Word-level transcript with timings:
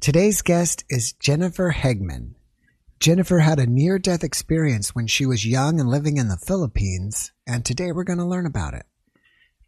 Today's 0.00 0.40
guest 0.40 0.82
is 0.88 1.12
Jennifer 1.12 1.74
Hegman. 1.76 2.32
Jennifer 3.00 3.40
had 3.40 3.58
a 3.58 3.66
near 3.66 3.98
death 3.98 4.24
experience 4.24 4.94
when 4.94 5.06
she 5.06 5.26
was 5.26 5.46
young 5.46 5.78
and 5.78 5.90
living 5.90 6.16
in 6.16 6.28
the 6.28 6.38
Philippines, 6.38 7.32
and 7.46 7.66
today 7.66 7.92
we're 7.92 8.04
going 8.04 8.18
to 8.18 8.24
learn 8.24 8.46
about 8.46 8.72
it. 8.72 8.86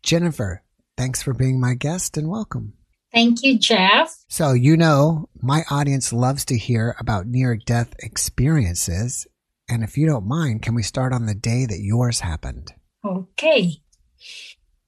Jennifer, 0.02 0.62
thanks 0.96 1.22
for 1.22 1.34
being 1.34 1.60
my 1.60 1.74
guest 1.74 2.16
and 2.16 2.30
welcome. 2.30 2.72
Thank 3.12 3.42
you, 3.42 3.58
Jeff. 3.58 4.24
So, 4.28 4.54
you 4.54 4.74
know, 4.74 5.28
my 5.42 5.64
audience 5.70 6.14
loves 6.14 6.46
to 6.46 6.56
hear 6.56 6.96
about 6.98 7.26
near 7.26 7.54
death 7.54 7.94
experiences. 7.98 9.26
And 9.68 9.84
if 9.84 9.98
you 9.98 10.06
don't 10.06 10.26
mind, 10.26 10.62
can 10.62 10.74
we 10.74 10.82
start 10.82 11.12
on 11.12 11.26
the 11.26 11.34
day 11.34 11.66
that 11.66 11.80
yours 11.80 12.20
happened? 12.20 12.72
Okay. 13.04 13.82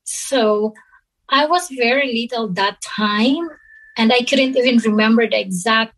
So, 0.05 0.73
I 1.29 1.45
was 1.45 1.69
very 1.69 2.15
little 2.15 2.51
that 2.55 2.81
time, 2.81 3.51
and 3.97 4.13
I 4.13 4.21
couldn't 4.23 4.57
even 4.57 4.79
remember 4.79 5.29
the 5.29 5.41
exact 5.41 5.95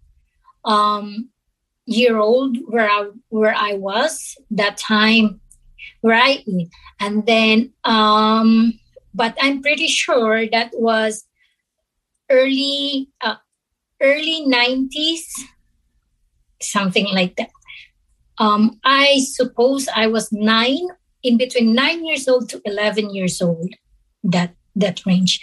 um, 0.65 1.31
year 1.87 2.19
old 2.19 2.57
where 2.67 2.91
I 2.91 3.11
where 3.29 3.55
I 3.57 3.75
was 3.75 4.37
that 4.51 4.77
time, 4.77 5.41
right? 6.03 6.45
And 7.01 7.27
then, 7.27 7.73
um, 7.85 8.79
but 9.15 9.37
I'm 9.41 9.63
pretty 9.63 9.89
sure 9.89 10.49
that 10.49 10.71
was 10.75 11.25
early 12.31 13.09
uh, 13.21 13.37
early 14.01 14.45
90s 14.47 15.25
something 16.61 17.07
like 17.15 17.37
that 17.37 17.51
um, 18.39 18.79
i 18.85 19.19
suppose 19.21 19.89
i 19.95 20.07
was 20.07 20.33
nine 20.33 20.89
in 21.23 21.37
between 21.37 21.75
nine 21.75 22.05
years 22.05 22.29
old 22.29 22.49
to 22.49 22.61
11 22.65 23.15
years 23.15 23.41
old 23.41 23.73
that 24.23 24.55
that 24.75 25.05
range 25.07 25.41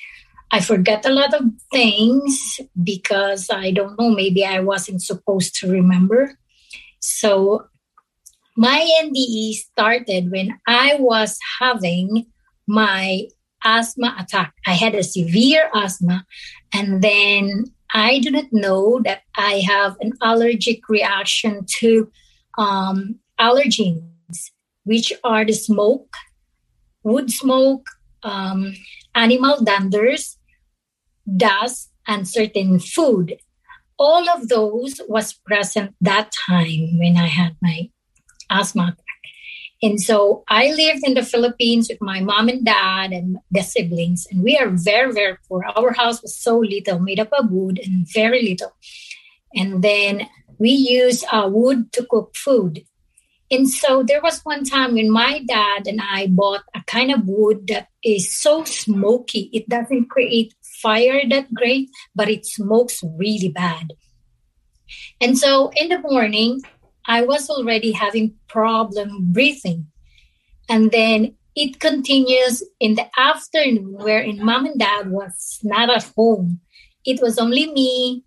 i 0.54 0.60
forget 0.62 1.06
a 1.06 1.14
lot 1.14 1.34
of 1.34 1.44
things 1.72 2.60
because 2.84 3.50
i 3.50 3.72
don't 3.72 4.00
know 4.00 4.10
maybe 4.10 4.46
i 4.46 4.60
wasn't 4.60 5.02
supposed 5.02 5.56
to 5.56 5.70
remember 5.70 6.38
so 7.00 7.66
my 8.56 8.80
nde 9.04 9.54
started 9.54 10.32
when 10.32 10.58
i 10.68 10.96
was 11.00 11.38
having 11.60 12.26
my 12.68 13.28
asthma 13.64 14.16
attack. 14.20 14.54
I 14.66 14.74
had 14.74 14.96
a 14.96 15.04
severe 15.04 15.70
asthma, 15.74 16.26
and 16.74 17.02
then 17.02 17.66
I 17.94 18.20
not 18.20 18.52
know 18.52 19.02
that 19.04 19.22
I 19.36 19.64
have 19.68 19.96
an 20.02 20.14
allergic 20.22 20.90
reaction 20.90 21.66
to 21.80 22.12
um, 22.58 23.20
allergens, 23.40 24.52
which 24.84 25.14
are 25.24 25.46
the 25.46 25.54
smoke, 25.54 26.14
wood 27.04 27.32
smoke, 27.32 27.86
um, 28.24 28.74
animal 29.16 29.58
danders, 29.58 30.38
dust, 31.26 31.92
and 32.08 32.28
certain 32.28 32.80
food. 32.80 33.38
All 33.98 34.30
of 34.30 34.50
those 34.50 35.00
was 35.08 35.34
present 35.34 35.96
that 36.02 36.32
time 36.48 36.98
when 37.00 37.16
I 37.16 37.28
had 37.28 37.56
my 37.62 37.90
asthma 38.50 38.98
and 39.84 40.02
so 40.02 40.46
I 40.48 40.72
lived 40.72 41.06
in 41.06 41.14
the 41.14 41.26
Philippines 41.26 41.90
with 41.90 42.02
my 42.02 42.22
mom 42.22 42.48
and 42.48 42.64
dad 42.64 43.12
and 43.12 43.38
the 43.52 43.62
siblings, 43.62 44.26
and 44.32 44.42
we 44.42 44.58
are 44.58 44.70
very, 44.70 45.12
very 45.12 45.36
poor. 45.46 45.66
Our 45.76 45.92
house 45.92 46.22
was 46.22 46.38
so 46.38 46.58
little, 46.58 47.00
made 47.00 47.20
up 47.20 47.34
of 47.34 47.52
wood 47.52 47.82
and 47.84 48.08
very 48.08 48.42
little. 48.44 48.72
And 49.54 49.84
then 49.84 50.30
we 50.58 50.70
used 50.70 51.26
uh, 51.34 51.50
wood 51.52 51.92
to 51.92 52.06
cook 52.10 52.34
food. 52.34 52.86
And 53.52 53.70
so 53.70 54.04
there 54.04 54.22
was 54.22 54.40
one 54.46 54.64
time 54.64 54.94
when 54.94 55.12
my 55.12 55.44
dad 55.46 55.86
and 55.86 56.00
I 56.02 56.28
bought 56.28 56.64
a 56.74 56.82
kind 56.88 57.12
of 57.12 57.28
wood 57.28 57.68
that 57.68 57.90
is 58.06 58.34
so 58.34 58.64
smoky. 58.64 59.50
It 59.52 59.68
doesn't 59.68 60.10
create 60.10 60.56
fire 60.84 61.22
that 61.30 61.54
great, 61.54 61.90
but 62.14 62.30
it 62.30 62.46
smokes 62.46 63.02
really 63.18 63.50
bad. 63.50 63.94
And 65.22 65.38
so 65.38 65.72
in 65.76 65.90
the 65.90 66.00
morning, 66.00 66.62
I 67.08 67.24
was 67.24 67.50
already 67.50 67.92
having 67.92 68.36
problem 68.48 69.32
breathing. 69.32 69.88
And 70.70 70.92
then 70.92 71.36
it 71.56 71.80
continues 71.80 72.64
in 72.80 72.96
the 72.96 73.08
afternoon 73.18 73.96
wherein 73.98 74.44
mom 74.44 74.66
and 74.66 74.80
dad 74.80 75.10
was 75.10 75.60
not 75.64 75.90
at 75.90 76.12
home. 76.16 76.60
It 77.06 77.22
was 77.22 77.38
only 77.38 77.72
me 77.72 78.24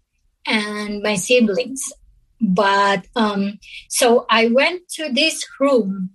and 0.46 1.02
my 1.02 1.16
siblings. 1.16 1.92
But 2.40 3.06
um, 3.16 3.58
so 3.88 4.26
I 4.30 4.48
went 4.48 4.88
to 4.90 5.10
this 5.12 5.44
room 5.58 6.10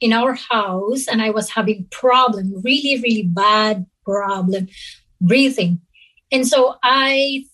in 0.00 0.12
our 0.12 0.34
house 0.34 1.06
and 1.06 1.22
I 1.22 1.30
was 1.30 1.50
having 1.50 1.86
problem, 1.90 2.60
really, 2.64 3.00
really 3.00 3.22
bad 3.22 3.86
problem 4.04 4.66
breathing. 5.22 5.80
And 6.30 6.46
so 6.46 6.76
I 6.82 7.44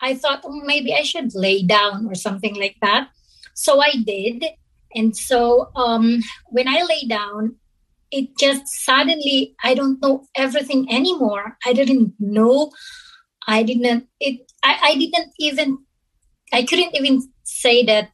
I 0.00 0.14
thought 0.14 0.42
oh, 0.44 0.62
maybe 0.64 0.94
I 0.94 1.02
should 1.02 1.34
lay 1.34 1.62
down 1.62 2.06
or 2.06 2.14
something 2.14 2.54
like 2.54 2.76
that. 2.82 3.10
So 3.54 3.80
I 3.80 3.92
did. 4.06 4.44
And 4.94 5.16
so 5.16 5.70
um, 5.76 6.22
when 6.46 6.68
I 6.68 6.82
lay 6.82 7.04
down, 7.06 7.56
it 8.10 8.38
just 8.38 8.66
suddenly, 8.66 9.54
I 9.62 9.74
don't 9.74 10.00
know 10.00 10.26
everything 10.34 10.90
anymore. 10.90 11.58
I 11.66 11.72
didn't 11.72 12.14
know. 12.18 12.70
I 13.46 13.62
didn't, 13.62 14.06
it, 14.20 14.50
I, 14.62 14.78
I 14.82 14.94
didn't 14.94 15.32
even, 15.38 15.78
I 16.52 16.62
couldn't 16.62 16.94
even 16.94 17.28
say 17.42 17.84
that 17.84 18.10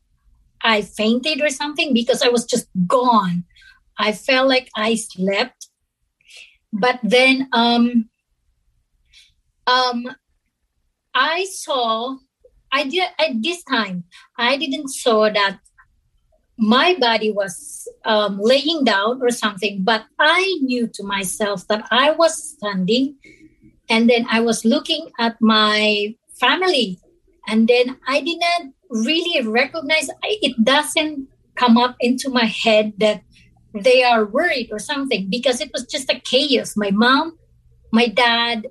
I 0.63 0.83
fainted 0.83 1.41
or 1.43 1.51
something 1.51 1.93
because 1.93 2.23
I 2.23 2.29
was 2.29 2.45
just 2.45 2.69
gone. 2.87 3.45
I 3.99 4.13
felt 4.13 4.49
like 4.49 4.71
I 4.75 4.97
slept. 4.97 5.69
But 6.73 6.99
then 7.03 7.49
um, 7.53 8.09
um, 9.67 10.09
I 11.15 11.45
saw 11.45 12.17
I 12.73 12.85
did 12.85 13.09
at 13.19 13.43
this 13.43 13.63
time 13.65 14.05
I 14.37 14.57
didn't 14.57 14.89
saw 14.89 15.31
that 15.31 15.61
my 16.57 16.97
body 17.01 17.33
was 17.33 17.89
um, 18.05 18.39
laying 18.41 18.85
down 18.85 19.21
or 19.23 19.31
something, 19.31 19.83
but 19.83 20.05
I 20.19 20.59
knew 20.63 20.87
to 20.95 21.03
myself 21.03 21.67
that 21.69 21.87
I 21.91 22.13
was 22.13 22.57
standing, 22.57 23.17
and 23.89 24.09
then 24.09 24.27
I 24.31 24.41
was 24.41 24.65
looking 24.65 25.11
at 25.19 25.37
my 25.41 26.15
family, 26.39 26.99
and 27.49 27.69
then 27.69 27.99
I 28.07 28.21
didn't 28.21 28.75
really 28.89 29.47
recognize. 29.47 30.09
It 30.23 30.65
doesn't 30.65 31.29
come 31.57 31.77
up 31.77 31.97
into 32.01 32.31
my 32.31 32.45
head 32.45 32.95
that 32.99 33.23
they 33.75 34.05
are 34.05 34.25
worried 34.25 34.69
or 34.71 34.79
something 34.79 35.29
because 35.29 35.61
it 35.61 35.71
was 35.73 35.85
just 35.85 36.11
a 36.11 36.21
chaos. 36.21 36.77
My 36.77 36.91
mom, 36.91 37.37
my 37.93 38.07
dad, 38.07 38.69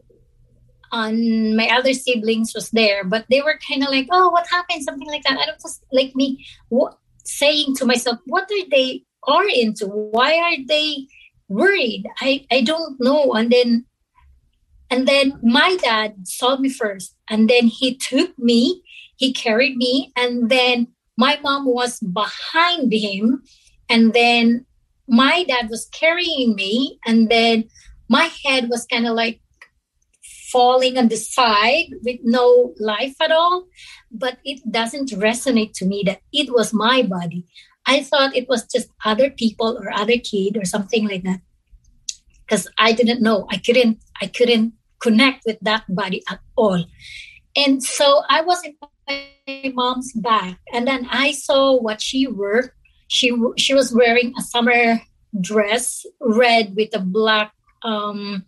on 0.93 1.55
my 1.55 1.67
other 1.69 1.93
siblings 1.93 2.53
was 2.53 2.69
there, 2.69 3.03
but 3.03 3.25
they 3.29 3.41
were 3.41 3.59
kind 3.67 3.83
of 3.83 3.89
like, 3.89 4.07
"Oh, 4.11 4.29
what 4.29 4.47
happened?" 4.47 4.83
Something 4.83 5.09
like 5.09 5.23
that. 5.23 5.39
I 5.39 5.45
don't 5.45 5.59
just 5.59 5.83
like 5.91 6.15
me 6.15 6.45
what, 6.69 6.97
saying 7.25 7.75
to 7.77 7.85
myself, 7.85 8.19
"What 8.25 8.43
are 8.43 8.69
they 8.69 9.03
are 9.27 9.49
into? 9.49 9.87
Why 9.87 10.37
are 10.37 10.57
they 10.67 11.07
worried?" 11.49 12.05
I 12.21 12.45
I 12.51 12.61
don't 12.61 13.01
know. 13.01 13.33
And 13.33 13.51
then 13.51 13.85
and 14.89 15.07
then 15.07 15.39
my 15.41 15.75
dad 15.81 16.27
saw 16.27 16.57
me 16.57 16.69
first, 16.69 17.17
and 17.27 17.49
then 17.49 17.67
he 17.67 17.97
took 17.97 18.37
me. 18.37 18.83
He 19.17 19.33
carried 19.33 19.75
me, 19.75 20.13
and 20.15 20.49
then 20.49 20.93
my 21.17 21.39
mom 21.41 21.65
was 21.65 21.99
behind 21.99 22.93
him, 22.93 23.41
and 23.89 24.13
then 24.13 24.65
my 25.07 25.43
dad 25.43 25.69
was 25.69 25.89
carrying 25.89 26.53
me, 26.55 26.99
and 27.05 27.29
then 27.29 27.65
my 28.09 28.29
head 28.45 28.69
was 28.69 28.85
kind 28.85 29.07
of 29.07 29.15
like 29.15 29.41
falling 30.53 30.97
on 30.97 31.07
the 31.09 31.17
side 31.17 31.89
with 32.05 32.19
no 32.23 32.73
life 32.79 33.15
at 33.19 33.31
all. 33.31 33.65
But 34.11 34.37
it 34.45 34.61
doesn't 34.69 35.09
resonate 35.09 35.73
to 35.77 35.85
me 35.85 36.03
that 36.05 36.21
it 36.31 36.53
was 36.53 36.73
my 36.73 37.01
body. 37.01 37.45
I 37.85 38.03
thought 38.03 38.35
it 38.35 38.47
was 38.47 38.63
just 38.65 38.87
other 39.03 39.29
people 39.31 39.77
or 39.81 39.91
other 39.91 40.17
kid 40.17 40.55
or 40.55 40.65
something 40.65 41.09
like 41.09 41.23
that. 41.23 41.41
Because 42.45 42.67
I 42.77 42.93
didn't 42.93 43.21
know. 43.21 43.47
I 43.49 43.57
couldn't 43.57 43.97
I 44.21 44.27
couldn't 44.27 44.73
connect 45.01 45.43
with 45.45 45.57
that 45.61 45.83
body 45.89 46.23
at 46.29 46.39
all. 46.55 46.85
And 47.55 47.83
so 47.83 48.21
I 48.29 48.41
was 48.41 48.63
in 48.63 48.75
my 49.07 49.73
mom's 49.73 50.13
back 50.13 50.59
and 50.71 50.87
then 50.87 51.07
I 51.11 51.31
saw 51.31 51.75
what 51.75 52.01
she 52.01 52.27
wore. 52.27 52.73
She 53.09 53.35
she 53.57 53.73
was 53.73 53.93
wearing 53.93 54.33
a 54.37 54.41
summer 54.41 55.01
dress, 55.39 56.05
red 56.21 56.75
with 56.75 56.95
a 56.95 56.99
black 57.01 57.51
um 57.83 58.45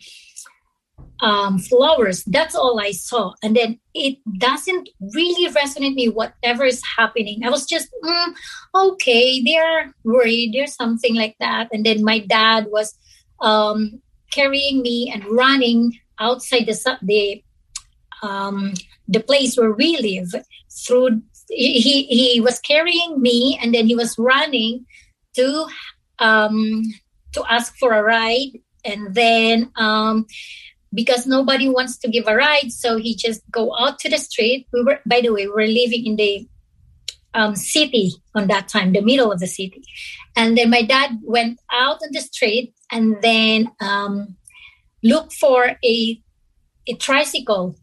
um, 1.22 1.60
flowers. 1.60 2.24
That's 2.26 2.56
all 2.56 2.80
I 2.80 2.92
saw. 2.92 3.34
And 3.44 3.56
then 3.56 3.80
it 3.94 4.18
doesn't 4.38 4.90
really 5.14 5.52
resonate 5.54 5.96
me, 5.96 6.10
whatever 6.10 6.66
is 6.66 6.82
happening. 6.98 7.44
I 7.44 7.50
was 7.50 7.66
just, 7.66 7.90
mm, 8.04 8.34
okay, 8.74 9.42
they're 9.44 9.94
worried, 10.04 10.54
there's 10.54 10.76
something 10.76 11.16
like 11.16 11.36
that. 11.40 11.70
And 11.72 11.86
then 11.86 12.04
my 12.04 12.20
dad 12.20 12.68
was 12.70 12.98
um, 13.42 14.02
carrying 14.32 14.82
me 14.82 15.12
and 15.14 15.26
running 15.26 15.98
outside 16.20 16.66
the, 16.66 16.98
the, 17.02 17.44
um, 18.22 18.74
the 19.08 19.20
place 19.20 19.58
where 19.58 19.72
we 19.72 19.98
live 19.98 20.44
through. 20.72 21.22
He, 21.50 22.04
he 22.04 22.42
was 22.42 22.60
carrying 22.60 23.22
me 23.22 23.60
and 23.62 23.74
then 23.74 23.86
he 23.86 23.96
was 23.96 24.18
running 24.18 24.86
to 25.36 25.68
um, 26.18 26.84
to 27.34 27.44
ask 27.50 27.78
for 27.78 27.94
a 27.94 28.02
ride 28.02 28.52
and 28.86 29.14
then 29.14 29.72
um, 29.76 30.26
because 30.96 31.28
nobody 31.28 31.70
wants 31.70 31.98
to 31.98 32.08
give 32.08 32.28
a 32.28 32.36
ride. 32.36 32.72
So 32.72 32.98
he 32.98 33.16
just 33.16 33.42
go 33.52 33.76
out 33.78 34.00
to 34.00 34.10
the 34.10 34.18
street. 34.18 34.68
We 34.74 34.84
were, 34.84 35.00
by 35.06 35.22
the 35.22 35.30
way, 35.30 35.46
we 35.46 35.54
were 35.54 35.68
living 35.68 36.06
in 36.06 36.16
the 36.16 36.48
um, 37.36 37.56
city 37.56 38.14
on 38.34 38.48
that 38.48 38.70
time, 38.70 38.94
the 38.94 39.02
middle 39.02 39.32
of 39.32 39.40
the 39.40 39.48
city. 39.48 39.84
And 40.36 40.58
then 40.58 40.70
my 40.70 40.82
dad 40.82 41.20
went 41.24 41.60
out 41.72 42.00
on 42.02 42.10
the 42.12 42.22
street 42.22 42.74
and 42.92 43.22
then 43.22 43.72
um, 43.82 44.38
looked 45.04 45.34
for 45.34 45.78
a 45.84 46.22
a 46.88 46.94
tricycle. 46.96 47.76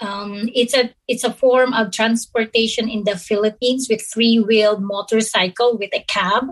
Um, 0.00 0.50
it's 0.54 0.74
a 0.74 0.92
it's 1.08 1.24
a 1.24 1.32
form 1.32 1.72
of 1.72 1.92
transportation 1.92 2.88
in 2.88 3.04
the 3.04 3.16
Philippines 3.16 3.86
with 3.88 4.04
three 4.12 4.38
wheeled 4.38 4.82
motorcycle 4.82 5.78
with 5.78 5.90
a 5.94 6.04
cab. 6.06 6.44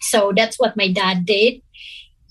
So 0.00 0.32
that's 0.34 0.58
what 0.58 0.76
my 0.76 0.90
dad 0.90 1.26
did. 1.26 1.60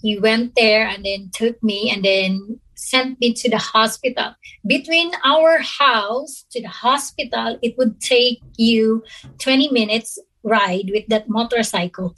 He 0.01 0.19
went 0.19 0.53
there 0.55 0.87
and 0.87 1.05
then 1.05 1.31
took 1.33 1.61
me 1.63 1.91
and 1.91 2.03
then 2.03 2.59
sent 2.75 3.19
me 3.19 3.33
to 3.33 3.49
the 3.49 3.57
hospital. 3.57 4.35
Between 4.65 5.11
our 5.25 5.59
house 5.59 6.45
to 6.51 6.61
the 6.61 6.69
hospital, 6.69 7.57
it 7.61 7.77
would 7.77 7.99
take 7.99 8.39
you 8.57 9.03
20 9.39 9.71
minutes 9.71 10.19
ride 10.43 10.89
with 10.93 11.05
that 11.07 11.27
motorcycle. 11.27 12.15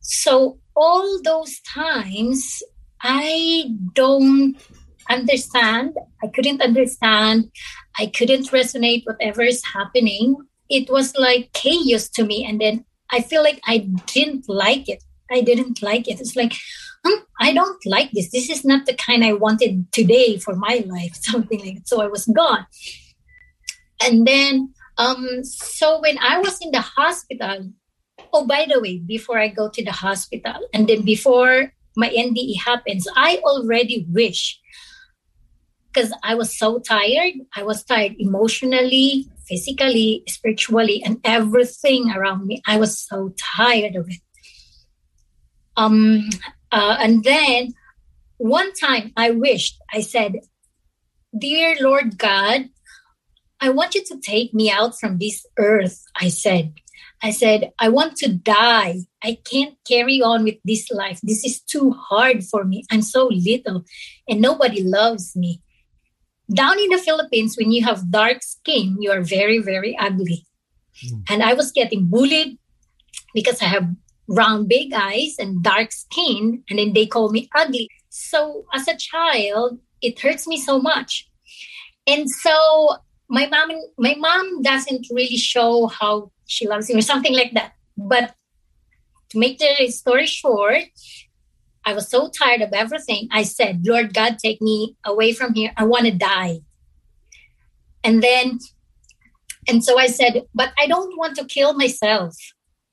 So 0.00 0.58
all 0.76 1.20
those 1.22 1.60
times, 1.60 2.62
I 3.02 3.70
don't 3.94 4.56
understand. 5.10 5.94
I 6.22 6.28
couldn't 6.28 6.62
understand. 6.62 7.50
I 7.98 8.06
couldn't 8.06 8.50
resonate 8.50 9.04
whatever 9.04 9.42
is 9.42 9.62
happening. 9.64 10.36
It 10.68 10.90
was 10.90 11.16
like 11.16 11.52
chaos 11.52 12.08
to 12.10 12.24
me. 12.24 12.44
And 12.44 12.60
then 12.60 12.84
I 13.10 13.20
feel 13.20 13.42
like 13.42 13.60
I 13.66 13.88
didn't 14.06 14.48
like 14.48 14.88
it. 14.88 15.02
I 15.30 15.40
didn't 15.40 15.82
like 15.82 16.08
it. 16.08 16.20
It's 16.20 16.36
like, 16.36 16.54
hmm, 17.04 17.20
I 17.40 17.52
don't 17.52 17.84
like 17.86 18.10
this. 18.12 18.30
This 18.30 18.50
is 18.50 18.64
not 18.64 18.86
the 18.86 18.94
kind 18.94 19.24
I 19.24 19.32
wanted 19.32 19.92
today 19.92 20.38
for 20.38 20.54
my 20.54 20.84
life, 20.86 21.16
something 21.20 21.60
like 21.60 21.76
that. 21.76 21.88
So 21.88 22.00
I 22.00 22.06
was 22.06 22.26
gone. 22.26 22.66
And 24.02 24.26
then, 24.26 24.74
um, 24.98 25.42
so 25.42 26.00
when 26.00 26.18
I 26.18 26.38
was 26.38 26.58
in 26.60 26.70
the 26.70 26.80
hospital, 26.80 27.72
oh, 28.32 28.46
by 28.46 28.66
the 28.68 28.80
way, 28.80 28.98
before 28.98 29.38
I 29.38 29.48
go 29.48 29.68
to 29.70 29.84
the 29.84 29.92
hospital, 29.92 30.68
and 30.72 30.88
then 30.88 31.02
before 31.02 31.72
my 31.96 32.08
NDE 32.10 32.60
happens, 32.60 33.06
I 33.16 33.40
already 33.44 34.06
wish 34.10 34.60
because 35.96 36.12
I 36.22 36.34
was 36.34 36.56
so 36.56 36.78
tired. 36.78 37.34
I 37.54 37.62
was 37.62 37.82
tired 37.82 38.16
emotionally, 38.18 39.28
physically, 39.48 40.22
spiritually, 40.28 41.02
and 41.04 41.18
everything 41.24 42.10
around 42.10 42.46
me. 42.46 42.62
I 42.66 42.76
was 42.76 42.98
so 42.98 43.32
tired 43.56 43.96
of 43.96 44.06
it. 44.08 44.20
Um, 45.76 46.28
uh, 46.72 46.96
and 47.00 47.24
then 47.24 47.74
one 48.38 48.72
time 48.72 49.12
I 49.16 49.30
wished, 49.30 49.80
I 49.92 50.00
said, 50.00 50.40
Dear 51.36 51.76
Lord 51.80 52.18
God, 52.18 52.68
I 53.60 53.70
want 53.70 53.94
you 53.94 54.04
to 54.04 54.20
take 54.20 54.52
me 54.54 54.70
out 54.70 54.98
from 54.98 55.18
this 55.18 55.46
earth. 55.58 56.04
I 56.20 56.28
said, 56.28 56.74
I 57.22 57.30
said, 57.30 57.72
I 57.78 57.88
want 57.88 58.16
to 58.18 58.32
die. 58.32 59.00
I 59.22 59.38
can't 59.44 59.76
carry 59.88 60.20
on 60.20 60.44
with 60.44 60.56
this 60.64 60.90
life. 60.90 61.20
This 61.22 61.44
is 61.44 61.60
too 61.60 61.92
hard 61.92 62.44
for 62.44 62.64
me. 62.64 62.84
I'm 62.90 63.02
so 63.02 63.26
little 63.26 63.84
and 64.28 64.40
nobody 64.40 64.82
loves 64.82 65.34
me. 65.34 65.62
Down 66.52 66.78
in 66.78 66.90
the 66.90 66.98
Philippines, 66.98 67.56
when 67.58 67.72
you 67.72 67.84
have 67.84 68.10
dark 68.10 68.42
skin, 68.42 68.98
you 69.00 69.10
are 69.10 69.22
very, 69.22 69.58
very 69.58 69.96
ugly. 69.98 70.46
Mm. 71.04 71.22
And 71.30 71.42
I 71.42 71.54
was 71.54 71.72
getting 71.72 72.06
bullied 72.06 72.58
because 73.34 73.60
I 73.60 73.66
have 73.66 73.88
round, 74.28 74.68
big 74.68 74.92
eyes 74.92 75.36
and 75.38 75.62
dark 75.62 75.92
skin, 75.92 76.62
and 76.68 76.78
then 76.78 76.92
they 76.92 77.06
call 77.06 77.30
me 77.30 77.48
ugly. 77.54 77.88
So 78.08 78.64
as 78.74 78.88
a 78.88 78.96
child, 78.96 79.78
it 80.02 80.18
hurts 80.20 80.46
me 80.46 80.56
so 80.56 80.80
much. 80.80 81.28
And 82.06 82.28
so 82.30 82.96
my 83.28 83.46
mom, 83.46 83.70
my 83.98 84.14
mom 84.16 84.62
doesn't 84.62 85.06
really 85.10 85.36
show 85.36 85.86
how 85.86 86.30
she 86.46 86.66
loves 86.66 86.88
me 86.88 86.98
or 86.98 87.02
something 87.02 87.34
like 87.34 87.52
that. 87.54 87.72
But 87.96 88.34
to 89.30 89.38
make 89.38 89.58
the 89.58 89.88
story 89.88 90.26
short, 90.26 90.84
I 91.84 91.92
was 91.92 92.08
so 92.08 92.28
tired 92.28 92.62
of 92.62 92.72
everything. 92.72 93.28
I 93.30 93.44
said, 93.44 93.82
Lord 93.84 94.12
God, 94.12 94.38
take 94.38 94.60
me 94.60 94.96
away 95.04 95.32
from 95.32 95.54
here. 95.54 95.72
I 95.76 95.84
want 95.84 96.06
to 96.06 96.12
die. 96.12 96.60
And 98.02 98.22
then, 98.22 98.58
and 99.68 99.84
so 99.84 99.98
I 99.98 100.06
said, 100.06 100.44
but 100.54 100.72
I 100.78 100.86
don't 100.86 101.16
want 101.16 101.36
to 101.36 101.44
kill 101.44 101.74
myself. 101.74 102.34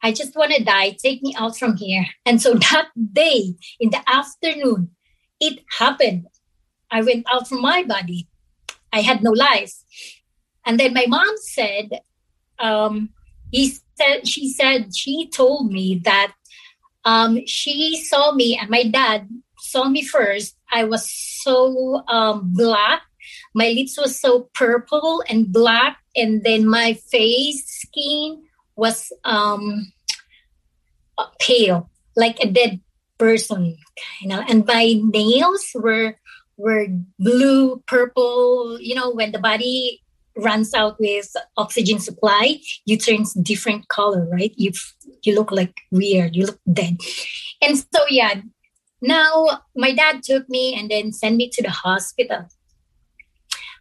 I 0.03 0.11
just 0.11 0.35
want 0.35 0.51
to 0.51 0.63
die. 0.63 0.91
Take 1.01 1.23
me 1.23 1.33
out 1.37 1.57
from 1.57 1.77
here. 1.77 2.05
And 2.25 2.41
so 2.41 2.53
that 2.71 2.89
day 3.13 3.55
in 3.79 3.89
the 3.89 4.01
afternoon, 4.07 4.91
it 5.39 5.59
happened. 5.79 6.27
I 6.91 7.01
went 7.01 7.25
out 7.33 7.47
from 7.47 7.61
my 7.61 7.83
body. 7.83 8.27
I 8.91 9.01
had 9.01 9.23
no 9.23 9.31
life. 9.31 9.73
And 10.65 10.79
then 10.79 10.93
my 10.93 11.05
mom 11.07 11.35
said, 11.37 12.01
um, 12.59 13.09
he 13.51 13.75
said, 13.97 14.27
she 14.27 14.51
said, 14.51 14.95
she 14.95 15.27
told 15.29 15.71
me 15.71 16.01
that 16.03 16.33
um, 17.05 17.39
she 17.45 18.03
saw 18.03 18.31
me 18.33 18.57
and 18.59 18.69
my 18.69 18.83
dad 18.83 19.27
saw 19.59 19.89
me 19.89 20.03
first. 20.03 20.55
I 20.71 20.83
was 20.83 21.09
so 21.11 22.03
um, 22.07 22.53
black. 22.53 23.01
My 23.55 23.69
lips 23.69 23.97
was 23.97 24.19
so 24.19 24.49
purple 24.53 25.23
and 25.27 25.51
black. 25.51 25.97
And 26.15 26.43
then 26.43 26.67
my 26.67 26.93
face 26.93 27.63
skin 27.65 28.43
was 28.75 29.11
um, 29.23 29.92
pale, 31.39 31.89
like 32.15 32.39
a 32.39 32.49
dead 32.49 32.79
person, 33.17 33.77
you 34.21 34.27
know. 34.27 34.43
And 34.47 34.65
my 34.65 34.99
nails 35.01 35.65
were 35.75 36.15
were 36.57 36.87
blue, 37.19 37.81
purple. 37.87 38.79
You 38.79 38.95
know, 38.95 39.11
when 39.11 39.31
the 39.31 39.39
body 39.39 40.01
runs 40.35 40.73
out 40.73 40.99
with 40.99 41.31
oxygen 41.57 41.99
supply, 41.99 42.59
you 42.85 42.97
turn 42.97 43.25
different 43.41 43.87
color, 43.87 44.27
right? 44.31 44.53
You 44.55 44.71
you 45.23 45.35
look 45.35 45.51
like 45.51 45.73
weird. 45.91 46.35
You 46.35 46.47
look 46.47 46.59
dead. 46.71 46.97
And 47.61 47.77
so 47.77 48.05
yeah, 48.09 48.41
now 49.01 49.63
my 49.75 49.93
dad 49.93 50.23
took 50.23 50.49
me 50.49 50.75
and 50.77 50.89
then 50.89 51.11
sent 51.11 51.35
me 51.35 51.49
to 51.49 51.61
the 51.61 51.69
hospital. 51.69 52.47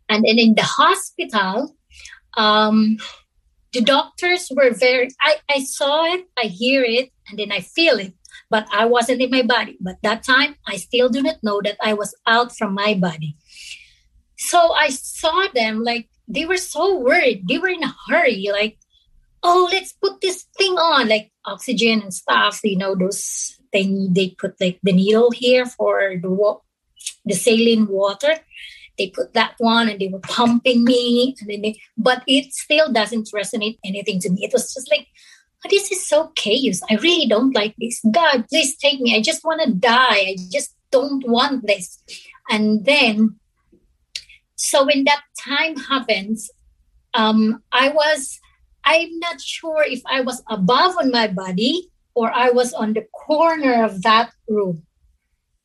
And 0.09 0.25
then 0.25 0.39
in 0.39 0.55
the 0.55 0.63
hospital, 0.63 1.75
um, 2.37 2.99
the 3.73 3.81
doctors 3.81 4.51
were 4.55 4.71
very 4.73 5.09
I, 5.21 5.37
I 5.49 5.65
saw 5.65 6.05
it 6.05 6.27
i 6.39 6.47
hear 6.47 6.83
it 6.83 7.11
and 7.29 7.39
then 7.39 7.53
i 7.53 7.61
feel 7.61 7.99
it 7.99 8.15
but 8.51 8.67
i 8.73 8.85
wasn't 8.85 9.23
in 9.23 9.31
my 9.31 9.43
body. 9.43 9.77
But 9.81 9.97
that 10.03 10.23
time 10.25 10.57
i 10.67 10.77
still 10.77 11.09
do 11.09 11.23
not 11.23 11.43
know 11.43 11.61
that 11.63 11.77
i 11.83 11.95
was 11.95 12.15
out 12.27 12.57
from 12.57 12.75
my 12.75 12.95
body. 12.95 13.37
So 14.37 14.73
i 14.73 14.89
saw 14.91 15.49
them 15.55 15.83
like 15.85 16.09
they 16.29 16.47
were 16.47 16.57
so 16.57 16.99
worried. 16.99 17.49
They 17.49 17.59
were 17.59 17.69
in 17.69 17.83
a 17.83 17.95
hurry 18.09 18.49
like 18.53 18.79
oh 19.43 19.69
let's 19.73 19.93
put 19.93 20.21
this 20.21 20.45
thing 20.57 20.73
on 20.73 21.09
like 21.09 21.33
oxygen 21.45 22.03
and 22.03 22.15
stuff 22.15 22.61
you 22.63 22.77
know 22.77 22.95
those 22.95 23.59
thing 23.73 24.13
they 24.13 24.31
put 24.31 24.55
like 24.61 24.79
the 24.83 24.93
needle 24.93 25.31
here 25.31 25.67
for 25.67 26.15
the 26.23 26.57
the 27.25 27.35
saline 27.35 27.87
water 27.89 28.39
they 29.03 29.11
put 29.11 29.35
that 29.35 29.55
one 29.59 29.89
and 29.89 30.01
they 30.01 30.09
were 30.09 30.21
pumping 30.21 30.85
me 30.85 31.35
and 31.41 31.51
then 31.51 31.63
they, 31.63 31.81
but 31.97 32.23
it 32.27 32.53
still 32.53 32.93
doesn't 32.93 33.31
resonate 33.35 33.79
anything 33.85 34.21
to 34.21 34.31
me. 34.31 34.45
It 34.45 34.53
was 34.53 34.73
just 34.73 34.91
like 34.91 35.07
oh, 35.65 35.69
this 35.71 35.91
is 35.91 36.07
so 36.07 36.33
chaos. 36.37 36.81
I 36.91 36.95
really 36.97 37.27
don't 37.27 37.55
like 37.55 37.75
this. 37.79 38.01
God 38.11 38.47
please 38.49 38.77
take 38.77 39.01
me. 39.01 39.17
I 39.17 39.21
just 39.21 39.45
want 39.45 39.63
to 39.63 39.73
die. 39.73 40.21
I 40.33 40.37
just 40.51 40.75
don't 40.91 41.27
want 41.27 41.67
this. 41.67 42.03
And 42.49 42.85
then 42.85 43.41
so 44.63 44.87
when 44.87 45.05
that 45.05 45.23
time 45.39 45.77
happens 45.77 46.51
um 47.15 47.63
i 47.73 47.89
was 47.89 48.39
i'm 48.85 49.19
not 49.19 49.41
sure 49.41 49.85
if 49.85 50.01
i 50.07 50.21
was 50.21 50.43
above 50.49 50.97
on 50.99 51.11
my 51.11 51.27
body 51.27 51.91
or 52.15 52.31
i 52.33 52.49
was 52.51 52.73
on 52.73 52.93
the 52.93 53.05
corner 53.13 53.85
of 53.85 54.03
that 54.03 54.31
room 54.49 54.83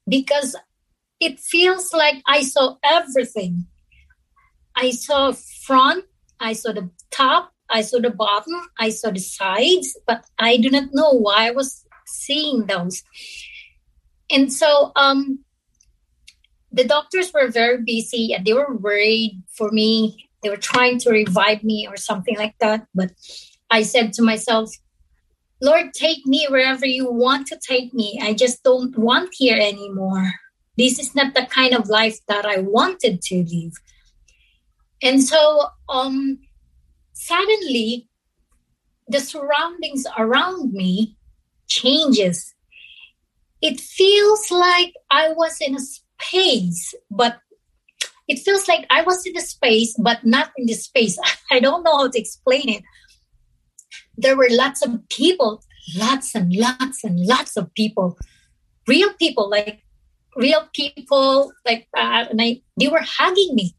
because 0.09 0.55
it 1.19 1.39
feels 1.39 1.93
like 1.93 2.21
I 2.25 2.41
saw 2.43 2.75
everything. 2.83 3.67
I 4.75 4.91
saw 4.91 5.31
front, 5.31 6.05
I 6.39 6.53
saw 6.53 6.71
the 6.71 6.89
top, 7.11 7.51
I 7.69 7.81
saw 7.81 7.99
the 7.99 8.11
bottom, 8.11 8.53
I 8.79 8.89
saw 8.89 9.11
the 9.11 9.19
sides, 9.19 9.97
but 10.05 10.25
I 10.37 10.57
do 10.57 10.69
not 10.69 10.89
know 10.93 11.11
why 11.11 11.47
I 11.47 11.51
was 11.51 11.83
seeing 12.05 12.67
those. 12.67 13.03
And 14.29 14.51
so 14.53 14.91
um, 14.95 15.43
the 16.71 16.83
doctors 16.83 17.31
were 17.33 17.49
very 17.49 17.81
busy 17.81 18.33
and 18.33 18.45
they 18.45 18.53
were 18.53 18.75
worried 18.75 19.41
for 19.55 19.71
me. 19.71 20.29
They 20.43 20.49
were 20.49 20.57
trying 20.57 20.99
to 20.99 21.09
revive 21.09 21.63
me 21.63 21.87
or 21.89 21.97
something 21.97 22.37
like 22.37 22.55
that. 22.59 22.85
But 22.93 23.11
I 23.71 23.81
said 23.81 24.13
to 24.13 24.21
myself, 24.21 24.71
Lord, 25.61 25.93
take 25.93 26.25
me 26.25 26.45
wherever 26.49 26.85
you 26.85 27.11
want 27.11 27.47
to 27.47 27.59
take 27.67 27.93
me. 27.93 28.19
I 28.21 28.33
just 28.33 28.63
don't 28.63 28.95
want 28.95 29.29
here 29.33 29.57
anymore. 29.59 30.31
This 30.77 30.99
is 30.99 31.15
not 31.15 31.33
the 31.33 31.45
kind 31.45 31.73
of 31.73 31.89
life 31.89 32.19
that 32.27 32.45
I 32.45 32.59
wanted 32.59 33.21
to 33.23 33.35
live. 33.43 33.73
And 35.01 35.23
so 35.23 35.67
um, 35.89 36.39
suddenly 37.13 38.07
the 39.07 39.19
surroundings 39.19 40.05
around 40.17 40.73
me 40.73 41.15
changes. 41.67 42.53
It 43.61 43.79
feels 43.79 44.51
like 44.51 44.93
I 45.09 45.31
was 45.33 45.57
in 45.61 45.75
a 45.75 45.79
space, 45.79 46.93
but 47.09 47.39
it 48.27 48.39
feels 48.39 48.67
like 48.67 48.85
I 48.89 49.01
was 49.03 49.25
in 49.25 49.33
the 49.33 49.41
space, 49.41 49.95
but 49.97 50.25
not 50.25 50.51
in 50.57 50.65
the 50.65 50.73
space. 50.73 51.17
I 51.51 51.59
don't 51.59 51.83
know 51.83 51.97
how 51.97 52.09
to 52.09 52.19
explain 52.19 52.69
it. 52.69 52.83
There 54.17 54.35
were 54.35 54.49
lots 54.49 54.85
of 54.85 55.07
people, 55.09 55.63
lots 55.95 56.35
and 56.35 56.53
lots 56.53 57.03
and 57.03 57.19
lots 57.19 57.55
of 57.55 57.73
people, 57.73 58.17
real 58.87 59.13
people, 59.13 59.49
like 59.49 59.83
real 60.37 60.67
people, 60.73 61.51
like 61.65 61.87
uh, 61.97 62.25
and 62.29 62.41
I, 62.41 62.61
they 62.79 62.87
were 62.87 63.03
hugging 63.03 63.55
me. 63.55 63.75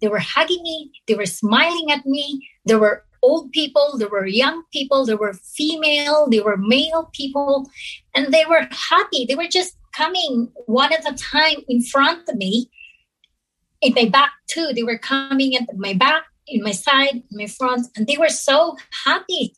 They 0.00 0.08
were 0.08 0.20
hugging 0.20 0.62
me. 0.62 0.90
They 1.06 1.14
were 1.14 1.26
smiling 1.26 1.90
at 1.90 2.06
me. 2.06 2.48
There 2.64 2.78
were 2.78 3.04
old 3.22 3.50
people, 3.52 3.98
there 3.98 4.08
were 4.08 4.26
young 4.26 4.62
people, 4.72 5.04
there 5.04 5.16
were 5.16 5.32
female, 5.32 6.28
there 6.30 6.44
were 6.44 6.56
male 6.56 7.10
people, 7.12 7.68
and 8.14 8.32
they 8.32 8.44
were 8.44 8.66
happy. 8.70 9.24
They 9.26 9.34
were 9.34 9.48
just 9.48 9.76
coming 9.92 10.50
one 10.66 10.92
at 10.92 11.10
a 11.10 11.14
time 11.14 11.58
in 11.68 11.82
front 11.82 12.28
of 12.28 12.36
me 12.36 12.70
in 13.80 13.94
my 13.94 14.08
back 14.08 14.32
too. 14.48 14.70
They 14.74 14.82
were 14.82 14.98
coming 14.98 15.56
at 15.56 15.66
my 15.76 15.94
back, 15.94 16.24
in 16.46 16.62
my 16.62 16.72
side, 16.72 17.14
in 17.14 17.24
my 17.32 17.46
front, 17.46 17.88
and 17.96 18.06
they 18.06 18.16
were 18.16 18.28
so 18.28 18.76
happy. 19.04 19.54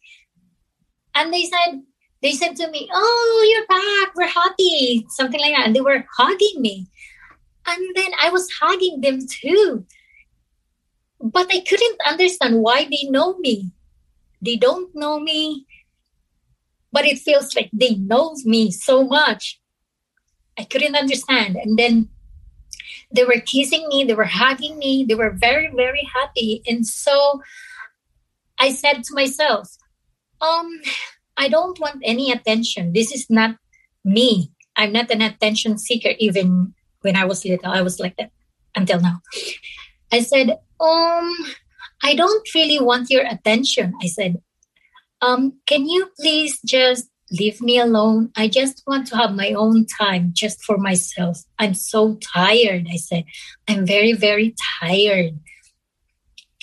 And 1.14 1.32
they 1.32 1.44
said, 1.44 1.82
they 2.22 2.32
said 2.32 2.56
to 2.56 2.70
me, 2.70 2.88
"Oh, 2.92 3.48
you're 3.50 3.66
back. 3.66 4.14
We're 4.14 4.26
happy." 4.26 5.06
Something 5.08 5.40
like 5.40 5.54
that, 5.54 5.66
and 5.66 5.76
they 5.76 5.80
were 5.80 6.04
hugging 6.16 6.60
me. 6.60 6.86
And 7.66 7.82
then 7.94 8.10
I 8.20 8.30
was 8.30 8.50
hugging 8.60 9.00
them 9.00 9.20
too. 9.26 9.86
But 11.20 11.52
I 11.52 11.60
couldn't 11.60 12.00
understand 12.06 12.62
why 12.62 12.84
they 12.84 13.08
know 13.10 13.36
me. 13.38 13.72
They 14.42 14.56
don't 14.56 14.94
know 14.94 15.20
me, 15.20 15.66
but 16.92 17.04
it 17.04 17.18
feels 17.18 17.54
like 17.54 17.70
they 17.72 17.94
know 17.94 18.34
me 18.44 18.70
so 18.70 19.04
much. 19.04 19.60
I 20.58 20.64
couldn't 20.64 20.96
understand. 20.96 21.56
And 21.56 21.78
then 21.78 22.08
they 23.12 23.24
were 23.24 23.40
kissing 23.44 23.86
me, 23.88 24.04
they 24.04 24.14
were 24.14 24.24
hugging 24.24 24.78
me, 24.78 25.04
they 25.08 25.14
were 25.14 25.30
very, 25.30 25.70
very 25.74 26.08
happy. 26.14 26.62
And 26.66 26.86
so 26.86 27.42
I 28.58 28.72
said 28.72 29.04
to 29.04 29.14
myself, 29.14 29.76
um, 30.40 30.80
I 31.40 31.48
don't 31.48 31.80
want 31.80 32.02
any 32.04 32.30
attention. 32.30 32.92
This 32.92 33.12
is 33.12 33.26
not 33.30 33.56
me. 34.04 34.52
I'm 34.76 34.92
not 34.92 35.10
an 35.10 35.22
attention 35.22 35.78
seeker, 35.78 36.12
even 36.18 36.74
when 37.00 37.16
I 37.16 37.24
was 37.24 37.44
little. 37.46 37.72
I 37.72 37.80
was 37.80 37.98
like 37.98 38.16
that 38.18 38.30
until 38.76 39.00
now. 39.00 39.20
I 40.12 40.20
said, 40.20 40.50
um, 40.78 41.32
I 42.02 42.14
don't 42.14 42.46
really 42.54 42.78
want 42.78 43.08
your 43.08 43.24
attention. 43.26 43.94
I 44.02 44.06
said, 44.06 44.36
um, 45.22 45.54
can 45.66 45.88
you 45.88 46.10
please 46.20 46.60
just 46.64 47.08
leave 47.30 47.60
me 47.60 47.78
alone. 47.78 48.30
I 48.36 48.48
just 48.48 48.82
want 48.86 49.06
to 49.08 49.16
have 49.16 49.34
my 49.34 49.52
own 49.52 49.86
time 49.86 50.32
just 50.34 50.62
for 50.64 50.76
myself. 50.76 51.38
I'm 51.58 51.74
so 51.74 52.16
tired. 52.16 52.86
I 52.90 52.96
said, 52.96 53.24
I'm 53.68 53.86
very, 53.86 54.12
very 54.12 54.54
tired. 54.80 55.38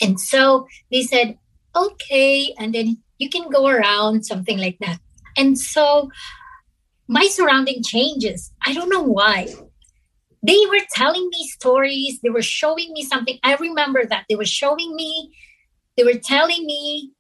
And 0.01 0.19
so 0.19 0.67
they 0.91 1.03
said, 1.03 1.38
okay. 1.75 2.53
And 2.60 2.75
then 2.75 3.01
you 3.17 3.29
can 3.29 3.50
go 3.50 3.67
around, 3.67 4.25
something 4.25 4.57
like 4.57 4.77
that. 4.79 5.00
And 5.36 5.57
so 5.57 6.09
my 7.07 7.27
surrounding 7.27 7.83
changes. 7.83 8.51
I 8.65 8.74
don't 8.74 8.89
know 8.89 9.03
why. 9.03 9.53
They 10.43 10.59
were 10.69 10.86
telling 10.91 11.27
me 11.29 11.47
stories. 11.50 12.19
They 12.21 12.29
were 12.29 12.41
showing 12.41 12.91
me 12.93 13.03
something. 13.03 13.39
I 13.43 13.55
remember 13.55 14.05
that. 14.05 14.25
They 14.29 14.36
were 14.36 14.45
showing 14.45 14.95
me, 14.95 15.31
they 15.95 16.03
were 16.03 16.19
telling 16.19 16.65
me, 16.65 17.12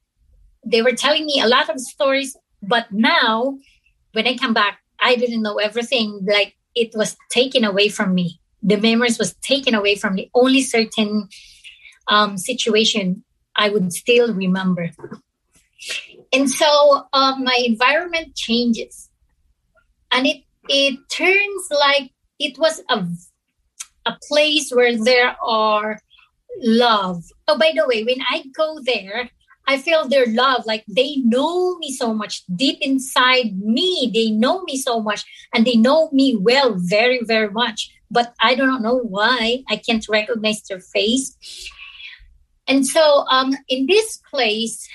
they 0.65 0.81
were 0.81 0.91
telling 0.93 1.25
me 1.25 1.41
a 1.41 1.47
lot 1.47 1.69
of 1.69 1.79
stories 1.79 2.35
but 2.61 2.91
now, 2.91 3.57
when 4.13 4.27
I 4.27 4.35
come 4.35 4.53
back, 4.53 4.79
I 4.99 5.15
didn't 5.15 5.41
know 5.41 5.57
everything. 5.57 6.25
Like 6.27 6.55
it 6.75 6.91
was 6.95 7.15
taken 7.29 7.63
away 7.63 7.89
from 7.89 8.13
me. 8.13 8.39
The 8.63 8.77
memories 8.77 9.19
was 9.19 9.35
taken 9.35 9.75
away 9.75 9.95
from 9.95 10.15
me. 10.15 10.29
Only 10.33 10.61
certain 10.61 11.29
um, 12.07 12.37
situation 12.37 13.23
I 13.55 13.69
would 13.69 13.93
still 13.93 14.33
remember. 14.33 14.91
And 16.33 16.49
so 16.49 17.07
um, 17.13 17.43
my 17.43 17.61
environment 17.65 18.35
changes, 18.35 19.09
and 20.11 20.27
it 20.27 20.43
it 20.69 20.99
turns 21.09 21.67
like 21.71 22.11
it 22.39 22.57
was 22.57 22.81
a 22.89 23.07
a 24.05 24.17
place 24.27 24.71
where 24.71 24.97
there 24.97 25.35
are 25.43 25.99
love. 26.61 27.23
Oh, 27.47 27.57
by 27.57 27.73
the 27.75 27.87
way, 27.87 28.03
when 28.03 28.21
I 28.29 28.45
go 28.55 28.79
there, 28.83 29.29
I 29.67 29.77
feel 29.77 30.07
their 30.07 30.25
love. 30.27 30.65
Like 30.65 30.85
they 30.87 31.17
know 31.17 31.77
me 31.77 31.91
so 31.91 32.13
much 32.13 32.43
deep 32.55 32.77
inside 32.81 33.59
me. 33.59 34.09
They 34.13 34.31
know 34.31 34.63
me 34.63 34.77
so 34.77 35.01
much 35.01 35.25
and 35.53 35.65
they 35.65 35.75
know 35.75 36.09
me 36.11 36.35
well, 36.35 36.75
very, 36.77 37.19
very 37.23 37.49
much. 37.49 37.91
But 38.09 38.33
I 38.39 38.55
do 38.55 38.65
not 38.65 38.81
know 38.81 38.97
why 38.97 39.63
I 39.69 39.75
can't 39.75 40.07
recognize 40.07 40.61
their 40.63 40.79
face. 40.79 41.35
And 42.65 42.87
so 42.87 43.25
um, 43.29 43.53
in 43.67 43.85
this 43.87 44.21
place, 44.29 44.87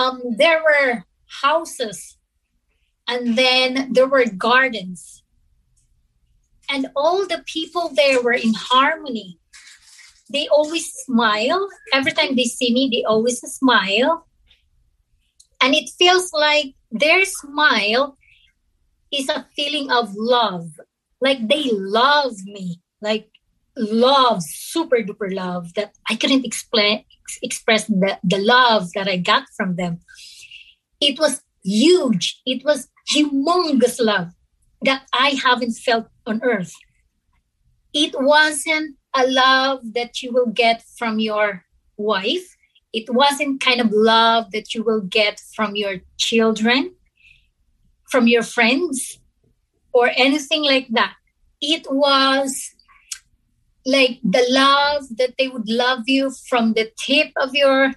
um, 0.00 0.20
there 0.36 0.62
were 0.62 1.04
houses 1.42 2.18
and 3.06 3.36
then 3.36 3.92
there 3.92 4.08
were 4.08 4.24
gardens. 4.26 5.22
And 6.72 6.86
all 6.94 7.26
the 7.26 7.42
people 7.46 7.90
there 7.94 8.22
were 8.22 8.32
in 8.32 8.54
harmony 8.54 9.40
they 10.32 10.46
always 10.48 10.92
smile. 10.92 11.68
Every 11.92 12.12
time 12.12 12.36
they 12.36 12.44
see 12.44 12.72
me, 12.72 12.88
they 12.92 13.04
always 13.04 13.40
smile. 13.40 14.26
And 15.60 15.74
it 15.74 15.90
feels 15.98 16.32
like 16.32 16.74
their 16.90 17.24
smile 17.24 18.16
is 19.12 19.28
a 19.28 19.46
feeling 19.56 19.90
of 19.90 20.14
love. 20.14 20.70
Like 21.20 21.48
they 21.48 21.70
love 21.72 22.34
me, 22.44 22.80
like 23.02 23.29
love, 23.76 24.42
super 24.42 24.98
duper 24.98 25.32
love 25.32 25.74
that 25.74 25.92
I 26.08 26.16
couldn't 26.16 26.44
explain, 26.44 27.04
express 27.42 27.86
the, 27.86 28.18
the 28.24 28.38
love 28.38 28.92
that 28.94 29.08
I 29.08 29.16
got 29.16 29.44
from 29.56 29.76
them. 29.76 30.00
It 31.00 31.18
was 31.18 31.42
huge. 31.64 32.40
It 32.46 32.64
was 32.64 32.88
humongous 33.12 33.96
love 34.00 34.28
that 34.82 35.06
I 35.12 35.38
haven't 35.42 35.72
felt 35.72 36.06
on 36.26 36.40
earth. 36.42 36.72
It 37.92 38.14
wasn't 38.18 38.96
a 39.16 39.26
love 39.26 39.80
that 39.94 40.22
you 40.22 40.32
will 40.32 40.46
get 40.46 40.82
from 40.98 41.18
your 41.18 41.64
wife. 41.96 42.56
It 42.92 43.12
wasn't 43.12 43.60
kind 43.60 43.80
of 43.80 43.92
love 43.92 44.52
that 44.52 44.74
you 44.74 44.82
will 44.82 45.00
get 45.00 45.40
from 45.54 45.76
your 45.76 45.98
children, 46.16 46.94
from 48.10 48.26
your 48.26 48.42
friends, 48.42 49.20
or 49.92 50.10
anything 50.16 50.64
like 50.64 50.88
that. 50.90 51.14
It 51.60 51.86
was 51.90 52.74
like 53.86 54.20
the 54.22 54.44
love 54.48 55.04
that 55.16 55.34
they 55.38 55.48
would 55.48 55.68
love 55.68 56.02
you 56.06 56.30
from 56.48 56.74
the 56.74 56.90
tip 56.98 57.30
of 57.36 57.54
your 57.54 57.92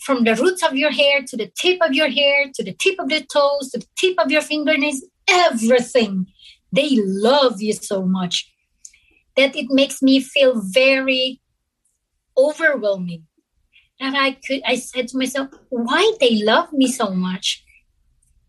from 0.00 0.24
the 0.24 0.34
roots 0.34 0.62
of 0.62 0.74
your 0.74 0.90
hair 0.90 1.22
to 1.26 1.36
the 1.36 1.50
tip 1.56 1.78
of 1.80 1.94
your 1.94 2.08
hair 2.08 2.46
to 2.54 2.62
the 2.62 2.72
tip 2.72 2.98
of 2.98 3.08
the 3.08 3.20
toes 3.20 3.70
to 3.70 3.78
the 3.78 3.86
tip 3.96 4.14
of 4.18 4.30
your 4.30 4.42
fingernails 4.42 5.02
everything. 5.28 6.26
They 6.72 6.98
love 7.02 7.62
you 7.62 7.72
so 7.72 8.04
much 8.04 8.50
that 9.36 9.56
it 9.56 9.66
makes 9.70 10.02
me 10.02 10.20
feel 10.20 10.60
very 10.60 11.40
overwhelming. 12.36 13.24
That 14.00 14.14
i 14.14 14.32
could 14.32 14.60
i 14.66 14.74
said 14.76 15.08
to 15.08 15.18
myself 15.18 15.48
why 15.68 16.12
they 16.20 16.42
love 16.42 16.72
me 16.72 16.88
so 16.88 17.10
much? 17.10 17.64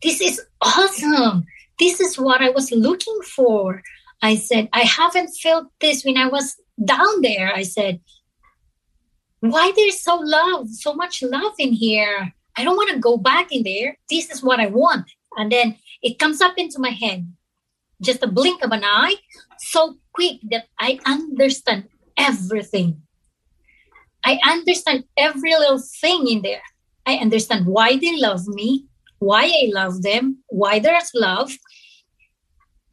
This 0.02 0.22
is 0.22 0.42
awesome. 0.62 1.46
This 1.80 2.00
is 2.00 2.18
what 2.18 2.42
i 2.42 2.50
was 2.50 2.72
looking 2.72 3.20
for 3.22 3.82
i 4.22 4.36
said 4.36 4.70
i 4.74 4.82
haven't 4.82 5.30
felt 5.42 5.68
this 5.82 6.04
when 6.04 6.18
i 6.18 6.28
was 6.28 6.56
down 6.84 7.22
there 7.22 7.52
i 7.54 7.64
said 7.64 8.00
why 9.40 9.72
there's 9.76 10.02
so 10.02 10.16
love 10.16 10.70
so 10.70 10.94
much 10.94 11.22
love 11.24 11.54
in 11.60 11.72
here 11.74 12.34
i 12.58 12.64
don't 12.64 12.78
want 12.78 12.90
to 12.90 13.00
go 13.00 13.18
back 13.18 13.52
in 13.52 13.64
there 13.64 13.98
this 14.10 14.30
is 14.30 14.44
what 14.44 14.60
i 14.60 14.68
want 14.68 15.12
and 15.38 15.52
then 15.52 15.76
it 16.02 16.20
comes 16.20 16.42
up 16.42 16.58
into 16.58 16.80
my 16.80 16.90
head 16.90 17.28
just 18.02 18.24
a 18.24 18.28
blink 18.28 18.64
of 18.64 18.72
an 18.72 18.84
eye 18.84 19.16
so 19.58 19.98
quick 20.14 20.40
that 20.50 20.66
I 20.80 21.00
understand 21.06 21.86
everything. 22.18 23.02
I 24.24 24.40
understand 24.46 25.06
every 25.18 25.52
little 25.52 25.82
thing 26.02 26.28
in 26.28 26.42
there. 26.42 26.64
I 27.06 27.18
understand 27.18 27.68
why 27.68 27.98
they 27.98 28.18
love 28.18 28.48
me, 28.48 28.86
why 29.20 29.44
I 29.44 29.70
love 29.72 30.02
them, 30.02 30.44
why 30.48 30.80
there's 30.80 31.12
love. 31.14 31.52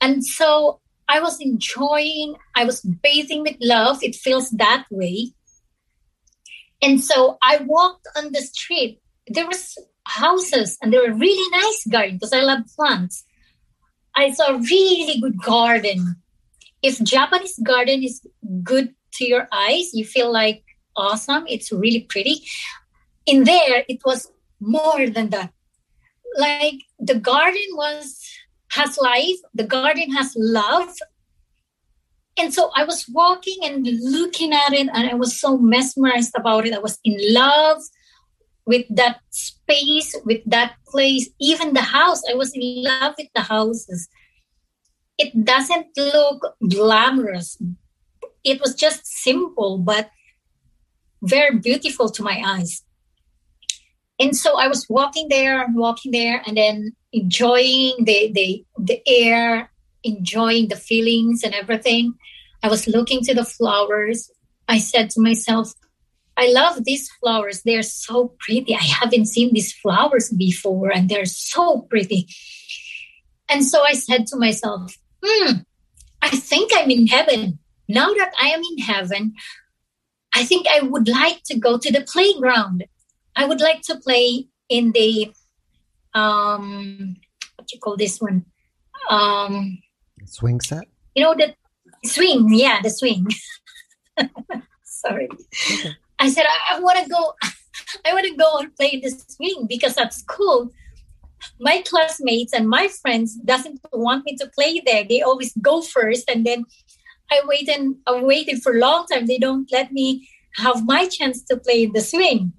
And 0.01 0.25
so 0.25 0.81
I 1.13 1.21
was 1.21 1.41
enjoying, 1.41 2.37
I 2.55 2.65
was 2.65 2.81
bathing 2.81 3.43
with 3.43 3.57
love. 3.61 4.03
It 4.03 4.15
feels 4.15 4.51
that 4.51 4.87
way. 4.91 5.33
And 6.81 7.03
so 7.03 7.39
I 7.43 7.59
walked 7.59 8.09
on 8.17 8.33
the 8.33 8.41
street. 8.41 9.01
There 9.29 9.47
was 9.47 9.77
houses 10.05 10.79
and 10.83 10.93
they 10.93 10.99
were 10.99 11.13
really 11.13 11.51
nice 11.51 11.87
gardens 11.87 12.19
because 12.19 12.33
I 12.33 12.41
love 12.41 12.61
plants. 12.75 13.25
I 14.17 14.31
saw 14.33 14.55
a 14.55 14.59
really 14.59 15.21
good 15.21 15.39
garden 15.41 16.23
if 16.83 17.01
Japanese 17.03 17.59
garden 17.63 18.03
is 18.03 18.27
good 18.63 18.95
to 19.15 19.25
your 19.25 19.49
eyes, 19.53 19.95
you 19.95 20.05
feel 20.05 20.33
like 20.33 20.65
awesome, 20.97 21.45
it's 21.49 21.73
really 21.73 22.01
pretty. 22.01 22.43
In 23.25 23.45
there, 23.45 23.85
it 23.89 24.01
was 24.05 24.31
more 24.61 25.09
than 25.09 25.31
that. 25.31 25.53
Like 26.37 26.81
the 26.99 27.15
garden 27.15 27.69
was 27.73 28.21
has 28.73 28.99
life, 28.99 29.39
the 29.55 29.65
garden 29.65 30.13
has 30.13 30.33
love, 30.37 30.95
and 32.39 32.53
so 32.53 32.71
I 32.75 32.85
was 32.85 33.07
walking 33.13 33.59
and 33.63 33.87
looking 33.87 34.53
at 34.53 34.73
it, 34.73 34.89
and 34.93 35.11
I 35.11 35.15
was 35.15 35.39
so 35.39 35.59
mesmerized 35.59 36.33
about 36.35 36.67
it. 36.67 36.75
I 36.75 36.79
was 36.79 36.99
in 37.05 37.17
love 37.35 37.83
with 38.65 38.87
that 38.91 39.21
space, 39.31 40.17
with 40.25 40.41
that 40.47 40.75
place, 40.89 41.29
even 41.41 41.75
the 41.75 41.83
house. 41.83 42.23
I 42.31 42.35
was 42.35 42.55
in 42.55 42.83
love 42.83 43.15
with 43.19 43.29
the 43.35 43.43
houses. 43.43 44.09
It 45.19 45.45
doesn't 45.45 45.89
look 45.97 46.55
glamorous. 46.69 47.61
It 48.45 48.61
was 48.61 48.75
just 48.75 49.07
simple, 49.07 49.79
but 49.79 50.11
very 51.23 51.59
beautiful 51.59 52.09
to 52.09 52.23
my 52.23 52.43
eyes. 52.45 52.83
And 54.19 54.37
so 54.37 54.59
I 54.59 54.69
was 54.69 54.89
walking 54.89 55.29
there, 55.29 55.63
and 55.63 55.77
walking 55.77 56.13
there, 56.13 56.43
and 56.47 56.57
then 56.57 56.97
enjoying 57.13 58.05
the 58.05 58.33
the 58.33 58.65
the 58.79 59.03
air 59.07 59.71
enjoying 60.05 60.69
the 60.69 60.77
feelings 60.77 61.43
and 61.43 61.55
everything. 61.55 62.15
I 62.63 62.69
was 62.69 62.87
looking 62.87 63.23
to 63.23 63.35
the 63.35 63.45
flowers. 63.45 64.31
I 64.69 64.79
said 64.79 65.11
to 65.11 65.21
myself, 65.21 65.73
I 66.37 66.51
love 66.51 66.85
these 66.85 67.11
flowers. 67.21 67.63
They're 67.63 67.83
so 67.83 68.35
pretty. 68.41 68.75
I 68.75 68.83
haven't 68.83 69.27
seen 69.27 69.53
these 69.53 69.73
flowers 69.73 70.31
before, 70.31 70.91
and 70.91 71.09
they're 71.09 71.27
so 71.27 71.83
pretty. 71.91 72.29
And 73.49 73.65
so 73.65 73.83
I 73.85 73.93
said 73.93 74.27
to 74.29 74.37
myself, 74.37 74.97
hmm, 75.23 75.53
I 76.23 76.31
think 76.31 76.73
I'm 76.75 76.91
in 76.91 77.07
heaven. 77.07 77.59
Now 77.89 78.13
that 78.15 78.33
I 78.41 78.49
am 78.49 78.63
in 78.63 78.79
heaven, 78.79 79.35
I 80.35 80.45
think 80.45 80.67
I 80.69 80.81
would 80.81 81.09
like 81.09 81.43
to 81.45 81.59
go 81.59 81.77
to 81.77 81.93
the 81.93 82.01
playground. 82.01 82.85
I 83.37 83.45
would 83.45 83.61
like 83.61 83.83
to 83.83 83.99
play 83.99 84.47
in 84.69 84.93
the 84.93 85.33
um 86.15 87.17
what 87.57 87.67
do 87.69 87.75
you 87.75 87.81
call 87.81 87.97
this 87.97 88.21
one? 88.21 88.45
Um 89.09 89.79
Swing 90.27 90.61
set? 90.61 90.85
You 91.15 91.25
know, 91.25 91.35
the 91.35 91.55
swing. 92.05 92.53
Yeah, 92.55 92.81
the 92.83 92.91
swing. 92.91 93.27
Sorry. 94.85 95.29
Okay. 95.31 95.97
I 96.19 96.31
said, 96.31 96.45
I, 96.47 96.77
I 96.77 96.81
want 96.81 97.03
to 97.03 97.09
go. 97.09 97.35
I 98.07 98.13
want 98.13 98.27
to 98.27 98.37
go 98.37 98.59
and 98.59 98.75
play 98.77 99.01
the 99.01 99.11
swing 99.29 99.67
because 99.69 99.97
at 99.99 100.15
school, 100.15 100.71
my 101.61 101.83
classmates 101.83 102.53
and 102.53 102.69
my 102.69 102.89
friends 102.89 103.35
doesn't 103.37 103.81
want 103.93 104.25
me 104.25 104.37
to 104.37 104.49
play 104.49 104.81
there. 104.85 105.05
They 105.05 105.21
always 105.23 105.53
go 105.61 105.83
first, 105.83 106.31
and 106.31 106.47
then 106.47 106.65
I 107.31 107.43
wait 107.45 107.69
and 107.69 107.97
I 108.07 108.23
waited 108.23 108.63
for 108.63 108.73
a 108.73 108.79
long 108.79 109.07
time. 109.07 109.27
They 109.27 109.39
don't 109.39 109.71
let 109.73 109.93
me 109.93 110.29
have 110.57 110.87
my 110.87 111.07
chance 111.09 111.43
to 111.45 111.57
play 111.57 111.87
the 111.87 112.01
swing. 112.01 112.53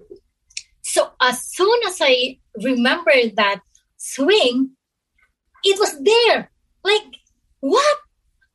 So 0.82 1.12
as 1.20 1.42
soon 1.46 1.80
as 1.86 1.98
I 2.00 2.38
remembered 2.62 3.36
that 3.36 3.60
swing, 3.96 4.70
it 5.64 5.78
was 5.78 5.98
there. 6.02 6.50
Like 6.82 7.02
what? 7.60 7.96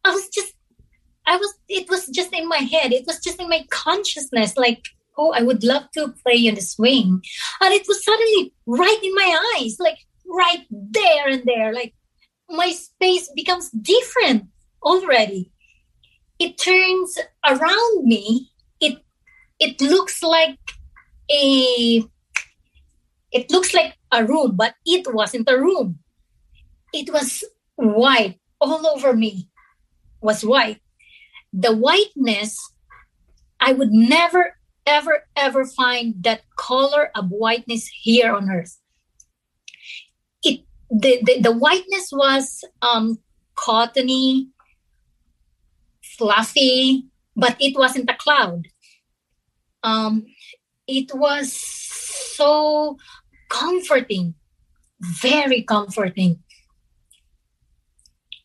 I 0.05 0.11
was 0.11 0.29
just, 0.29 0.53
I 1.25 1.35
was, 1.35 1.53
it 1.67 1.89
was 1.89 2.07
just 2.07 2.33
in 2.33 2.47
my 2.47 2.57
head. 2.57 2.93
It 2.93 3.05
was 3.05 3.19
just 3.19 3.41
in 3.41 3.49
my 3.49 3.65
consciousness. 3.69 4.55
Like, 4.55 4.83
oh, 5.17 5.31
I 5.31 5.41
would 5.41 5.63
love 5.63 5.91
to 5.95 6.13
play 6.23 6.45
in 6.45 6.55
the 6.55 6.61
swing. 6.61 7.21
And 7.61 7.73
it 7.73 7.85
was 7.87 8.03
suddenly 8.03 8.53
right 8.65 8.99
in 9.03 9.13
my 9.15 9.57
eyes, 9.57 9.77
like 9.79 9.97
right 10.27 10.65
there 10.69 11.27
and 11.27 11.43
there. 11.45 11.73
Like 11.73 11.93
my 12.49 12.71
space 12.71 13.29
becomes 13.35 13.69
different 13.71 14.45
already. 14.83 15.51
It 16.39 16.57
turns 16.57 17.17
around 17.45 18.05
me. 18.05 18.49
It, 18.79 18.99
it 19.59 19.81
looks 19.81 20.23
like 20.23 20.57
a, 21.31 22.03
it 23.31 23.51
looks 23.51 23.73
like 23.73 23.95
a 24.11 24.25
room, 24.25 24.55
but 24.55 24.75
it 24.85 25.13
wasn't 25.13 25.49
a 25.49 25.57
room. 25.57 25.99
It 26.93 27.11
was 27.11 27.43
white 27.75 28.39
all 28.59 28.85
over 28.87 29.13
me 29.15 29.47
was 30.21 30.43
white. 30.43 30.81
The 31.53 31.75
whiteness, 31.75 32.57
I 33.59 33.73
would 33.73 33.91
never, 33.91 34.55
ever, 34.85 35.23
ever 35.35 35.65
find 35.65 36.15
that 36.23 36.41
color 36.57 37.09
of 37.15 37.29
whiteness 37.29 37.87
here 37.87 38.33
on 38.33 38.49
earth. 38.49 38.77
It 40.43 40.61
the, 40.91 41.19
the, 41.23 41.41
the 41.41 41.51
whiteness 41.51 42.09
was 42.11 42.63
um 42.81 43.19
cottony, 43.55 44.49
fluffy, 46.03 47.05
but 47.35 47.55
it 47.59 47.77
wasn't 47.77 48.09
a 48.09 48.15
cloud. 48.15 48.67
Um, 49.83 50.25
it 50.87 51.11
was 51.13 51.53
so 51.53 52.97
comforting, 53.49 54.35
very 54.99 55.63
comforting. 55.63 56.39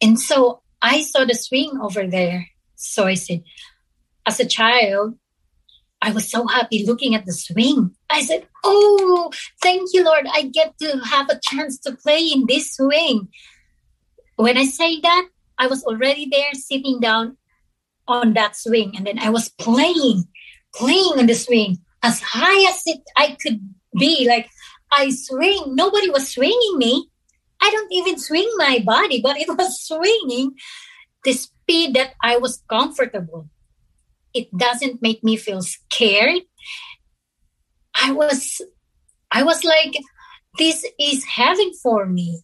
And 0.00 0.18
so 0.18 0.62
I 0.82 1.02
saw 1.02 1.24
the 1.24 1.34
swing 1.34 1.78
over 1.80 2.06
there. 2.06 2.48
So 2.76 3.04
I 3.06 3.14
said, 3.14 3.42
as 4.26 4.40
a 4.40 4.46
child, 4.46 5.14
I 6.02 6.10
was 6.10 6.30
so 6.30 6.46
happy 6.46 6.84
looking 6.86 7.14
at 7.14 7.24
the 7.24 7.32
swing. 7.32 7.94
I 8.10 8.22
said, 8.22 8.46
Oh, 8.62 9.32
thank 9.62 9.88
you, 9.94 10.04
Lord. 10.04 10.26
I 10.30 10.42
get 10.42 10.76
to 10.80 10.98
have 10.98 11.30
a 11.30 11.40
chance 11.42 11.78
to 11.80 11.96
play 11.96 12.20
in 12.20 12.44
this 12.46 12.74
swing. 12.74 13.28
When 14.36 14.58
I 14.58 14.66
say 14.66 15.00
that, 15.00 15.28
I 15.56 15.66
was 15.66 15.82
already 15.84 16.28
there 16.30 16.52
sitting 16.52 17.00
down 17.00 17.38
on 18.06 18.34
that 18.34 18.56
swing. 18.56 18.92
And 18.96 19.06
then 19.06 19.18
I 19.18 19.30
was 19.30 19.48
playing, 19.48 20.24
playing 20.74 21.18
on 21.18 21.26
the 21.26 21.34
swing 21.34 21.78
as 22.02 22.20
high 22.20 22.70
as 22.70 22.82
it 22.84 23.00
I 23.16 23.38
could 23.40 23.60
be. 23.98 24.26
Like 24.28 24.50
I 24.96 25.10
swing. 25.10 25.74
Nobody 25.74 26.10
was 26.10 26.32
swinging 26.32 26.78
me. 26.78 27.08
I 27.60 27.70
don't 27.70 27.92
even 27.92 28.18
swing 28.18 28.50
my 28.56 28.82
body, 28.84 29.20
but 29.22 29.38
it 29.38 29.48
was 29.48 29.80
swinging 29.86 30.54
the 31.24 31.32
speed 31.32 31.94
that 31.94 32.14
I 32.22 32.36
was 32.36 32.62
comfortable. 32.68 33.48
It 34.34 34.54
doesn't 34.56 35.00
make 35.02 35.22
me 35.24 35.36
feel 35.36 35.62
scared. 35.62 36.42
I 37.94 38.12
was, 38.12 38.60
I 39.30 39.44
was 39.44 39.64
like, 39.64 39.96
this 40.58 40.84
is 41.00 41.24
heaven 41.24 41.72
for 41.82 42.06
me. 42.06 42.42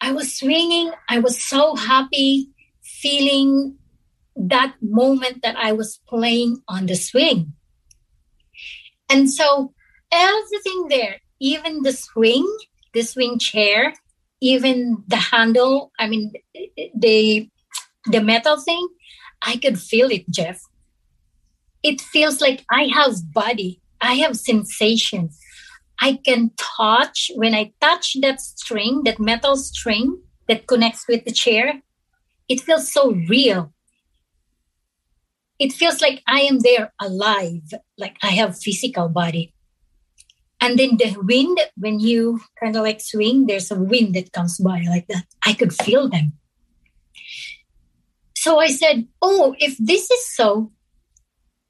I 0.00 0.12
was 0.12 0.34
swinging. 0.34 0.92
I 1.08 1.18
was 1.18 1.42
so 1.42 1.74
happy 1.74 2.50
feeling 2.82 3.78
that 4.36 4.74
moment 4.80 5.42
that 5.42 5.56
I 5.56 5.72
was 5.72 6.00
playing 6.08 6.62
on 6.68 6.86
the 6.86 6.94
swing. 6.94 7.54
And 9.10 9.30
so 9.30 9.74
everything 10.12 10.88
there, 10.88 11.16
even 11.40 11.82
the 11.82 11.92
swing, 11.92 12.46
the 12.92 13.02
swing 13.02 13.38
chair, 13.38 13.94
even 14.40 15.04
the 15.06 15.16
handle, 15.16 15.92
I 15.98 16.08
mean, 16.08 16.32
the 16.94 17.48
the 18.06 18.20
metal 18.20 18.58
thing, 18.58 18.88
I 19.42 19.56
could 19.56 19.78
feel 19.78 20.10
it, 20.10 20.28
Jeff. 20.30 20.60
It 21.82 22.00
feels 22.00 22.40
like 22.40 22.64
I 22.70 22.84
have 22.94 23.32
body. 23.32 23.80
I 24.00 24.14
have 24.14 24.36
sensation. 24.36 25.30
I 26.00 26.20
can 26.24 26.52
touch 26.56 27.30
when 27.34 27.54
I 27.54 27.72
touch 27.80 28.16
that 28.20 28.40
string, 28.40 29.02
that 29.04 29.18
metal 29.18 29.56
string 29.56 30.22
that 30.46 30.66
connects 30.66 31.06
with 31.08 31.24
the 31.24 31.32
chair. 31.32 31.82
It 32.48 32.60
feels 32.60 32.90
so 32.92 33.12
real. 33.28 33.74
It 35.58 35.72
feels 35.72 36.00
like 36.00 36.22
I 36.26 36.42
am 36.42 36.60
there 36.60 36.92
alive, 37.00 37.74
like 37.98 38.16
I 38.22 38.30
have 38.30 38.58
physical 38.58 39.08
body 39.08 39.52
and 40.60 40.78
then 40.78 40.96
the 40.96 41.16
wind 41.22 41.60
when 41.76 42.00
you 42.00 42.40
kind 42.60 42.76
of 42.76 42.82
like 42.82 43.00
swing 43.00 43.46
there's 43.46 43.70
a 43.70 43.78
wind 43.78 44.14
that 44.14 44.32
comes 44.32 44.58
by 44.58 44.84
like 44.88 45.06
that. 45.08 45.24
I 45.44 45.52
could 45.52 45.72
feel 45.72 46.08
them. 46.08 46.32
So 48.36 48.58
i 48.60 48.68
said 48.68 49.06
oh 49.22 49.54
if 49.58 49.76
this 49.78 50.10
is 50.10 50.34
so 50.34 50.72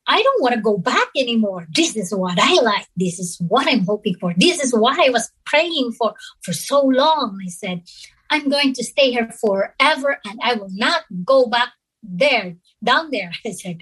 i 0.07 0.23
don't 0.23 0.43
want 0.43 0.55
to 0.55 0.61
go 0.61 0.79
back 0.79 1.09
anymore. 1.17 1.67
This 1.75 1.97
is 1.97 2.15
what 2.15 2.39
i 2.41 2.61
like. 2.61 2.87
This 2.97 3.19
is 3.19 3.37
what 3.49 3.67
i'm 3.69 3.85
hoping 3.85 4.15
for. 4.21 4.35
This 4.37 4.63
is 4.63 4.75
what 4.75 4.99
i 4.99 5.11
was 5.11 5.31
praying 5.45 5.93
for 5.93 6.15
for 6.43 6.53
so 6.53 6.81
long 6.83 7.39
i 7.45 7.49
said. 7.49 7.83
I'm 8.31 8.51
going 8.51 8.75
to 8.75 8.85
stay 8.85 9.11
here 9.11 9.31
forever 9.41 10.19
and 10.25 10.39
i 10.43 10.55
will 10.55 10.73
not 10.73 11.05
go 11.25 11.47
back 11.47 11.71
there 12.03 12.57
down 12.83 13.11
there 13.11 13.33
i 13.47 13.51
said. 13.51 13.81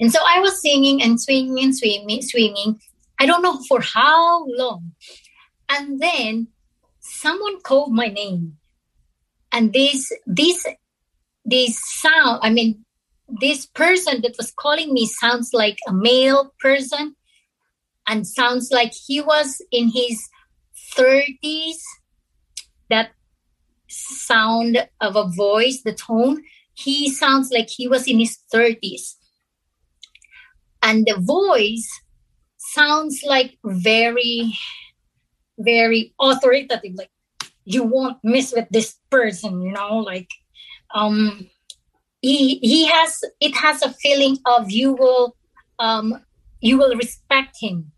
And 0.00 0.12
so 0.12 0.20
i 0.26 0.40
was 0.40 0.60
singing 0.60 1.02
and 1.02 1.20
swinging 1.20 1.58
and 1.62 1.76
swinging 1.76 2.22
swinging 2.22 2.80
I 3.18 3.26
don't 3.26 3.42
know 3.42 3.60
for 3.68 3.80
how 3.80 4.46
long. 4.46 4.92
And 5.68 6.00
then 6.00 6.48
someone 7.00 7.60
called 7.60 7.92
my 7.92 8.08
name. 8.08 8.56
And 9.52 9.72
this 9.72 10.10
this 10.26 10.66
this 11.44 11.80
sound, 12.00 12.40
I 12.42 12.50
mean, 12.50 12.84
this 13.28 13.66
person 13.66 14.20
that 14.22 14.36
was 14.36 14.52
calling 14.52 14.92
me 14.92 15.06
sounds 15.06 15.50
like 15.52 15.78
a 15.86 15.92
male 15.92 16.52
person 16.60 17.16
and 18.06 18.26
sounds 18.26 18.70
like 18.70 18.92
he 19.06 19.20
was 19.20 19.62
in 19.70 19.90
his 19.90 20.28
30s. 20.96 21.76
That 22.90 23.10
sound 23.88 24.88
of 25.00 25.16
a 25.16 25.28
voice, 25.28 25.82
the 25.82 25.92
tone, 25.92 26.42
he 26.74 27.10
sounds 27.10 27.50
like 27.50 27.68
he 27.68 27.88
was 27.88 28.06
in 28.06 28.18
his 28.18 28.38
30s. 28.52 29.16
And 30.82 31.06
the 31.06 31.16
voice 31.18 31.88
sounds 32.72 33.22
like 33.26 33.58
very, 33.64 34.52
very 35.58 36.14
authoritative. 36.20 36.94
Like 36.94 37.10
you 37.64 37.82
won't 37.82 38.18
mess 38.22 38.52
with 38.54 38.66
this 38.70 38.96
person, 39.10 39.62
you 39.62 39.72
know, 39.72 39.98
like 39.98 40.28
um 40.94 41.48
he 42.22 42.58
he 42.58 42.86
has 42.86 43.20
it 43.40 43.54
has 43.56 43.82
a 43.82 43.92
feeling 43.92 44.38
of 44.46 44.70
you 44.70 44.92
will 44.92 45.36
um 45.78 46.24
you 46.60 46.78
will 46.78 46.94
respect 46.96 47.56
him 47.60 47.92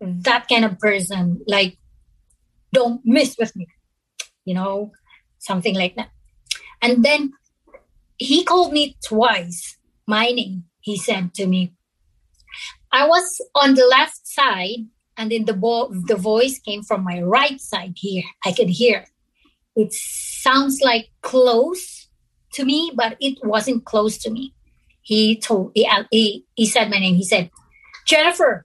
that 0.00 0.48
kind 0.48 0.64
of 0.64 0.78
person 0.78 1.40
like 1.46 1.76
don't 2.72 3.00
mess 3.04 3.36
with 3.38 3.54
me 3.54 3.66
you 4.44 4.54
know 4.54 4.90
something 5.38 5.74
like 5.74 5.94
that 5.96 6.08
and 6.82 7.04
then 7.04 7.32
he 8.16 8.44
called 8.44 8.72
me 8.72 8.96
twice 9.04 9.76
my 10.06 10.26
name 10.30 10.64
he 10.80 10.96
said 10.96 11.32
to 11.34 11.46
me 11.46 11.72
i 12.92 13.06
was 13.06 13.40
on 13.54 13.74
the 13.74 13.86
left 13.86 14.26
side 14.26 14.86
and 15.20 15.30
then 15.30 15.44
the 15.44 15.52
bo- 15.52 15.92
the 16.08 16.16
voice 16.16 16.58
came 16.58 16.82
from 16.82 17.04
my 17.04 17.20
right 17.20 17.60
side 17.60 17.92
here. 17.94 18.24
I 18.42 18.52
could 18.52 18.70
hear. 18.70 19.04
It 19.76 19.92
sounds 19.92 20.80
like 20.82 21.10
close 21.20 22.08
to 22.54 22.64
me 22.64 22.90
but 22.94 23.18
it 23.20 23.36
wasn't 23.44 23.84
close 23.84 24.16
to 24.24 24.30
me. 24.30 24.54
He 25.02 25.36
told 25.36 25.72
he, 25.74 25.86
uh, 25.86 26.04
he, 26.10 26.46
he 26.54 26.64
said 26.64 26.88
my 26.90 26.98
name. 26.98 27.16
He 27.16 27.24
said 27.24 27.50
jennifer 28.06 28.64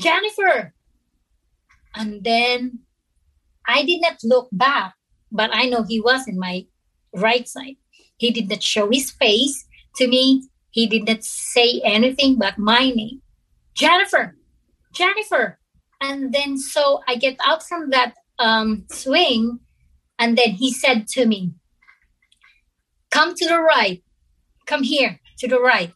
jennifer. 0.00 0.72
And 1.96 2.22
then 2.22 2.78
i 3.66 3.84
did 3.84 4.00
not 4.00 4.18
look 4.22 4.48
back 4.52 4.94
but 5.32 5.50
i 5.52 5.64
know 5.66 5.82
he 5.82 6.00
was 6.00 6.28
in 6.28 6.38
my 6.38 6.66
right 7.16 7.48
side. 7.48 7.76
He 8.16 8.30
did 8.30 8.48
not 8.48 8.62
show 8.62 8.88
his 8.90 9.10
face 9.10 9.66
to 9.96 10.06
me. 10.06 10.46
He 10.70 10.86
did 10.86 11.06
not 11.08 11.24
say 11.24 11.80
anything 11.84 12.38
but 12.38 12.58
my 12.58 12.90
name 12.90 13.22
jennifer 13.74 14.36
jennifer 14.92 15.58
and 16.04 16.32
then 16.32 16.58
so 16.58 17.00
I 17.08 17.16
get 17.16 17.36
out 17.44 17.62
from 17.62 17.90
that 17.90 18.14
um, 18.38 18.84
swing, 18.90 19.60
and 20.18 20.36
then 20.36 20.50
he 20.50 20.70
said 20.70 21.08
to 21.08 21.24
me, 21.26 21.52
Come 23.10 23.34
to 23.34 23.46
the 23.46 23.60
right, 23.60 24.02
come 24.66 24.82
here 24.82 25.20
to 25.38 25.48
the 25.48 25.60
right. 25.60 25.92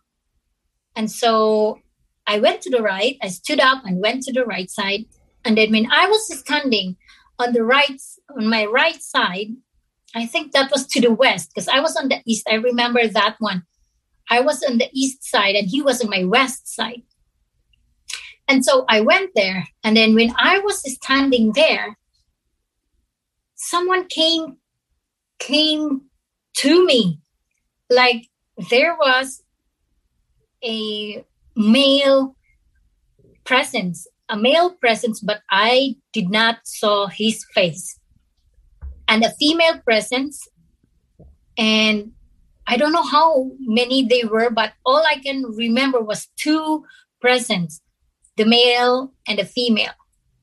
And 0.97 1.11
so 1.11 1.81
I 2.27 2.39
went 2.39 2.63
to 2.63 2.71
the 2.71 2.83
right, 2.83 3.19
I 3.23 3.29
stood 3.29 3.61
up 3.61 3.85
and 3.85 4.01
went 4.01 4.23
to 4.25 4.33
the 4.33 4.45
right 4.45 4.71
side. 4.71 5.05
And 5.45 5.59
then 5.59 5.73
when 5.73 5.91
I 5.91 6.07
was 6.07 6.39
standing 6.39 6.97
on 7.39 7.53
the 7.53 7.65
right, 7.65 8.01
on 8.37 8.49
my 8.49 8.65
right 8.65 9.01
side, 9.03 9.49
I 10.15 10.27
think 10.27 10.53
that 10.53 10.71
was 10.71 10.87
to 10.87 11.01
the 11.01 11.13
west 11.13 11.51
because 11.55 11.69
I 11.69 11.81
was 11.81 11.97
on 11.97 12.09
the 12.09 12.21
east. 12.25 12.47
I 12.51 12.55
remember 12.55 13.07
that 13.07 13.37
one. 13.41 13.65
I 14.31 14.41
was 14.41 14.63
on 14.63 14.79
the 14.79 14.89
east 14.93 15.25
side 15.25 15.55
and 15.55 15.69
he 15.69 15.83
was 15.83 16.01
on 16.03 16.11
my 16.11 16.25
west 16.25 16.75
side. 16.75 17.03
And 18.49 18.65
so 18.65 18.87
I 18.89 19.03
went 19.03 19.31
there. 19.35 19.69
And 19.85 19.97
then 19.97 20.15
when 20.15 20.33
I 20.39 20.59
was 20.61 20.81
standing 20.91 21.53
there, 21.53 21.99
someone 23.55 24.07
came 24.07 24.57
came 25.39 26.03
to 26.55 26.87
me 26.87 27.21
like 27.91 28.27
there 28.71 28.97
was 28.97 29.43
a 30.65 31.25
male 31.57 32.35
presence 33.45 34.07
a 34.29 34.37
male 34.37 34.71
presence 34.71 35.21
but 35.21 35.43
i 35.51 35.95
did 36.13 36.29
not 36.31 36.59
saw 36.65 37.07
his 37.07 37.45
face 37.55 37.99
and 39.07 39.25
a 39.25 39.31
female 39.41 39.79
presence 39.85 40.49
and 41.57 42.13
i 42.67 42.77
don't 42.77 42.93
know 42.93 43.03
how 43.03 43.51
many 43.61 44.05
they 44.05 44.25
were 44.25 44.51
but 44.51 44.73
all 44.85 45.05
i 45.07 45.19
can 45.19 45.45
remember 45.57 46.01
was 46.01 46.29
two 46.37 46.85
presents 47.21 47.81
the 48.39 48.47
male 48.47 49.13
and 49.27 49.39
the 49.39 49.45
female. 49.45 49.93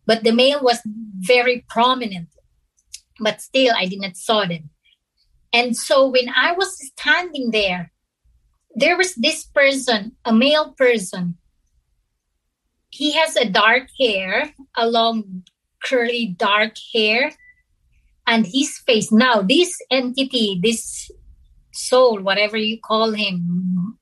But 0.06 0.24
the 0.24 0.32
male 0.32 0.62
was 0.62 0.80
very 1.18 1.66
prominent, 1.68 2.30
but 3.20 3.42
still 3.42 3.74
I 3.76 3.88
did 3.88 4.02
not 4.02 4.16
saw 4.18 4.46
them. 4.46 4.70
And 5.52 5.76
so 5.76 6.08
when 6.08 6.30
I 6.36 6.52
was 6.52 6.78
standing 6.92 7.50
there, 7.52 7.92
there 8.76 8.98
was 8.98 9.16
this 9.16 9.46
person, 9.46 10.12
a 10.26 10.34
male 10.34 10.74
person. 10.78 11.38
He 12.90 13.14
has 13.14 13.36
a 13.36 13.50
dark 13.50 13.88
hair, 14.00 14.54
a 14.76 14.88
long 14.88 15.44
curly 15.84 16.36
dark 16.38 16.76
hair, 16.94 17.32
and 18.28 18.46
his 18.46 18.78
face. 18.86 19.12
Now, 19.12 19.42
this 19.42 19.80
entity, 19.90 20.60
this 20.62 21.10
soul, 21.74 22.22
whatever 22.22 22.58
you 22.58 22.80
call 22.80 23.12
him, 23.14 23.98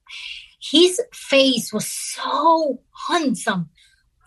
his 0.59 0.99
face 1.13 1.71
was 1.71 1.87
so 1.87 2.81
handsome 3.07 3.69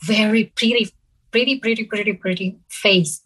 very 0.07 0.53
pretty, 0.55 0.91
pretty, 1.31 1.59
pretty, 1.59 1.85
pretty, 1.85 2.13
pretty 2.13 2.59
face. 2.69 3.23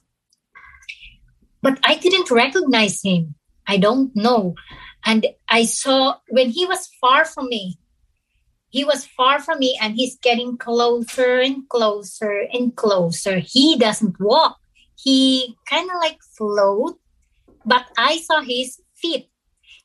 But 1.62 1.79
I 1.85 1.97
didn't 1.97 2.31
recognize 2.31 3.03
him. 3.03 3.35
I 3.66 3.77
don't 3.77 4.14
know. 4.16 4.55
And 5.05 5.27
I 5.49 5.64
saw 5.64 6.16
when 6.29 6.51
he 6.51 6.66
was 6.66 6.88
far 7.01 7.25
from 7.25 7.49
me, 7.49 7.79
he 8.71 8.85
was 8.85 9.07
far 9.07 9.40
from 9.40 9.59
me 9.59 9.79
and 9.83 9.95
he's 9.95 10.16
getting 10.23 10.57
closer 10.57 11.40
and 11.40 11.69
closer 11.69 12.47
and 12.53 12.75
closer. 12.75 13.38
He 13.38 13.77
doesn't 13.77 14.21
walk. 14.21 14.57
He 14.97 15.57
kind 15.69 15.90
of 15.90 15.97
like 16.01 16.19
float, 16.37 16.99
but 17.64 17.87
I 17.99 18.19
saw 18.19 18.43
his 18.43 18.81
feet. 18.95 19.29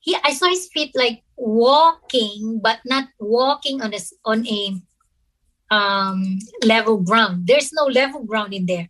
He 0.02 0.16
I 0.24 0.34
saw 0.34 0.48
his 0.50 0.70
feet 0.70 0.92
like 0.94 1.24
walking, 1.36 2.60
but 2.62 2.80
not 2.86 3.10
walking 3.20 3.82
on 3.82 3.94
a 3.94 4.00
on 4.24 4.46
a 4.46 4.78
um, 5.76 6.40
level 6.64 6.98
ground. 6.98 7.48
There's 7.48 7.72
no 7.74 7.86
level 7.86 8.24
ground 8.24 8.54
in 8.54 8.66
there. 8.66 8.88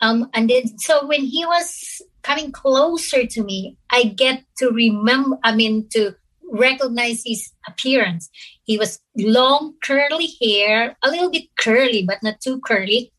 Um, 0.00 0.28
and 0.34 0.48
then, 0.48 0.78
so 0.78 1.06
when 1.06 1.22
he 1.22 1.44
was 1.44 2.02
coming 2.22 2.52
closer 2.52 3.26
to 3.26 3.42
me, 3.42 3.76
I 3.90 4.04
get 4.04 4.44
to 4.58 4.70
remember, 4.70 5.36
I 5.44 5.54
mean, 5.54 5.88
to 5.90 6.14
recognize 6.50 7.22
his 7.24 7.52
appearance. 7.66 8.30
He 8.64 8.78
was 8.78 9.00
long, 9.16 9.74
curly 9.82 10.28
hair, 10.42 10.96
a 11.02 11.10
little 11.10 11.30
bit 11.30 11.44
curly, 11.58 12.04
but 12.06 12.22
not 12.22 12.40
too 12.40 12.60
curly. 12.60 13.12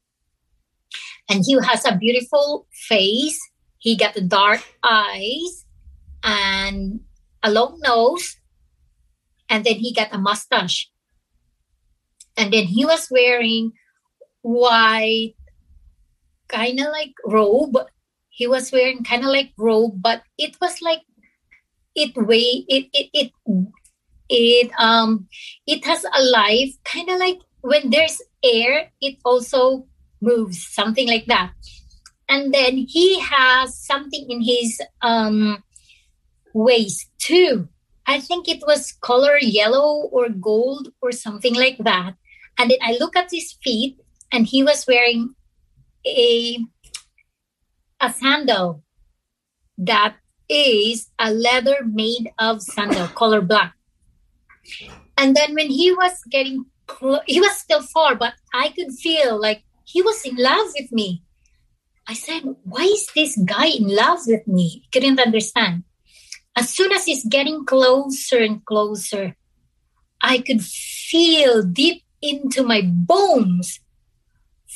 And 1.29 1.43
he 1.45 1.57
has 1.63 1.85
a 1.85 1.97
beautiful 1.97 2.67
face. 2.87 3.39
He 3.79 3.97
got 3.97 4.13
the 4.13 4.21
dark 4.21 4.61
eyes 4.83 5.65
and 6.23 7.01
a 7.41 7.51
long 7.51 7.79
nose. 7.83 8.37
And 9.49 9.63
then 9.63 9.75
he 9.75 9.93
got 9.93 10.13
a 10.13 10.17
mustache 10.17 10.89
and 12.37 12.51
then 12.53 12.65
he 12.65 12.85
was 12.85 13.07
wearing 13.09 13.71
white 14.41 15.35
kind 16.47 16.79
of 16.79 16.87
like 16.87 17.13
robe. 17.25 17.77
He 18.29 18.47
was 18.47 18.71
wearing 18.71 19.03
kind 19.03 19.23
of 19.23 19.29
like 19.29 19.53
robe 19.57 20.01
but 20.01 20.21
it 20.37 20.57
was 20.61 20.81
like 20.81 21.01
it 21.95 22.15
way 22.17 22.65
it 22.67 22.87
it 22.93 23.09
it 23.13 23.31
it 24.29 24.71
um 24.77 25.27
it 25.65 25.85
has 25.85 26.03
a 26.03 26.21
life 26.23 26.75
kind 26.83 27.09
of 27.09 27.17
like 27.17 27.39
when 27.61 27.89
there's 27.89 28.21
air 28.43 28.91
it 29.01 29.17
also 29.23 29.87
moves 30.21 30.67
something 30.67 31.07
like 31.07 31.25
that. 31.27 31.51
And 32.27 32.53
then 32.53 32.77
he 32.77 33.19
has 33.19 33.77
something 33.77 34.25
in 34.29 34.41
his 34.41 34.81
um 35.01 35.63
waist 36.53 37.09
too. 37.19 37.69
I 38.07 38.19
think 38.19 38.47
it 38.47 38.61
was 38.67 38.91
color 39.01 39.37
yellow 39.39 40.07
or 40.11 40.29
gold 40.29 40.89
or 41.01 41.11
something 41.11 41.55
like 41.55 41.77
that 41.79 42.15
and 42.57 42.71
then 42.71 42.79
I 42.81 42.97
look 42.99 43.15
at 43.15 43.29
his 43.31 43.53
feet, 43.63 43.99
and 44.31 44.45
he 44.45 44.63
was 44.63 44.85
wearing 44.87 45.35
a 46.05 46.59
a 48.01 48.11
sandal 48.11 48.83
that 49.77 50.15
is 50.49 51.09
a 51.19 51.31
leather 51.33 51.79
made 51.85 52.29
of 52.37 52.61
sandal, 52.61 53.07
color 53.07 53.41
black. 53.41 53.73
And 55.17 55.35
then 55.35 55.55
when 55.55 55.69
he 55.69 55.91
was 55.91 56.21
getting, 56.29 56.65
he 57.25 57.39
was 57.39 57.57
still 57.57 57.81
far, 57.81 58.15
but 58.15 58.33
I 58.53 58.69
could 58.69 58.93
feel 58.93 59.39
like 59.39 59.63
he 59.85 60.01
was 60.01 60.23
in 60.25 60.35
love 60.35 60.67
with 60.77 60.91
me. 60.91 61.23
I 62.07 62.13
said, 62.13 62.43
"Why 62.63 62.83
is 62.83 63.09
this 63.15 63.37
guy 63.37 63.67
in 63.67 63.87
love 63.89 64.27
with 64.27 64.45
me?" 64.47 64.85
Couldn't 64.91 65.19
understand. 65.19 65.83
As 66.55 66.69
soon 66.69 66.91
as 66.91 67.05
he's 67.05 67.25
getting 67.25 67.65
closer 67.65 68.37
and 68.37 68.63
closer, 68.65 69.35
I 70.21 70.39
could 70.39 70.63
feel 70.63 71.63
deep 71.63 72.04
into 72.29 72.63
my 72.63 72.81
bones 72.83 73.79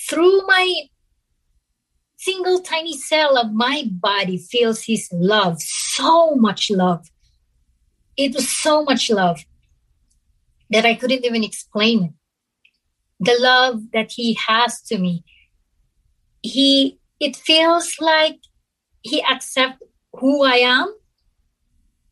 through 0.07 0.45
my 0.47 0.73
single 2.17 2.59
tiny 2.59 2.97
cell 2.97 3.37
of 3.37 3.53
my 3.53 3.83
body 3.89 4.37
feels 4.37 4.83
his 4.83 5.07
love 5.11 5.61
so 5.61 6.35
much 6.35 6.69
love. 6.69 7.09
It 8.17 8.35
was 8.35 8.49
so 8.49 8.83
much 8.83 9.09
love 9.09 9.45
that 10.71 10.85
i 10.85 10.93
couldn't 10.93 11.25
even 11.25 11.43
explain 11.43 12.03
it. 12.03 12.11
The 13.19 13.35
love 13.39 13.91
that 13.93 14.11
he 14.11 14.37
has 14.47 14.81
to 14.83 14.97
me 14.97 15.23
he 16.41 16.99
it 17.19 17.35
feels 17.35 17.95
like 17.99 18.39
he 19.01 19.23
accepts 19.23 19.85
who 20.13 20.43
i 20.43 20.55
am. 20.55 20.93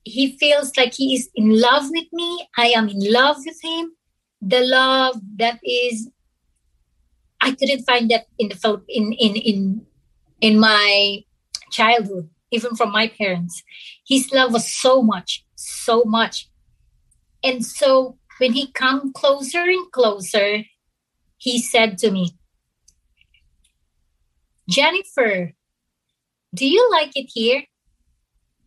He 0.04 0.38
feels 0.38 0.76
like 0.78 0.94
he 0.94 1.16
is 1.16 1.30
in 1.36 1.60
love 1.60 1.90
with 1.90 2.08
me. 2.14 2.48
I 2.58 2.68
am 2.68 2.88
in 2.88 3.00
love 3.12 3.38
with 3.46 3.60
him 3.62 3.92
the 4.42 4.62
love 4.62 5.20
that 5.38 5.60
is 5.64 6.10
I 7.42 7.52
couldn't 7.52 7.86
find 7.86 8.10
that 8.12 8.26
in 8.38 8.50
the 8.50 8.82
in 8.90 9.14
in 9.14 9.36
in 9.36 9.86
in 10.42 10.60
my 10.60 11.24
childhood, 11.72 12.30
even 12.52 12.76
from 12.76 12.92
my 12.92 13.08
parents. 13.08 13.64
His 14.08 14.32
love 14.32 14.54
was 14.54 14.70
so 14.70 15.02
much, 15.02 15.46
so 15.56 16.04
much. 16.04 16.50
And 17.44 17.66
so 17.66 18.18
when 18.40 18.54
he 18.54 18.72
come 18.72 19.14
closer 19.14 19.62
and 19.62 19.92
closer, 19.92 20.64
he 21.38 21.62
said 21.62 21.98
to 22.00 22.12
me, 22.12 22.32
Jennifer, 24.70 25.54
do 26.54 26.68
you 26.68 26.90
like 26.92 27.16
it 27.16 27.30
here? 27.34 27.64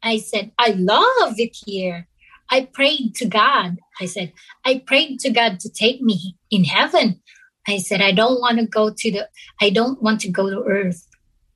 I 0.02 0.18
said, 0.18 0.52
I 0.58 0.70
love 0.70 1.38
it 1.38 1.56
here. 1.66 2.08
I 2.50 2.68
prayed 2.72 3.14
to 3.16 3.26
God. 3.26 3.78
I 4.00 4.06
said, 4.06 4.32
I 4.64 4.82
prayed 4.84 5.20
to 5.20 5.30
God 5.30 5.60
to 5.60 5.70
take 5.70 6.00
me 6.00 6.36
in 6.50 6.64
heaven. 6.64 7.20
I 7.68 7.78
said, 7.78 8.00
I 8.00 8.12
don't 8.12 8.40
want 8.40 8.58
to 8.58 8.66
go 8.66 8.90
to 8.90 9.12
the, 9.12 9.28
I 9.60 9.70
don't 9.70 10.02
want 10.02 10.20
to 10.22 10.30
go 10.30 10.50
to 10.50 10.64
earth. 10.68 11.06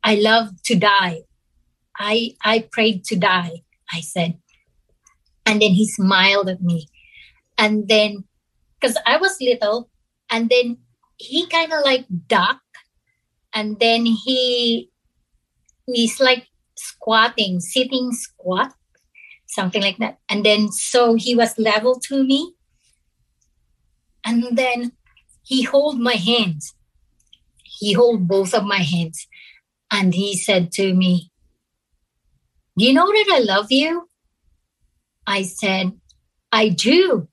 I 0.02 0.16
love 0.16 0.62
to 0.64 0.76
die. 0.76 1.22
I, 1.98 2.36
I 2.44 2.68
prayed 2.70 3.04
to 3.06 3.16
die. 3.16 3.62
I 3.92 4.00
said, 4.00 4.38
and 5.46 5.60
then 5.60 5.70
he 5.70 5.88
smiled 5.88 6.48
at 6.48 6.62
me. 6.62 6.88
And 7.58 7.88
then, 7.88 8.24
because 8.80 8.96
I 9.06 9.16
was 9.16 9.36
little, 9.40 9.90
and 10.30 10.48
then 10.48 10.78
he 11.16 11.46
kind 11.46 11.72
of 11.72 11.84
like 11.84 12.06
ducked, 12.26 12.60
and 13.54 13.78
then 13.78 14.04
he, 14.04 14.90
he's 15.86 16.20
like 16.20 16.48
squatting, 16.76 17.60
sitting 17.60 18.12
squat, 18.12 18.72
something 19.54 19.82
like 19.82 19.98
that. 19.98 20.18
And 20.28 20.44
then 20.44 20.70
so 20.72 21.14
he 21.14 21.34
was 21.34 21.58
level 21.58 22.00
to 22.08 22.22
me. 22.22 22.54
And 24.24 24.56
then 24.56 24.92
he 25.42 25.62
hold 25.62 26.00
my 26.00 26.14
hands. 26.14 26.74
He 27.62 27.92
hold 27.92 28.26
both 28.26 28.54
of 28.54 28.64
my 28.64 28.78
hands. 28.78 29.26
And 29.90 30.14
he 30.14 30.36
said 30.36 30.72
to 30.72 30.94
me, 30.94 31.30
Do 32.76 32.84
you 32.84 32.92
know 32.92 33.06
that 33.06 33.30
I 33.32 33.38
love 33.40 33.70
you? 33.70 34.08
I 35.26 35.42
said, 35.42 35.92
I 36.50 36.68
do. 36.68 37.28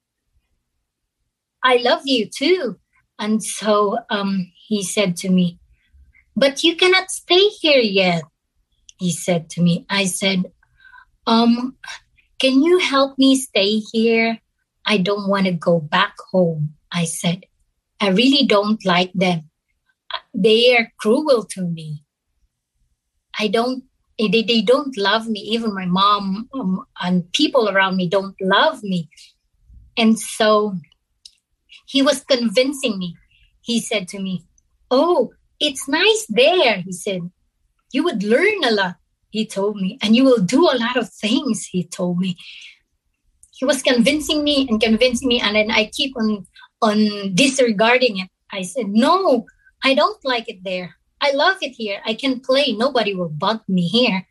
I 1.63 1.77
love 1.77 2.01
you 2.05 2.27
too. 2.29 2.77
And 3.19 3.43
so 3.43 3.99
um, 4.09 4.51
he 4.67 4.83
said 4.83 5.15
to 5.17 5.29
me, 5.29 5.59
But 6.35 6.63
you 6.63 6.75
cannot 6.75 7.11
stay 7.11 7.47
here 7.49 7.81
yet 7.81 8.23
he 9.01 9.11
said 9.11 9.49
to 9.49 9.61
me. 9.61 9.83
I 9.89 10.05
said, 10.05 10.51
um, 11.25 11.75
can 12.41 12.63
you 12.63 12.79
help 12.79 13.19
me 13.19 13.35
stay 13.35 13.77
here? 13.93 14.39
I 14.83 14.97
don't 14.97 15.29
want 15.29 15.45
to 15.45 15.51
go 15.51 15.79
back 15.79 16.15
home. 16.31 16.73
I 16.91 17.05
said, 17.05 17.45
I 17.99 18.09
really 18.09 18.47
don't 18.47 18.83
like 18.83 19.11
them. 19.13 19.51
They 20.33 20.75
are 20.75 20.91
cruel 20.99 21.45
to 21.51 21.61
me. 21.61 22.03
I 23.37 23.47
don't, 23.47 23.83
they, 24.17 24.41
they 24.41 24.63
don't 24.63 24.97
love 24.97 25.27
me. 25.27 25.39
Even 25.39 25.75
my 25.75 25.85
mom 25.85 26.49
um, 26.55 26.83
and 26.99 27.31
people 27.31 27.69
around 27.69 27.95
me 27.95 28.09
don't 28.09 28.35
love 28.41 28.81
me. 28.81 29.07
And 29.95 30.19
so 30.19 30.77
he 31.85 32.01
was 32.01 32.23
convincing 32.23 32.97
me. 32.97 33.15
He 33.61 33.79
said 33.79 34.07
to 34.09 34.19
me, 34.19 34.47
Oh, 34.89 35.31
it's 35.59 35.87
nice 35.87 36.25
there. 36.27 36.81
He 36.81 36.91
said, 36.91 37.21
you 37.93 38.03
would 38.03 38.23
learn 38.23 38.63
a 38.63 38.71
lot, 38.71 38.95
he 39.31 39.45
told 39.45 39.77
me, 39.77 39.97
and 40.01 40.15
you 40.15 40.23
will 40.23 40.39
do 40.39 40.69
a 40.69 40.77
lot 40.77 40.97
of 40.97 41.09
things, 41.09 41.65
he 41.65 41.83
told 41.83 42.19
me. 42.19 42.37
He 43.53 43.65
was 43.65 43.81
convincing 43.81 44.43
me 44.43 44.67
and 44.69 44.81
convincing 44.81 45.27
me, 45.27 45.39
and 45.39 45.55
then 45.55 45.71
I 45.71 45.89
keep 45.91 46.15
on 46.17 46.45
on 46.81 47.33
disregarding 47.35 48.19
it. 48.19 48.29
I 48.51 48.63
said, 48.63 48.87
No, 48.87 49.45
I 49.83 49.93
don't 49.93 50.23
like 50.25 50.49
it 50.49 50.63
there. 50.63 50.95
I 51.21 51.31
love 51.31 51.57
it 51.61 51.75
here. 51.77 52.01
I 52.05 52.15
can 52.15 52.39
play. 52.39 52.73
Nobody 52.73 53.15
will 53.15 53.29
bug 53.29 53.61
me 53.67 53.87
here. 53.87 54.27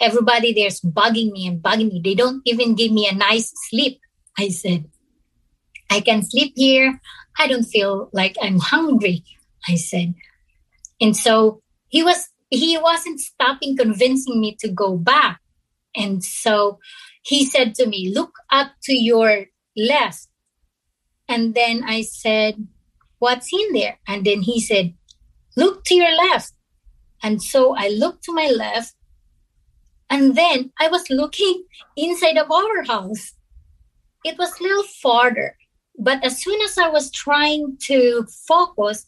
Everybody 0.00 0.54
there's 0.54 0.80
bugging 0.80 1.32
me 1.32 1.46
and 1.46 1.62
bugging 1.62 1.92
me. 1.92 2.00
They 2.02 2.14
don't 2.14 2.40
even 2.46 2.74
give 2.74 2.92
me 2.92 3.08
a 3.08 3.14
nice 3.14 3.52
sleep. 3.68 4.00
I 4.38 4.48
said, 4.48 4.86
I 5.90 6.00
can 6.00 6.22
sleep 6.22 6.52
here. 6.56 7.00
I 7.38 7.48
don't 7.48 7.64
feel 7.64 8.08
like 8.12 8.36
I'm 8.40 8.58
hungry. 8.58 9.24
I 9.68 9.74
said. 9.74 10.14
And 11.00 11.16
so 11.16 11.62
he 11.88 12.02
was 12.02 12.28
he 12.50 12.76
wasn't 12.78 13.20
stopping 13.20 13.76
convincing 13.76 14.40
me 14.40 14.56
to 14.60 14.68
go 14.68 14.96
back. 14.96 15.40
And 15.96 16.22
so 16.22 16.78
he 17.22 17.44
said 17.44 17.74
to 17.76 17.86
me, 17.86 18.12
Look 18.14 18.32
up 18.50 18.72
to 18.84 18.94
your 18.94 19.46
left. 19.76 20.28
And 21.28 21.54
then 21.54 21.84
I 21.84 22.02
said, 22.02 22.66
What's 23.18 23.52
in 23.52 23.72
there? 23.72 23.98
And 24.06 24.24
then 24.24 24.42
he 24.42 24.60
said, 24.60 24.94
Look 25.56 25.84
to 25.84 25.94
your 25.94 26.14
left. 26.28 26.52
And 27.22 27.42
so 27.42 27.74
I 27.76 27.88
looked 27.88 28.24
to 28.24 28.32
my 28.32 28.48
left. 28.48 28.94
And 30.08 30.34
then 30.34 30.72
I 30.80 30.88
was 30.88 31.08
looking 31.08 31.64
inside 31.96 32.36
of 32.36 32.50
our 32.50 32.82
house. 32.84 33.34
It 34.24 34.36
was 34.38 34.58
a 34.58 34.62
little 34.62 34.82
farther. 34.82 35.56
But 35.98 36.24
as 36.24 36.42
soon 36.42 36.60
as 36.62 36.78
I 36.78 36.88
was 36.88 37.10
trying 37.10 37.76
to 37.82 38.26
focus, 38.48 39.06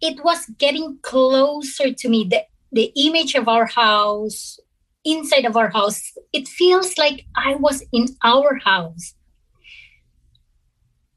it 0.00 0.22
was 0.24 0.46
getting 0.58 0.98
closer 1.02 1.92
to 1.92 2.08
me. 2.08 2.26
The, 2.28 2.42
the 2.72 2.92
image 2.96 3.34
of 3.34 3.48
our 3.48 3.66
house, 3.66 4.58
inside 5.04 5.44
of 5.44 5.56
our 5.56 5.70
house, 5.70 6.00
it 6.32 6.48
feels 6.48 6.96
like 6.98 7.24
I 7.36 7.54
was 7.56 7.82
in 7.92 8.06
our 8.22 8.56
house. 8.64 9.14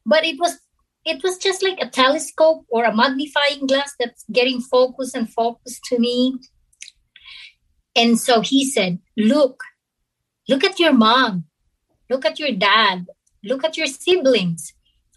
But 0.05 0.25
it 0.25 0.39
was 0.39 0.57
it 1.03 1.23
was 1.23 1.37
just 1.37 1.63
like 1.63 1.79
a 1.81 1.89
telescope 1.89 2.65
or 2.69 2.83
a 2.83 2.95
magnifying 2.95 3.65
glass 3.65 3.93
that's 3.99 4.23
getting 4.31 4.61
focus 4.61 5.15
and 5.15 5.31
focus 5.31 5.79
to 5.85 5.97
me. 5.97 6.37
And 7.95 8.19
so 8.19 8.41
he 8.41 8.69
said, 8.69 8.99
Look, 9.17 9.63
look 10.47 10.63
at 10.63 10.79
your 10.79 10.93
mom, 10.93 11.45
look 12.09 12.25
at 12.25 12.39
your 12.39 12.51
dad, 12.51 13.07
look 13.43 13.63
at 13.63 13.77
your 13.77 13.87
siblings. 13.87 14.73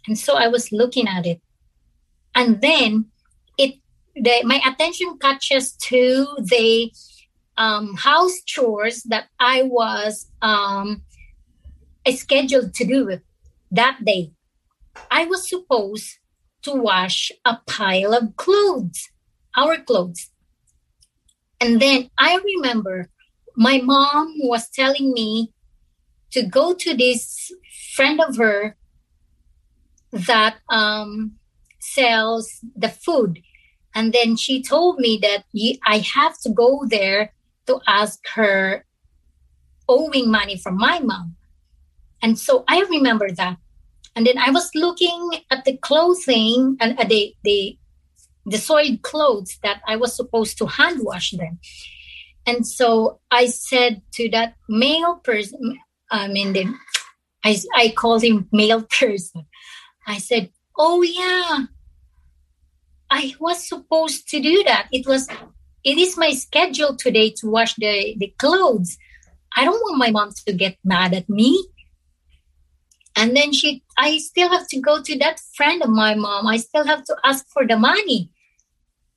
And 0.07 0.19
so 0.19 0.37
I 0.37 0.49
was 0.49 0.73
looking 0.73 1.07
at 1.07 1.27
it. 1.27 1.41
And 2.35 2.61
then 2.61 3.07
the, 3.59 4.43
my 4.45 4.61
attention 4.67 5.19
catches 5.19 5.73
to 5.73 6.27
the 6.39 6.93
um, 7.57 7.95
house 7.95 8.43
chores 8.45 9.03
that 9.05 9.27
I 9.39 9.63
was 9.63 10.31
um, 10.43 11.03
scheduled 12.09 12.75
to 12.75 12.85
do 12.85 13.19
that 13.71 14.05
day. 14.05 14.33
I 15.11 15.25
was 15.27 15.49
supposed 15.49 16.19
to 16.63 16.73
wash 16.73 17.31
a 17.45 17.59
pile 17.67 18.15
of 18.15 18.37
clothes, 18.37 19.09
our 19.57 19.79
clothes. 19.79 20.31
And 21.61 21.81
then 21.81 22.11
I 22.19 22.39
remember 22.45 23.11
my 23.57 23.81
mom 23.81 24.35
was 24.39 24.69
telling 24.71 25.13
me 25.13 25.53
to 26.33 26.43
go 26.43 26.75
to 26.75 26.97
this 26.97 27.53
friend 27.95 28.21
of 28.21 28.37
her 28.37 28.77
that 30.13 30.57
um, 30.69 31.37
sells 31.85 32.61
the 32.75 32.89
food 32.89 33.41
and 33.95 34.13
then 34.13 34.37
she 34.37 34.63
told 34.63 34.99
me 34.99 35.19
that 35.23 35.45
I 35.87 35.99
have 35.99 36.39
to 36.41 36.51
go 36.51 36.85
there 36.87 37.33
to 37.67 37.81
ask 37.87 38.19
her 38.35 38.85
owing 39.89 40.31
money 40.31 40.57
from 40.57 40.77
my 40.77 40.99
mom. 40.99 41.37
And 42.21 42.39
so 42.39 42.65
I 42.67 42.81
remember 42.91 43.31
that. 43.31 43.59
And 44.17 44.27
then 44.27 44.39
I 44.39 44.51
was 44.51 44.71
looking 44.75 45.31
at 45.51 45.65
the 45.65 45.77
clothing 45.77 46.77
and 46.81 46.99
uh, 46.99 47.05
the, 47.05 47.35
the, 47.45 47.79
the 48.47 48.59
soiled 48.59 49.03
clothes 49.03 49.59
that 49.63 49.81
I 49.87 49.97
was 49.97 50.17
supposed 50.17 50.59
to 50.59 50.67
hand 50.67 51.01
wash 51.03 51.31
them. 51.33 51.59
And 52.47 52.67
so 52.67 53.21
I 53.31 53.47
said 53.47 54.03
to 54.15 54.29
that 54.31 54.55
male 54.69 55.17
person, 55.17 55.79
I 56.11 56.29
mean, 56.29 56.53
the, 56.53 56.73
I, 57.45 57.59
I 57.75 57.93
called 57.97 58.23
him 58.23 58.49
male 58.53 58.83
person. 58.99 59.47
I 60.07 60.19
said, 60.19 60.51
Oh, 60.77 61.03
yeah, 61.03 61.67
I 63.15 63.33
was 63.39 63.69
supposed 63.69 64.29
to 64.31 64.41
do 64.41 64.65
that. 64.65 64.89
It 64.91 65.07
was 65.07 65.29
it 65.85 65.99
is 65.99 66.19
my 66.19 66.33
schedule 66.33 66.97
today 66.97 67.31
to 67.39 67.49
wash 67.49 67.75
the, 67.77 68.17
the 68.19 68.35
clothes. 68.39 68.99
I 69.57 69.65
don't 69.65 69.83
want 69.85 69.99
my 69.99 70.11
mom 70.11 70.31
to 70.47 70.53
get 70.53 70.79
mad 70.83 71.15
at 71.15 71.29
me. 71.29 71.65
And 73.15 73.37
then 73.37 73.53
she 73.53 73.85
I 73.97 74.19
still 74.19 74.49
have 74.49 74.67
to 74.67 74.81
go 74.81 75.01
to 75.01 75.19
that 75.19 75.39
friend 75.57 75.81
of 75.83 75.91
my 75.91 76.17
mom. 76.17 76.49
I 76.49 76.57
still 76.57 76.85
have 76.85 77.05
to 77.05 77.17
ask 77.23 77.47
for 77.53 77.65
the 77.65 77.77
money. 77.77 78.31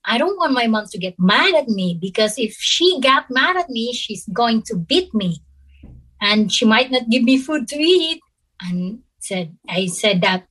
I 0.05 0.19
don't 0.19 0.37
want 0.37 0.53
my 0.53 0.67
mom 0.67 0.85
to 0.91 0.99
get 0.99 1.15
mad 1.17 1.55
at 1.55 1.67
me 1.67 1.97
because 1.99 2.37
if 2.37 2.53
she 2.59 3.01
got 3.01 3.31
mad 3.31 3.57
at 3.57 3.69
me, 3.69 3.93
she's 3.93 4.25
going 4.31 4.61
to 4.67 4.75
beat 4.75 5.11
me. 5.15 5.41
And 6.21 6.53
she 6.53 6.65
might 6.65 6.91
not 6.91 7.09
give 7.09 7.23
me 7.23 7.39
food 7.39 7.67
to 7.69 7.77
eat. 7.77 8.21
And 8.61 8.99
said 9.17 9.57
I 9.67 9.87
said 9.87 10.21
that 10.21 10.45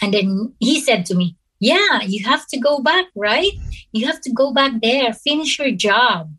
and 0.00 0.14
then 0.14 0.54
he 0.60 0.80
said 0.80 1.04
to 1.06 1.16
me, 1.16 1.36
yeah, 1.62 2.02
you 2.02 2.24
have 2.24 2.44
to 2.48 2.58
go 2.58 2.80
back, 2.80 3.06
right? 3.14 3.52
You 3.92 4.06
have 4.06 4.20
to 4.22 4.32
go 4.32 4.52
back 4.52 4.72
there, 4.82 5.12
finish 5.12 5.60
your 5.60 5.70
job. 5.70 6.34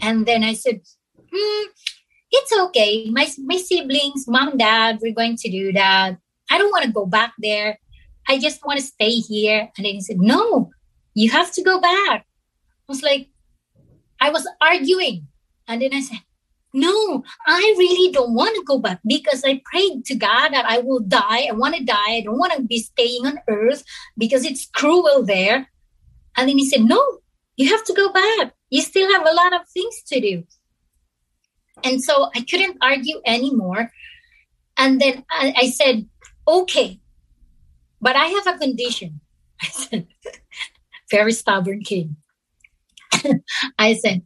And 0.00 0.26
then 0.26 0.42
I 0.42 0.54
said, 0.54 0.80
hmm, 1.16 1.66
it's 2.32 2.52
okay. 2.52 3.08
My, 3.08 3.30
my 3.38 3.56
siblings, 3.56 4.26
mom 4.26 4.58
dad, 4.58 4.98
we're 5.00 5.14
going 5.14 5.36
to 5.36 5.48
do 5.48 5.72
that. 5.74 6.18
I 6.50 6.58
don't 6.58 6.72
want 6.72 6.84
to 6.86 6.90
go 6.90 7.06
back 7.06 7.34
there. 7.38 7.78
I 8.28 8.40
just 8.40 8.66
want 8.66 8.80
to 8.80 8.84
stay 8.84 9.10
here. 9.10 9.70
And 9.76 9.86
then 9.86 9.94
he 9.94 10.00
said, 10.00 10.18
no, 10.18 10.70
you 11.14 11.30
have 11.30 11.52
to 11.52 11.62
go 11.62 11.80
back. 11.80 12.26
I 12.26 12.88
was 12.88 13.02
like, 13.04 13.28
I 14.20 14.30
was 14.30 14.44
arguing. 14.60 15.28
And 15.68 15.82
then 15.82 15.94
I 15.94 16.00
said, 16.00 16.18
no, 16.74 17.22
I 17.46 17.74
really 17.78 18.12
don't 18.12 18.34
want 18.34 18.56
to 18.56 18.64
go 18.64 18.80
back 18.80 18.98
because 19.06 19.44
I 19.46 19.62
prayed 19.64 20.04
to 20.06 20.16
God 20.16 20.48
that 20.48 20.64
I 20.66 20.80
will 20.80 20.98
die. 20.98 21.46
I 21.48 21.52
want 21.52 21.76
to 21.76 21.84
die. 21.84 22.16
I 22.16 22.22
don't 22.24 22.36
want 22.36 22.52
to 22.54 22.62
be 22.62 22.80
staying 22.80 23.24
on 23.24 23.38
earth 23.48 23.84
because 24.18 24.44
it's 24.44 24.66
cruel 24.66 25.24
there. 25.24 25.70
And 26.36 26.48
then 26.48 26.58
he 26.58 26.68
said, 26.68 26.82
no, 26.82 27.00
you 27.56 27.68
have 27.70 27.84
to 27.84 27.94
go 27.94 28.12
back. 28.12 28.54
You 28.70 28.82
still 28.82 29.10
have 29.12 29.24
a 29.24 29.32
lot 29.32 29.54
of 29.54 29.68
things 29.68 30.02
to 30.08 30.20
do. 30.20 30.44
And 31.84 32.02
so 32.02 32.28
I 32.34 32.40
couldn't 32.40 32.78
argue 32.82 33.20
anymore. 33.24 33.92
And 34.76 35.00
then 35.00 35.24
I, 35.30 35.54
I 35.56 35.70
said, 35.70 36.08
okay, 36.48 36.98
but 38.00 38.16
I 38.16 38.26
have 38.26 38.48
a 38.48 38.58
condition. 38.58 39.20
I 39.62 39.66
said, 39.68 40.06
very 41.08 41.32
stubborn 41.32 41.82
kid. 41.82 42.16
I 43.78 43.94
said, 43.94 44.22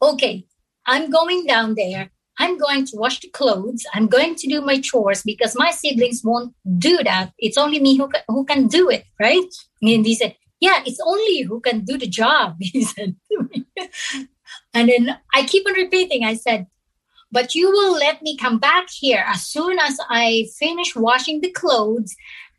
okay, 0.00 0.46
I'm 0.86 1.10
going 1.10 1.46
down 1.46 1.74
there. 1.74 2.10
I'm 2.38 2.58
going 2.58 2.86
to 2.86 2.96
wash 2.96 3.20
the 3.20 3.28
clothes. 3.28 3.84
I'm 3.94 4.08
going 4.08 4.34
to 4.36 4.48
do 4.48 4.62
my 4.62 4.80
chores 4.80 5.22
because 5.22 5.54
my 5.56 5.70
siblings 5.70 6.22
won't 6.24 6.54
do 6.78 6.98
that. 7.04 7.32
It's 7.38 7.58
only 7.58 7.78
me 7.78 7.96
who 7.96 8.08
can, 8.08 8.22
who 8.28 8.44
can 8.44 8.68
do 8.68 8.88
it, 8.88 9.04
right? 9.20 9.54
And 9.82 10.06
he 10.06 10.14
said, 10.14 10.34
Yeah, 10.60 10.82
it's 10.86 11.00
only 11.04 11.42
who 11.42 11.60
can 11.60 11.80
do 11.84 11.98
the 11.98 12.08
job. 12.08 12.56
He 12.60 12.84
said. 12.84 13.16
And 14.74 14.88
then 14.88 15.18
I 15.34 15.44
keep 15.44 15.66
on 15.66 15.74
repeating, 15.74 16.24
I 16.24 16.34
said, 16.34 16.66
But 17.30 17.54
you 17.54 17.70
will 17.70 17.92
let 17.92 18.22
me 18.22 18.36
come 18.36 18.58
back 18.58 18.88
here 18.90 19.24
as 19.26 19.44
soon 19.46 19.78
as 19.78 19.98
I 20.08 20.48
finish 20.58 20.96
washing 20.96 21.40
the 21.42 21.50
clothes 21.50 22.16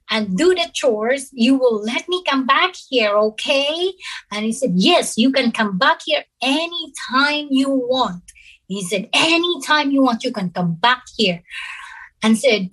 and 0.09 0.37
do 0.37 0.53
the 0.53 0.69
chores, 0.73 1.29
you 1.33 1.55
will 1.57 1.81
let 1.81 2.07
me 2.07 2.23
come 2.27 2.45
back 2.45 2.75
here, 2.89 3.15
okay? 3.15 3.93
And 4.31 4.45
he 4.45 4.51
said, 4.51 4.71
Yes, 4.75 5.17
you 5.17 5.31
can 5.31 5.51
come 5.51 5.77
back 5.77 6.01
here 6.05 6.23
anytime 6.41 7.47
you 7.49 7.69
want. 7.69 8.23
He 8.67 8.83
said, 8.83 9.09
Anytime 9.13 9.91
you 9.91 10.03
want, 10.03 10.23
you 10.23 10.31
can 10.31 10.49
come 10.49 10.75
back 10.75 11.03
here. 11.15 11.43
And 12.21 12.37
said, 12.37 12.69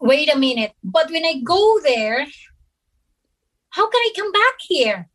Wait 0.00 0.32
a 0.32 0.38
minute, 0.38 0.72
but 0.82 1.10
when 1.10 1.24
I 1.24 1.40
go 1.42 1.80
there, 1.82 2.26
how 3.70 3.88
can 3.90 4.00
I 4.00 4.12
come 4.16 4.32
back 4.32 4.54
here? 4.60 5.08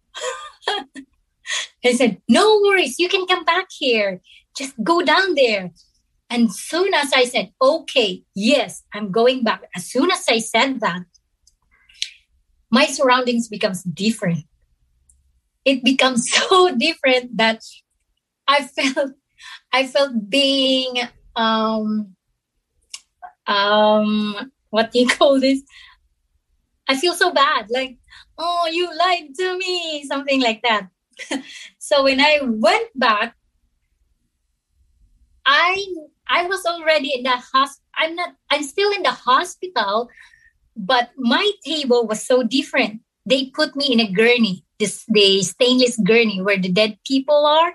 I 1.85 1.93
said, 1.93 2.21
No 2.27 2.61
worries, 2.63 2.99
you 2.99 3.09
can 3.09 3.25
come 3.25 3.45
back 3.45 3.67
here. 3.71 4.21
Just 4.57 4.73
go 4.83 5.01
down 5.01 5.35
there. 5.35 5.71
And 6.31 6.53
soon 6.53 6.93
as 6.93 7.11
I 7.13 7.25
said, 7.25 7.51
Okay, 7.61 8.23
yes, 8.35 8.83
I'm 8.93 9.11
going 9.11 9.43
back, 9.43 9.63
as 9.75 9.85
soon 9.85 10.11
as 10.11 10.25
I 10.27 10.39
said 10.39 10.79
that, 10.81 11.03
my 12.69 12.85
surroundings 12.85 13.47
becomes 13.47 13.83
different. 13.83 14.45
It 15.65 15.83
becomes 15.83 16.31
so 16.31 16.75
different 16.75 17.37
that 17.37 17.61
i 18.49 18.65
felt 18.65 19.11
i 19.71 19.85
felt 19.85 20.29
being 20.29 20.97
um 21.35 22.15
um 23.47 24.51
what 24.69 24.91
do 24.91 24.99
you 24.99 25.07
call 25.17 25.39
this? 25.39 25.61
I 26.87 26.97
feel 26.97 27.13
so 27.13 27.31
bad 27.31 27.67
like 27.69 27.97
oh 28.37 28.67
you 28.71 28.89
lied 28.97 29.35
to 29.37 29.57
me 29.57 30.03
something 30.07 30.41
like 30.41 30.61
that. 30.63 30.89
So 31.79 32.03
when 32.03 32.21
i 32.21 32.39
went 32.43 32.89
back 32.95 33.35
i 35.45 35.73
i 36.29 36.45
was 36.45 36.63
already 36.65 37.11
in 37.17 37.23
the 37.23 37.33
hospital 37.33 37.81
i'm 37.97 38.15
not 38.15 38.35
i'm 38.51 38.61
still 38.63 38.91
in 38.91 39.01
the 39.01 39.11
hospital 39.11 40.07
but 40.75 41.09
my 41.17 41.51
table 41.65 42.07
was 42.07 42.25
so 42.25 42.43
different. 42.43 43.01
They 43.25 43.47
put 43.47 43.75
me 43.75 43.91
in 43.91 43.99
a 43.99 44.11
gurney, 44.11 44.65
this 44.79 45.05
the 45.07 45.43
stainless 45.43 45.97
gurney 45.97 46.41
where 46.41 46.57
the 46.57 46.71
dead 46.71 46.97
people 47.05 47.45
are. 47.45 47.73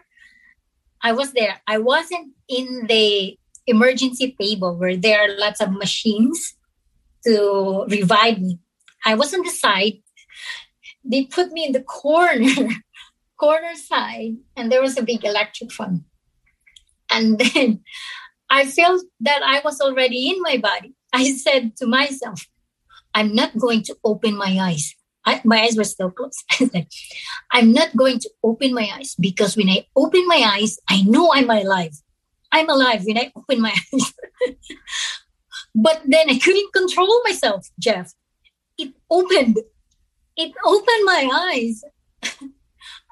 I 1.03 1.13
was 1.13 1.33
there. 1.33 1.61
I 1.67 1.79
wasn't 1.79 2.33
in 2.49 2.87
the 2.89 3.39
emergency 3.67 4.35
table 4.41 4.77
where 4.77 4.97
there 4.97 5.21
are 5.21 5.39
lots 5.39 5.61
of 5.61 5.73
machines 5.73 6.55
to 7.27 7.85
revive 7.89 8.41
me. 8.41 8.59
I 9.05 9.15
was 9.15 9.35
on 9.35 9.43
the 9.43 9.51
side. 9.51 10.01
They 11.05 11.25
put 11.25 11.53
me 11.53 11.67
in 11.67 11.73
the 11.73 11.83
corner, 11.83 12.69
corner 13.39 13.75
side, 13.75 14.37
and 14.57 14.73
there 14.73 14.81
was 14.81 14.97
a 14.97 15.03
big 15.03 15.25
electric 15.25 15.73
fan. 15.73 16.05
And 17.11 17.39
then 17.39 17.85
I 18.51 18.67
felt 18.67 19.05
that 19.21 19.43
I 19.43 19.61
was 19.65 19.81
already 19.81 20.31
in 20.31 20.41
my 20.41 20.59
body. 20.59 20.95
I 21.13 21.33
said 21.33 21.77
to 21.79 21.87
myself, 21.87 22.47
I'm 23.15 23.35
not 23.35 23.57
going 23.57 23.83
to 23.85 23.97
open 24.05 24.37
my 24.37 24.59
eyes. 24.61 24.95
I, 25.25 25.41
my 25.45 25.63
eyes 25.63 25.77
were 25.77 25.85
still 25.85 26.11
closed. 26.11 26.45
I'm 27.53 27.73
not 27.73 27.97
going 27.97 28.19
to 28.19 28.31
open 28.43 28.75
my 28.75 28.91
eyes 28.95 29.15
because 29.19 29.57
when 29.57 29.71
I 29.71 29.87
open 29.97 30.27
my 30.27 30.43
eyes, 30.45 30.79
I 30.89 31.03
know 31.03 31.33
I'm 31.33 31.49
alive. 31.49 31.95
I'm 32.53 32.69
alive 32.69 33.03
when 33.05 33.19
I 33.19 33.33
open 33.35 33.61
my 33.63 33.75
eyes. 33.95 34.13
but 35.75 36.03
then 36.05 36.29
I 36.29 36.39
couldn't 36.39 36.73
control 36.75 37.23
myself, 37.25 37.71
Jeff. 37.79 38.13
It 38.77 38.93
opened. 39.11 39.59
It 40.37 40.53
opened 40.65 41.05
my 41.05 41.31
eyes. 41.33 41.83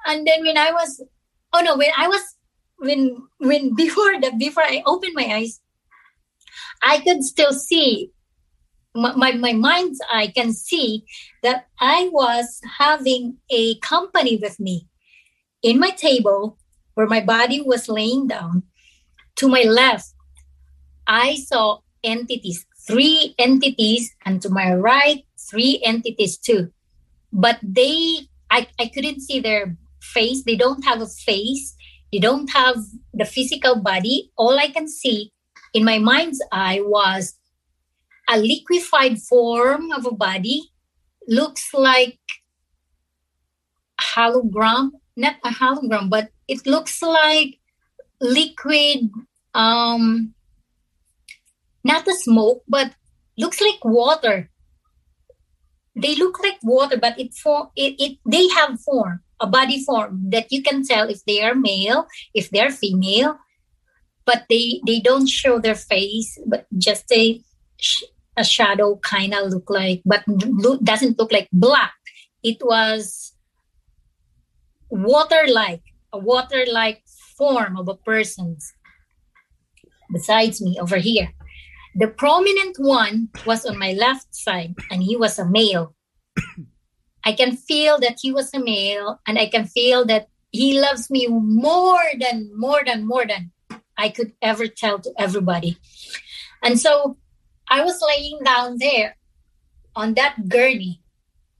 and 0.05 0.27
then 0.27 0.41
when 0.41 0.57
I 0.57 0.71
was, 0.71 1.03
oh 1.53 1.61
no, 1.61 1.77
when 1.77 1.91
I 1.97 2.07
was, 2.07 2.21
when, 2.77 3.17
when 3.37 3.73
before 3.73 4.19
that, 4.21 4.37
before 4.37 4.63
I 4.63 4.83
opened 4.85 5.13
my 5.15 5.25
eyes, 5.33 5.61
I 6.83 6.99
could 6.99 7.23
still 7.23 7.53
see 7.53 8.12
my, 8.95 9.33
my 9.33 9.53
mind's 9.53 9.99
eye 10.11 10.27
can 10.27 10.53
see 10.53 11.03
that 11.41 11.67
I 11.79 12.09
was 12.11 12.61
having 12.77 13.37
a 13.49 13.75
company 13.79 14.37
with 14.37 14.59
me 14.59 14.87
in 15.61 15.79
my 15.79 15.89
table 15.89 16.57
where 16.93 17.07
my 17.07 17.21
body 17.21 17.61
was 17.61 17.89
laying 17.89 18.27
down. 18.27 18.63
To 19.37 19.47
my 19.47 19.63
left, 19.63 20.13
I 21.07 21.35
saw 21.35 21.79
entities, 22.03 22.65
three 22.87 23.33
entities, 23.39 24.13
and 24.25 24.41
to 24.43 24.49
my 24.49 24.73
right, 24.75 25.25
three 25.49 25.81
entities 25.83 26.37
too. 26.37 26.71
But 27.31 27.57
they, 27.63 28.27
I, 28.51 28.67
I 28.79 28.91
couldn't 28.93 29.21
see 29.21 29.39
their 29.39 29.75
face. 30.01 30.43
They 30.43 30.55
don't 30.55 30.85
have 30.85 31.01
a 31.01 31.07
face. 31.07 31.75
They 32.11 32.19
don't 32.19 32.47
have 32.51 32.77
the 33.11 33.25
physical 33.25 33.81
body. 33.81 34.31
All 34.37 34.59
I 34.59 34.67
can 34.67 34.87
see 34.87 35.31
in 35.73 35.83
my 35.83 35.97
mind's 35.97 36.39
eye 36.51 36.81
was 36.83 37.33
a 38.29 38.37
liquefied 38.37 39.19
form 39.21 39.91
of 39.91 40.05
a 40.05 40.13
body 40.13 40.71
looks 41.27 41.73
like 41.73 42.19
hologram 44.01 44.91
not 45.15 45.35
a 45.43 45.49
hologram 45.49 46.09
but 46.09 46.29
it 46.47 46.65
looks 46.65 47.01
like 47.01 47.59
liquid 48.19 49.09
um 49.53 50.33
not 51.83 52.07
a 52.07 52.13
smoke 52.13 52.63
but 52.67 52.93
looks 53.37 53.59
like 53.61 53.83
water. 53.83 54.49
They 55.95 56.15
look 56.15 56.39
like 56.41 56.57
water 56.63 56.97
but 56.97 57.19
it 57.19 57.33
for 57.35 57.69
it, 57.75 57.95
it 57.99 58.17
they 58.25 58.47
have 58.49 58.79
form 58.81 59.21
a 59.39 59.45
body 59.45 59.83
form 59.83 60.29
that 60.29 60.51
you 60.51 60.63
can 60.63 60.83
tell 60.83 61.09
if 61.09 61.23
they 61.25 61.43
are 61.43 61.53
male 61.53 62.07
if 62.33 62.49
they're 62.49 62.71
female 62.71 63.37
but 64.25 64.45
they 64.49 64.81
they 64.87 64.99
don't 64.99 65.27
show 65.27 65.59
their 65.59 65.75
face 65.75 66.39
but 66.47 66.65
just 66.77 67.11
a 67.11 67.39
a 68.35 68.43
shadow 68.43 68.97
kind 68.97 69.33
of 69.33 69.51
look 69.51 69.69
like, 69.69 70.01
but 70.05 70.23
doesn't 70.83 71.19
look 71.19 71.31
like 71.31 71.47
black. 71.51 71.93
It 72.43 72.57
was 72.61 73.33
water-like, 74.89 75.83
a 76.11 76.19
water-like 76.19 77.03
form 77.37 77.77
of 77.77 77.87
a 77.87 77.95
person's 77.95 78.73
besides 80.11 80.61
me 80.61 80.77
over 80.79 80.97
here. 80.97 81.31
The 81.95 82.07
prominent 82.07 82.77
one 82.79 83.29
was 83.45 83.65
on 83.65 83.77
my 83.77 83.93
left 83.93 84.33
side, 84.33 84.75
and 84.89 85.03
he 85.03 85.15
was 85.15 85.37
a 85.37 85.45
male. 85.45 85.95
I 87.23 87.33
can 87.33 87.55
feel 87.55 87.99
that 87.99 88.17
he 88.21 88.31
was 88.31 88.53
a 88.53 88.59
male, 88.59 89.19
and 89.27 89.37
I 89.37 89.47
can 89.47 89.65
feel 89.65 90.05
that 90.05 90.27
he 90.51 90.79
loves 90.79 91.09
me 91.09 91.27
more 91.27 92.03
than, 92.19 92.51
more 92.55 92.81
than, 92.85 93.07
more 93.07 93.25
than 93.25 93.51
I 93.97 94.09
could 94.09 94.33
ever 94.41 94.67
tell 94.67 94.99
to 94.99 95.13
everybody. 95.17 95.77
And 96.63 96.79
so 96.79 97.17
I 97.73 97.81
was 97.83 97.99
laying 98.05 98.37
down 98.45 98.77
there 98.77 99.17
on 99.95 100.13
that 100.13 100.47
gurney. 100.47 101.01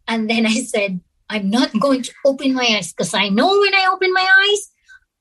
And 0.07 0.30
then 0.30 0.45
I 0.45 0.61
said, 0.61 1.01
I'm 1.28 1.49
not 1.49 1.72
going 1.80 2.03
to 2.03 2.14
open 2.24 2.53
my 2.53 2.68
eyes 2.78 2.93
because 2.93 3.16
I 3.16 3.30
know 3.30 3.47
when 3.59 3.74
I 3.74 3.89
open 3.91 4.14
my 4.14 4.28
eyes, 4.45 4.72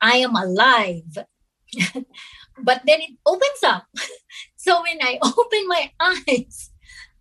I 0.02 0.16
am 0.18 0.36
alive. 0.36 1.16
but 2.58 2.82
then 2.84 3.00
it 3.00 3.16
opens 3.24 3.62
up. 3.64 3.86
so 4.56 4.82
when 4.82 4.98
I 5.00 5.18
open 5.22 5.66
my 5.66 5.90
eyes, 5.98 6.70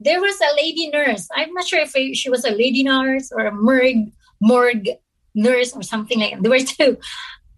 there 0.01 0.19
was 0.19 0.35
a 0.41 0.55
lady 0.57 0.89
nurse. 0.89 1.29
I'm 1.33 1.53
not 1.53 1.65
sure 1.65 1.79
if 1.79 1.95
she 2.17 2.29
was 2.29 2.43
a 2.43 2.51
lady 2.51 2.83
nurse 2.83 3.31
or 3.31 3.45
a 3.45 3.55
morgue, 3.55 4.11
morgue 4.41 4.89
nurse 5.33 5.73
or 5.73 5.83
something 5.83 6.19
like 6.19 6.33
that. 6.33 6.43
There 6.43 6.51
were 6.51 6.59
two 6.59 6.97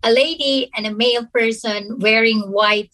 a 0.04 0.12
lady 0.12 0.70
and 0.76 0.86
a 0.86 0.94
male 0.94 1.26
person 1.34 1.98
wearing 1.98 2.42
white 2.52 2.92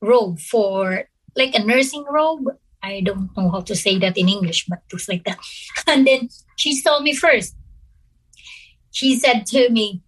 robe 0.00 0.38
for 0.38 1.04
like 1.36 1.54
a 1.54 1.64
nursing 1.64 2.04
robe. 2.04 2.46
I 2.82 3.00
don't 3.00 3.34
know 3.36 3.50
how 3.50 3.60
to 3.60 3.76
say 3.76 3.98
that 3.98 4.16
in 4.16 4.28
English, 4.28 4.66
but 4.66 4.80
looks 4.92 5.08
like 5.08 5.24
that. 5.24 5.38
And 5.86 6.06
then 6.06 6.28
she 6.56 6.76
saw 6.76 7.00
me 7.00 7.14
first. 7.14 7.54
She 8.90 9.18
said 9.18 9.46
to 9.46 9.68
me, 9.70 10.02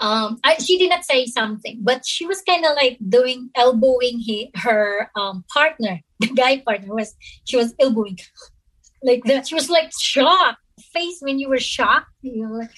um, 0.00 0.38
I, 0.44 0.54
she 0.58 0.78
did 0.78 0.90
not 0.90 1.04
say 1.04 1.26
something, 1.26 1.80
but 1.82 2.06
she 2.06 2.24
was 2.24 2.40
kind 2.42 2.64
of 2.64 2.76
like 2.76 2.98
doing 3.08 3.50
elbowing 3.56 4.20
he, 4.20 4.50
her 4.54 5.10
um, 5.16 5.44
partner, 5.52 6.00
the 6.20 6.28
guy 6.28 6.58
partner 6.58 6.94
was 6.94 7.14
she 7.44 7.56
was 7.56 7.74
elbowing 7.80 8.18
like 9.02 9.24
that. 9.24 9.48
She 9.48 9.54
was 9.54 9.68
like 9.68 9.90
shocked 9.98 10.62
face 10.92 11.18
when 11.20 11.38
you 11.38 11.48
were 11.48 11.58
shocked, 11.58 12.10
you 12.22 12.46
know. 12.46 12.54
Like, 12.54 12.70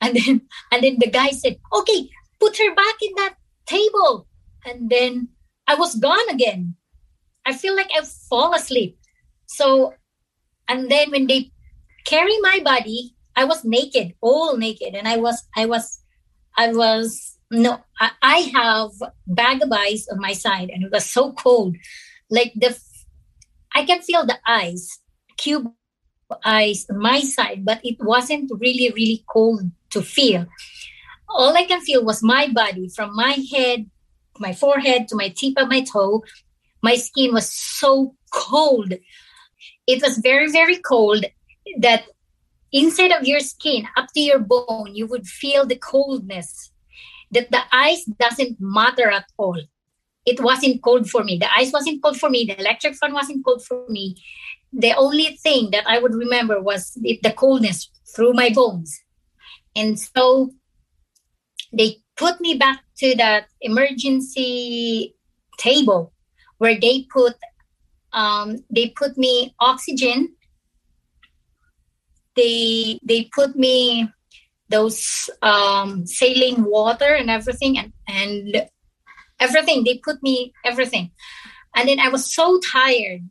and 0.00 0.16
then 0.16 0.42
and 0.70 0.82
then 0.82 0.96
the 0.98 1.10
guy 1.10 1.30
said, 1.30 1.58
"Okay, 1.72 2.08
put 2.40 2.56
her 2.58 2.74
back 2.74 2.94
in 3.02 3.12
that 3.16 3.34
table." 3.66 4.26
And 4.64 4.88
then 4.90 5.28
I 5.66 5.74
was 5.74 5.94
gone 5.94 6.28
again. 6.30 6.76
I 7.44 7.54
feel 7.54 7.74
like 7.74 7.90
I 7.96 8.02
fall 8.28 8.54
asleep. 8.54 8.98
So, 9.46 9.94
and 10.68 10.90
then 10.90 11.10
when 11.10 11.26
they 11.26 11.50
carry 12.04 12.38
my 12.40 12.60
body, 12.64 13.14
I 13.34 13.44
was 13.44 13.64
naked, 13.64 14.14
all 14.20 14.56
naked, 14.56 14.94
and 14.94 15.08
I 15.08 15.16
was 15.16 15.42
I 15.56 15.66
was 15.66 16.00
I 16.56 16.72
was 16.72 17.38
no, 17.52 17.78
I, 18.00 18.10
I 18.22 18.36
have 18.54 18.90
bag 19.26 19.62
of 19.62 19.70
ice 19.70 20.08
on 20.10 20.18
my 20.18 20.32
side, 20.32 20.70
and 20.70 20.82
it 20.82 20.90
was 20.90 21.04
so 21.04 21.32
cold. 21.32 21.76
Like 22.30 22.52
the, 22.56 22.78
I 23.74 23.84
can 23.84 24.00
feel 24.00 24.24
the 24.24 24.38
ice, 24.46 25.00
cube 25.36 25.70
ice 26.44 26.86
on 26.90 26.98
my 26.98 27.20
side, 27.20 27.64
but 27.64 27.80
it 27.84 27.96
wasn't 28.00 28.50
really, 28.58 28.90
really 28.94 29.22
cold 29.28 29.70
to 29.90 30.00
feel. 30.00 30.46
All 31.28 31.54
I 31.56 31.64
can 31.64 31.82
feel 31.82 32.04
was 32.04 32.22
my 32.22 32.48
body 32.48 32.88
from 32.88 33.14
my 33.14 33.36
head, 33.52 33.86
my 34.38 34.52
forehead 34.52 35.08
to 35.08 35.16
my 35.16 35.28
tip 35.28 35.54
of 35.56 35.68
my 35.68 35.82
toe. 35.82 36.22
My 36.82 36.96
skin 36.96 37.32
was 37.32 37.50
so 37.50 38.14
cold. 38.32 38.92
It 39.86 40.02
was 40.02 40.18
very, 40.18 40.50
very 40.50 40.78
cold 40.78 41.24
that 41.78 42.04
inside 42.72 43.12
of 43.12 43.26
your 43.26 43.40
skin 43.40 43.86
up 43.96 44.08
to 44.14 44.20
your 44.20 44.38
bone 44.38 44.94
you 44.94 45.06
would 45.06 45.26
feel 45.26 45.66
the 45.66 45.76
coldness. 45.76 46.70
That 47.30 47.50
the 47.50 47.62
ice 47.72 48.04
doesn't 48.04 48.58
matter 48.60 49.10
at 49.10 49.24
all. 49.38 49.58
It 50.26 50.40
wasn't 50.40 50.82
cold 50.82 51.08
for 51.08 51.24
me. 51.24 51.38
The 51.38 51.48
ice 51.56 51.72
wasn't 51.72 52.02
cold 52.02 52.18
for 52.18 52.28
me. 52.28 52.44
The 52.44 52.58
electric 52.60 52.94
fan 52.94 53.12
wasn't 53.12 53.44
cold 53.44 53.64
for 53.64 53.86
me. 53.88 54.16
The 54.72 54.94
only 54.94 55.36
thing 55.42 55.70
that 55.70 55.86
i 55.86 55.98
would 55.98 56.14
remember 56.14 56.60
was 56.60 56.92
the 56.94 57.34
coldness 57.36 57.90
through 58.14 58.34
my 58.34 58.50
bones. 58.50 59.00
And 59.74 59.98
so 59.98 60.50
they 61.72 61.98
put 62.16 62.40
me 62.40 62.54
back 62.54 62.82
to 63.02 63.16
that 63.16 63.48
emergency 63.60 65.14
table 65.58 66.12
where 66.58 66.78
they 66.78 67.06
put 67.12 67.34
um, 68.12 68.64
they 68.70 68.90
put 68.90 69.18
me 69.18 69.54
oxygen. 69.58 70.36
They 72.36 73.00
they 73.02 73.28
put 73.34 73.56
me 73.56 74.08
those 74.68 75.28
um, 75.42 76.06
saline 76.06 76.64
water 76.64 77.12
and 77.14 77.28
everything 77.28 77.78
and 77.78 77.92
and 78.08 78.68
everything. 79.40 79.82
They 79.84 79.98
put 79.98 80.22
me 80.22 80.52
everything. 80.64 81.10
And 81.74 81.88
then 81.88 81.98
i 82.00 82.08
was 82.08 82.32
so 82.32 82.60
tired 82.60 83.22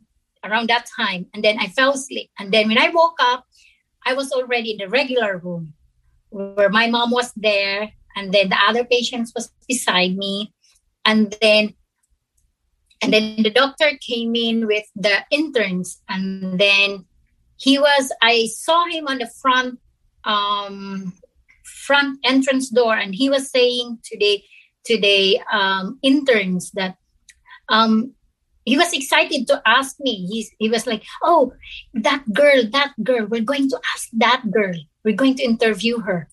around 0.44 0.68
that 0.68 0.86
time. 0.96 1.26
And 1.32 1.42
then 1.42 1.58
i 1.58 1.68
fell 1.68 1.94
asleep. 1.94 2.30
And 2.38 2.52
then 2.52 2.68
when 2.68 2.78
i 2.78 2.90
woke 2.90 3.18
up 3.20 3.46
i 4.04 4.12
was 4.12 4.32
already 4.32 4.72
in 4.72 4.78
the 4.78 4.88
regular 4.88 5.38
room 5.38 5.74
where 6.30 6.68
my 6.68 6.88
mom 6.88 7.10
was 7.10 7.32
there 7.36 7.92
and 8.16 8.32
then 8.32 8.48
the 8.48 8.58
other 8.66 8.84
patients 8.84 9.32
was 9.34 9.50
beside 9.68 10.16
me. 10.16 10.52
And 11.04 11.34
then 11.40 11.74
and 13.02 13.12
then 13.12 13.42
the 13.42 13.50
doctor 13.50 13.98
came 14.00 14.36
in 14.36 14.66
with 14.66 14.84
the 14.94 15.24
interns. 15.30 16.00
And 16.08 16.58
then 16.58 17.04
he 17.56 17.78
was 17.78 18.12
i 18.22 18.46
saw 18.46 18.86
him 18.86 19.06
on 19.08 19.18
the 19.18 19.30
front 19.40 19.78
um 20.24 21.12
front 21.64 22.18
entrance 22.24 22.70
door. 22.70 22.96
And 22.96 23.14
he 23.14 23.28
was 23.28 23.50
saying 23.50 23.98
to 24.04 24.18
the 24.18 24.42
to 24.86 25.00
the 25.00 25.40
um, 25.52 25.98
interns 26.02 26.72
that 26.72 26.96
um 27.68 28.14
he 28.64 28.76
was 28.76 28.92
excited 28.92 29.48
to 29.48 29.60
ask 29.66 29.98
me. 29.98 30.26
He's, 30.26 30.50
he 30.58 30.68
was 30.68 30.86
like 30.86 31.02
oh 31.22 31.52
that 31.94 32.24
girl 32.32 32.62
that 32.70 32.92
girl 33.02 33.26
we're 33.26 33.42
going 33.42 33.68
to 33.70 33.80
ask 33.94 34.08
that 34.14 34.42
girl. 34.50 34.74
We're 35.04 35.16
going 35.16 35.34
to 35.36 35.42
interview 35.42 35.98
her 36.00 36.28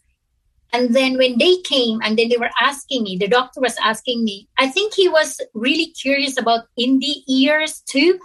and 0.71 0.95
then 0.95 1.17
when 1.17 1.37
they 1.37 1.57
came 1.57 1.99
and 2.03 2.17
then 2.17 2.29
they 2.29 2.37
were 2.37 2.51
asking 2.61 3.03
me 3.03 3.17
the 3.17 3.27
doctor 3.27 3.59
was 3.59 3.75
asking 3.83 4.23
me 4.23 4.47
i 4.57 4.67
think 4.67 4.93
he 4.93 5.07
was 5.07 5.39
really 5.53 5.87
curious 5.87 6.37
about 6.37 6.65
NDEs 6.79 7.83
too 7.85 8.19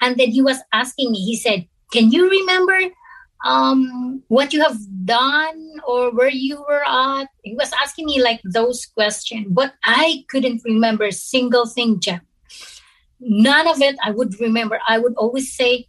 and 0.00 0.16
then 0.16 0.30
he 0.30 0.42
was 0.42 0.58
asking 0.72 1.12
me 1.12 1.20
he 1.20 1.36
said 1.36 1.66
can 1.92 2.10
you 2.10 2.28
remember 2.28 2.78
um, 3.44 4.22
what 4.28 4.52
you 4.52 4.62
have 4.62 4.78
done 5.04 5.80
or 5.86 6.10
where 6.10 6.30
you 6.30 6.64
were 6.66 6.82
at? 6.84 7.28
He 7.42 7.54
was 7.54 7.72
asking 7.72 8.06
me 8.06 8.22
like 8.22 8.40
those 8.44 8.86
questions, 8.86 9.46
but 9.50 9.74
I 9.84 10.24
couldn't 10.28 10.62
remember 10.64 11.04
a 11.04 11.12
single 11.12 11.66
thing, 11.66 12.00
Jeff. 12.00 12.22
None 13.20 13.68
of 13.68 13.80
it 13.80 13.96
I 14.02 14.10
would 14.10 14.40
remember. 14.40 14.80
I 14.88 14.98
would 14.98 15.14
always 15.16 15.54
say, 15.54 15.88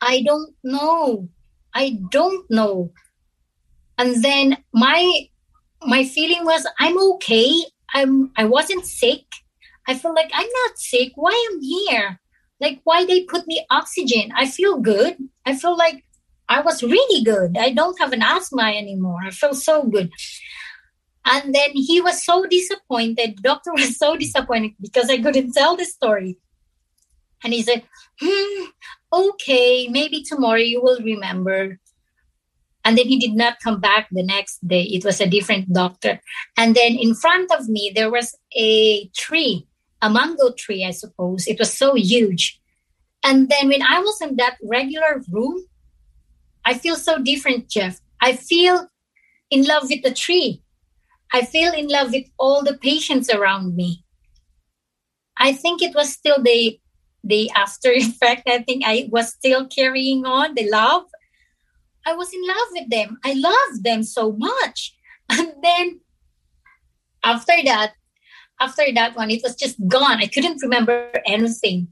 I 0.00 0.22
don't 0.22 0.54
know. 0.62 1.28
I 1.74 1.98
don't 2.10 2.48
know. 2.50 2.92
And 3.98 4.22
then 4.22 4.58
my 4.72 5.28
my 5.82 6.04
feeling 6.04 6.44
was 6.44 6.66
I'm 6.78 6.98
okay. 7.14 7.52
I'm 7.94 8.32
I 8.36 8.44
wasn't 8.44 8.86
sick. 8.86 9.24
I 9.88 9.94
feel 9.94 10.14
like 10.14 10.30
I'm 10.34 10.48
not 10.64 10.78
sick. 10.78 11.12
Why 11.14 11.48
i'm 11.50 11.62
here? 11.62 12.20
like 12.60 12.80
why 12.84 13.04
they 13.04 13.22
put 13.24 13.46
me 13.46 13.64
oxygen 13.70 14.32
i 14.34 14.46
feel 14.46 14.78
good 14.78 15.16
i 15.44 15.54
feel 15.54 15.76
like 15.76 16.04
i 16.48 16.60
was 16.60 16.82
really 16.82 17.24
good 17.24 17.56
i 17.58 17.70
don't 17.70 17.98
have 17.98 18.12
an 18.12 18.22
asthma 18.22 18.62
anymore 18.62 19.20
i 19.24 19.30
feel 19.30 19.54
so 19.54 19.82
good 19.84 20.10
and 21.24 21.54
then 21.54 21.70
he 21.72 22.00
was 22.00 22.24
so 22.24 22.46
disappointed 22.46 23.36
doctor 23.42 23.72
was 23.72 23.96
so 23.96 24.16
disappointed 24.16 24.72
because 24.80 25.10
i 25.10 25.18
couldn't 25.18 25.52
tell 25.52 25.76
the 25.76 25.84
story 25.84 26.38
and 27.44 27.52
he 27.52 27.62
said 27.62 27.82
hmm, 28.20 28.64
okay 29.12 29.88
maybe 29.88 30.22
tomorrow 30.22 30.56
you 30.56 30.82
will 30.82 31.00
remember 31.02 31.78
and 32.86 32.96
then 32.96 33.06
he 33.06 33.18
did 33.18 33.34
not 33.34 33.58
come 33.62 33.80
back 33.80 34.06
the 34.10 34.22
next 34.22 34.62
day 34.66 34.82
it 34.82 35.04
was 35.04 35.20
a 35.20 35.26
different 35.26 35.70
doctor 35.72 36.20
and 36.56 36.74
then 36.74 36.92
in 36.94 37.14
front 37.14 37.50
of 37.52 37.68
me 37.68 37.92
there 37.94 38.10
was 38.10 38.34
a 38.56 39.08
tree 39.08 39.66
a 40.02 40.10
mango 40.10 40.52
tree, 40.52 40.84
I 40.84 40.90
suppose. 40.90 41.46
It 41.46 41.58
was 41.58 41.72
so 41.72 41.94
huge. 41.94 42.60
And 43.24 43.48
then 43.48 43.68
when 43.68 43.82
I 43.82 44.00
was 44.00 44.20
in 44.20 44.36
that 44.36 44.56
regular 44.62 45.22
room, 45.30 45.64
I 46.64 46.74
feel 46.74 46.96
so 46.96 47.22
different, 47.22 47.68
Jeff. 47.68 48.00
I 48.20 48.36
feel 48.36 48.88
in 49.50 49.64
love 49.64 49.84
with 49.88 50.02
the 50.02 50.12
tree. 50.12 50.62
I 51.32 51.44
feel 51.44 51.72
in 51.72 51.88
love 51.88 52.12
with 52.12 52.26
all 52.38 52.62
the 52.62 52.76
patients 52.76 53.30
around 53.30 53.74
me. 53.74 54.04
I 55.38 55.52
think 55.52 55.82
it 55.82 55.94
was 55.94 56.12
still 56.12 56.42
the 56.42 56.78
the 57.24 57.50
after 57.50 57.90
effect. 57.94 58.48
I 58.48 58.62
think 58.62 58.84
I 58.86 59.08
was 59.10 59.32
still 59.32 59.66
carrying 59.66 60.24
on 60.24 60.54
the 60.54 60.68
love. 60.70 61.04
I 62.06 62.14
was 62.14 62.32
in 62.32 62.46
love 62.46 62.68
with 62.70 62.90
them. 62.90 63.18
I 63.24 63.34
loved 63.34 63.84
them 63.84 64.02
so 64.04 64.32
much. 64.32 64.96
And 65.28 65.52
then 65.60 66.00
after 67.24 67.54
that, 67.64 67.94
after 68.60 68.84
that 68.94 69.16
one, 69.16 69.30
it 69.30 69.42
was 69.42 69.56
just 69.56 69.76
gone. 69.88 70.18
I 70.18 70.26
couldn't 70.26 70.62
remember 70.62 71.10
anything. 71.26 71.88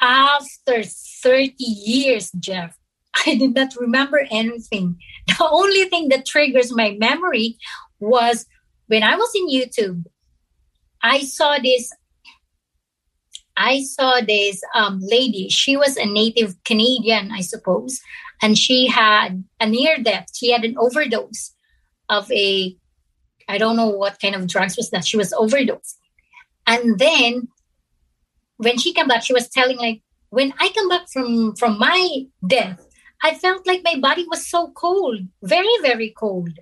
After 0.00 0.84
30 0.84 1.54
years, 1.58 2.30
Jeff, 2.38 2.76
I 3.26 3.34
did 3.34 3.54
not 3.54 3.74
remember 3.76 4.26
anything. 4.30 4.96
The 5.26 5.48
only 5.50 5.84
thing 5.86 6.08
that 6.10 6.24
triggers 6.24 6.74
my 6.74 6.96
memory 6.98 7.58
was 7.98 8.46
when 8.86 9.02
I 9.02 9.16
was 9.16 9.30
in 9.34 9.48
YouTube, 9.48 10.04
I 11.02 11.20
saw 11.20 11.58
this. 11.58 11.92
I 13.58 13.82
saw 13.82 14.20
this 14.20 14.62
um, 14.74 15.00
lady. 15.02 15.48
She 15.48 15.76
was 15.76 15.96
a 15.96 16.06
native 16.06 16.54
Canadian, 16.64 17.32
I 17.32 17.40
suppose, 17.40 18.00
and 18.40 18.56
she 18.56 18.86
had 18.86 19.44
a 19.60 19.68
near 19.68 19.98
death. 19.98 20.26
She 20.32 20.52
had 20.52 20.64
an 20.64 20.76
overdose 20.78 21.52
of 22.08 22.30
a 22.30 22.76
I 23.48 23.58
don't 23.58 23.76
know 23.76 23.88
what 23.88 24.20
kind 24.20 24.34
of 24.34 24.46
drugs 24.46 24.76
was 24.76 24.90
that. 24.90 25.06
She 25.06 25.16
was 25.16 25.32
overdosed. 25.32 25.98
And 26.66 26.98
then 26.98 27.48
when 28.58 28.78
she 28.78 28.92
came 28.92 29.08
back, 29.08 29.24
she 29.24 29.32
was 29.32 29.48
telling 29.48 29.78
like, 29.78 30.02
when 30.28 30.52
I 30.60 30.68
come 30.68 30.88
back 30.88 31.08
from 31.10 31.56
from 31.56 31.78
my 31.78 32.26
death, 32.46 32.86
I 33.22 33.34
felt 33.34 33.66
like 33.66 33.80
my 33.82 33.98
body 33.98 34.26
was 34.30 34.46
so 34.46 34.70
cold, 34.76 35.20
very, 35.42 35.74
very 35.82 36.10
cold. 36.16 36.52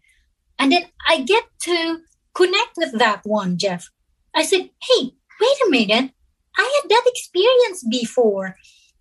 And 0.59 0.72
then 0.72 0.84
I 1.09 1.20
get 1.20 1.44
to 1.62 1.99
connect 2.34 2.76
with 2.76 2.99
that 2.99 3.20
one, 3.24 3.59
Jeff. 3.59 3.90
I 4.34 4.44
said, 4.44 4.70
hey, 4.80 5.12
wait 5.40 5.59
a 5.66 5.70
minute. 5.70 6.12
I 6.57 6.80
had 6.82 6.90
that 6.90 7.02
experience 7.07 7.84
before, 7.88 8.57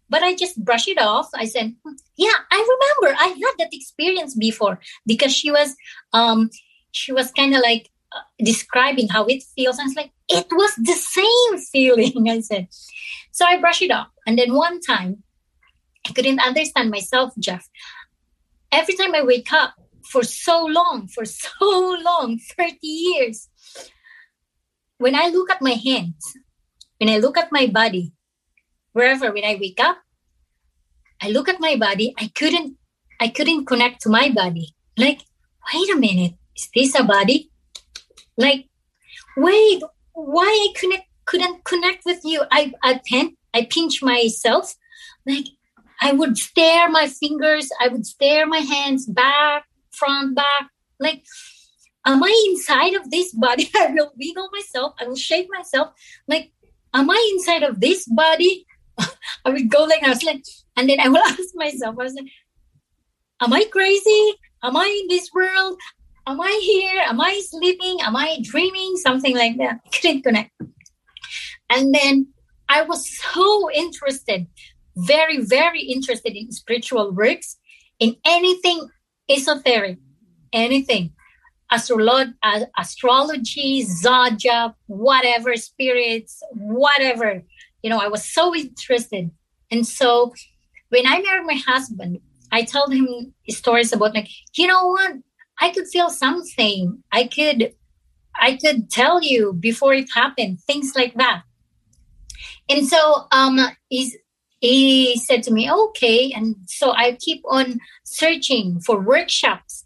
but 0.09 0.23
I 0.23 0.35
just 0.35 0.63
brushed 0.63 0.87
it 0.87 0.99
off. 0.99 1.29
I 1.33 1.45
said, 1.45 1.75
yeah, 2.17 2.33
I 2.51 2.77
remember 3.01 3.17
I 3.19 3.27
had 3.27 3.55
that 3.59 3.73
experience 3.73 4.35
before 4.35 4.79
because 5.05 5.33
she 5.33 5.51
was, 5.51 5.75
um, 6.13 6.49
she 6.91 7.11
was 7.11 7.31
kind 7.31 7.55
of 7.55 7.61
like 7.61 7.89
uh, 8.15 8.19
describing 8.39 9.07
how 9.09 9.25
it 9.25 9.43
feels. 9.55 9.79
And 9.79 9.87
it's 9.89 9.97
like, 9.97 10.11
it 10.29 10.47
was 10.51 10.73
the 10.75 10.93
same 10.93 11.59
feeling. 11.71 12.29
I 12.29 12.41
said. 12.41 12.67
So 13.31 13.45
I 13.45 13.59
brushed 13.59 13.81
it 13.81 13.91
off. 13.91 14.07
And 14.25 14.37
then 14.37 14.53
one 14.53 14.79
time, 14.79 15.23
I 16.07 16.13
couldn't 16.13 16.39
understand 16.39 16.91
myself, 16.91 17.33
Jeff. 17.39 17.67
Every 18.71 18.95
time 18.95 19.15
I 19.15 19.23
wake 19.23 19.51
up 19.51 19.73
for 20.09 20.23
so 20.23 20.65
long, 20.65 21.07
for 21.13 21.25
so 21.25 21.97
long, 22.03 22.39
30 22.57 22.77
years. 22.81 23.49
When 24.97 25.15
I 25.15 25.27
look 25.27 25.51
at 25.51 25.61
my 25.61 25.71
hands, 25.71 26.37
when 26.99 27.09
I 27.09 27.17
look 27.17 27.37
at 27.37 27.51
my 27.51 27.67
body, 27.67 28.13
wherever, 28.93 29.31
when 29.31 29.43
I 29.43 29.57
wake 29.59 29.79
up, 29.79 29.97
I 31.21 31.29
look 31.29 31.49
at 31.49 31.59
my 31.59 31.75
body, 31.75 32.13
I 32.17 32.29
couldn't, 32.33 32.77
I 33.19 33.29
couldn't 33.29 33.65
connect 33.65 34.01
to 34.01 34.09
my 34.09 34.29
body. 34.29 34.75
Like, 34.97 35.21
wait 35.73 35.89
a 35.89 35.95
minute, 35.95 36.33
is 36.55 36.69
this 36.73 36.95
a 36.95 37.03
body? 37.03 37.51
Like, 38.37 38.67
wait, 39.37 39.81
why 40.13 40.45
I 40.45 40.79
couldn't 40.79 41.03
couldn't 41.25 41.63
connect 41.63 42.05
with 42.05 42.21
you? 42.23 42.43
I 42.51 42.73
I 42.83 43.01
pen, 43.09 43.35
I 43.53 43.65
pinch 43.65 44.01
myself, 44.01 44.75
like 45.25 45.45
I 46.01 46.11
would 46.11 46.37
stare 46.37 46.89
my 46.89 47.07
fingers, 47.07 47.69
I 47.81 47.87
would 47.87 48.05
stare 48.05 48.45
my 48.45 48.59
hands 48.59 49.05
back, 49.05 49.65
front, 49.91 50.35
back, 50.35 50.69
like 50.99 51.25
am 52.05 52.23
I 52.23 52.45
inside 52.49 52.93
of 52.93 53.09
this 53.09 53.33
body? 53.33 53.69
I 53.75 53.87
will 53.87 54.11
wiggle 54.17 54.49
myself, 54.51 54.93
I 54.99 55.07
will 55.07 55.15
shake 55.15 55.47
myself, 55.49 55.93
like, 56.27 56.51
am 56.95 57.09
I 57.09 57.31
inside 57.33 57.63
of 57.63 57.79
this 57.79 58.05
body? 58.05 58.65
I 59.45 59.49
would 59.49 59.69
go 59.69 59.83
like 59.83 60.01
I 60.01 60.09
was 60.09 60.23
like, 60.23 60.43
and 60.77 60.89
then 60.89 60.99
I 60.99 61.09
will 61.09 61.17
ask 61.27 61.53
myself, 61.53 61.95
I 61.99 62.03
was 62.03 62.13
like, 62.13 62.31
am 63.41 63.53
I 63.53 63.65
crazy? 63.71 64.33
Am 64.63 64.75
I 64.75 65.01
in 65.01 65.07
this 65.09 65.29
world? 65.33 65.77
Am 66.25 66.41
I 66.41 66.59
here? 66.63 67.03
Am 67.05 67.21
I 67.21 67.39
sleeping? 67.47 67.97
Am 68.01 68.15
I 68.15 68.39
dreaming? 68.41 68.95
Something 68.95 69.35
like 69.35 69.57
that. 69.57 69.79
Couldn't 69.93 70.23
connect. 70.23 70.49
And 71.69 71.93
then 71.93 72.27
I 72.67 72.81
was 72.81 73.07
so 73.33 73.69
interested, 73.71 74.47
very, 74.95 75.43
very 75.43 75.81
interested 75.81 76.35
in 76.35 76.51
spiritual 76.51 77.11
works, 77.11 77.57
in 77.99 78.15
anything 78.25 78.89
esoteric, 79.29 79.99
anything. 80.51 81.13
Astrolog- 81.75 82.33
astrology, 82.77 83.83
zodiac, 83.83 84.71
whatever, 84.87 85.55
spirits, 85.55 86.41
whatever. 86.53 87.43
You 87.83 87.89
know, 87.89 87.99
I 87.99 88.07
was 88.07 88.23
so 88.25 88.55
interested. 88.55 89.31
And 89.71 89.85
so 89.85 90.33
when 90.89 91.05
I 91.05 91.21
married 91.21 91.45
my 91.45 91.59
husband, 91.67 92.19
I 92.51 92.63
told 92.63 92.93
him 92.93 93.33
stories 93.49 93.91
about 93.91 94.15
like, 94.15 94.29
you 94.55 94.67
know 94.67 94.87
what? 94.87 95.13
I 95.59 95.69
could 95.71 95.87
feel 95.87 96.09
something. 96.09 97.03
I 97.11 97.27
could 97.27 97.73
I 98.39 98.57
could 98.57 98.89
tell 98.89 99.21
you 99.21 99.53
before 99.53 99.93
it 99.93 100.09
happened, 100.13 100.59
things 100.61 100.93
like 100.95 101.13
that. 101.15 101.43
And 102.69 102.87
so 102.87 103.27
um 103.31 103.59
he's 103.89 104.15
he 104.59 105.17
said 105.17 105.43
to 105.43 105.51
me, 105.51 105.71
okay. 105.71 106.31
And 106.35 106.55
so 106.65 106.91
I 106.91 107.17
keep 107.19 107.41
on 107.45 107.79
searching 108.03 108.79
for 108.79 108.99
workshops, 108.99 109.85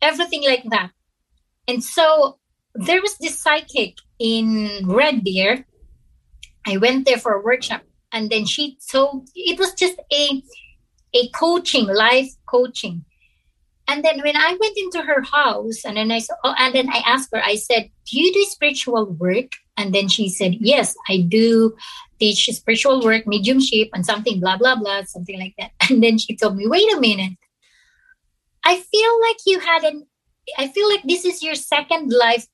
everything 0.00 0.44
like 0.44 0.64
that. 0.70 0.90
And 1.68 1.84
so 1.84 2.38
there 2.74 3.00
was 3.00 3.16
this 3.18 3.40
psychic 3.40 3.94
in 4.18 4.82
Red 4.84 5.22
Deer. 5.22 5.64
I 6.66 6.78
went 6.78 7.06
there 7.06 7.18
for 7.18 7.32
a 7.32 7.42
workshop 7.42 7.82
and 8.12 8.30
then 8.30 8.44
she 8.46 8.76
so 8.80 9.24
it 9.34 9.58
was 9.58 9.74
just 9.74 9.98
a 10.12 10.42
a 11.14 11.28
coaching, 11.30 11.86
life 11.86 12.30
coaching. 12.46 13.04
And 13.90 14.04
then 14.04 14.20
when 14.20 14.36
I 14.36 14.54
went 14.60 14.76
into 14.76 15.00
her 15.00 15.22
house, 15.22 15.82
and 15.86 15.96
then 15.96 16.10
I 16.10 16.18
saw, 16.18 16.34
oh, 16.44 16.54
and 16.58 16.74
then 16.74 16.90
I 16.90 16.98
asked 17.06 17.30
her, 17.32 17.42
I 17.42 17.56
said, 17.56 17.90
"Do 18.04 18.20
you 18.20 18.32
do 18.32 18.44
spiritual 18.44 19.06
work?" 19.06 19.52
And 19.78 19.94
then 19.94 20.08
she 20.08 20.28
said, 20.28 20.56
"Yes, 20.60 20.94
I 21.08 21.24
do 21.26 21.74
teach 22.20 22.44
spiritual 22.52 23.02
work, 23.02 23.26
mediumship, 23.26 23.88
and 23.94 24.04
something 24.04 24.40
blah 24.40 24.58
blah 24.58 24.76
blah, 24.76 25.04
something 25.04 25.38
like 25.38 25.54
that." 25.58 25.72
And 25.90 26.02
then 26.02 26.18
she 26.18 26.36
told 26.36 26.56
me, 26.56 26.68
"Wait 26.68 26.92
a 26.92 27.00
minute, 27.00 27.38
I 28.62 28.76
feel 28.76 29.20
like 29.22 29.38
you 29.46 29.60
had 29.60 29.84
an, 29.84 30.06
I 30.56 30.68
feel 30.68 30.88
like 30.88 31.02
this 31.04 31.24
is 31.24 31.42
your 31.42 31.54
second 31.54 32.12
life 32.12 32.46